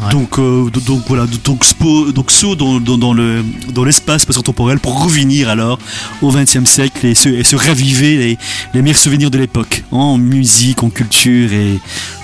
Ouais. 0.00 0.10
Donc, 0.12 0.38
euh, 0.38 0.70
donc 0.86 1.02
voilà, 1.08 1.26
donc, 1.44 1.64
spo- 1.64 2.12
donc 2.12 2.30
saut 2.30 2.54
dans, 2.54 2.78
dans, 2.80 2.98
dans 2.98 3.12
le 3.12 3.44
dans 3.74 3.84
l'espace 3.84 4.26
temporel 4.44 4.78
pour 4.78 5.02
revenir 5.04 5.48
alors 5.48 5.78
au 6.22 6.30
XXe 6.30 6.64
siècle 6.64 7.04
et 7.06 7.14
se, 7.14 7.28
et 7.28 7.44
se 7.44 7.56
raviver 7.56 8.16
les, 8.16 8.38
les 8.74 8.82
meilleurs 8.82 8.98
souvenirs 8.98 9.30
de 9.30 9.38
l'époque 9.38 9.84
en 9.90 10.16
musique, 10.18 10.82
en 10.82 10.90
culture 10.90 11.52
et 11.52 11.78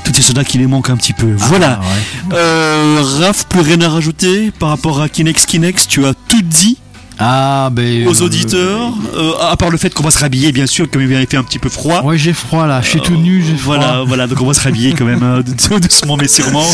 toutes 0.04 0.16
ces 0.16 0.22
choses-là 0.22 0.44
qui 0.44 0.58
les 0.58 0.66
manquent 0.66 0.90
un 0.90 0.96
petit 0.96 1.12
peu. 1.12 1.32
Voilà. 1.36 1.80
Ah, 1.82 1.84
ouais. 1.84 2.36
Euh, 2.36 3.02
Raph, 3.20 3.44
plus 3.48 3.60
rien 3.60 3.80
à 3.80 3.88
rajouter 3.88 4.50
par 4.58 4.68
rapport 4.68 5.00
à 5.00 5.08
Kinex 5.08 5.46
Kinex, 5.46 5.86
tu 5.88 6.04
as 6.06 6.14
tout 6.28 6.42
dit? 6.42 6.78
Ah, 7.18 7.68
ben. 7.70 8.06
aux 8.08 8.22
euh, 8.22 8.26
auditeurs, 8.26 8.92
euh, 9.14 9.32
à 9.40 9.56
part 9.56 9.70
le 9.70 9.78
fait 9.78 9.92
qu'on 9.94 10.02
va 10.02 10.10
se 10.10 10.18
rhabiller 10.18 10.50
bien 10.52 10.66
sûr, 10.66 10.90
comme 10.90 11.02
il 11.02 11.14
avait 11.14 11.26
fait 11.26 11.36
un 11.36 11.44
petit 11.44 11.58
peu 11.58 11.68
froid. 11.68 12.02
Ouais, 12.02 12.18
j'ai 12.18 12.32
froid 12.32 12.66
là. 12.66 12.80
Je 12.82 12.88
suis 12.88 13.00
tout 13.00 13.16
nu, 13.16 13.44
j'ai 13.46 13.56
froid. 13.56 13.76
Voilà, 13.76 14.02
voilà, 14.04 14.26
donc 14.26 14.40
on 14.40 14.46
va 14.46 14.54
se 14.54 14.60
rhabiller 14.60 14.94
quand 14.94 15.04
même 15.04 15.42
doucement 15.80 16.16
mais 16.16 16.28
sûrement. 16.28 16.66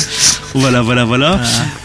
Voilà, 0.54 0.82
voilà, 0.82 1.04
voilà. 1.04 1.38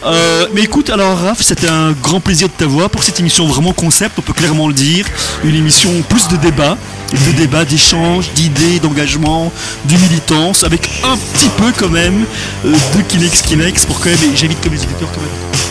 Euh, 0.04 0.46
mais 0.54 0.62
écoute, 0.62 0.90
alors 0.90 1.18
Raph, 1.18 1.42
c'était 1.42 1.68
un 1.68 1.92
grand 1.92 2.20
plaisir 2.20 2.48
de 2.48 2.52
t'avoir 2.52 2.90
pour 2.90 3.02
cette 3.02 3.20
émission 3.20 3.46
vraiment 3.46 3.72
concept, 3.72 4.18
on 4.18 4.22
peut 4.22 4.32
clairement 4.32 4.68
le 4.68 4.74
dire. 4.74 5.06
Une 5.44 5.54
émission 5.54 5.90
plus 6.08 6.28
de 6.28 6.36
débat, 6.36 6.76
de 7.12 7.32
débat, 7.36 7.64
d'échange, 7.64 8.30
d'idées, 8.34 8.80
d'engagement, 8.80 9.52
de 9.84 9.96
militance, 9.96 10.64
avec 10.64 10.90
un 11.04 11.16
petit 11.16 11.50
peu 11.56 11.72
quand 11.78 11.90
même 11.90 12.24
euh, 12.64 12.72
de 12.72 13.02
Kinex 13.02 13.42
Kinex 13.42 13.86
pour 13.86 14.00
quand 14.00 14.10
même, 14.10 14.18
j'invite 14.34 14.60
comme 14.60 14.72
les 14.72 14.82
auditeurs 14.82 15.10
quand 15.14 15.20
même. 15.20 15.65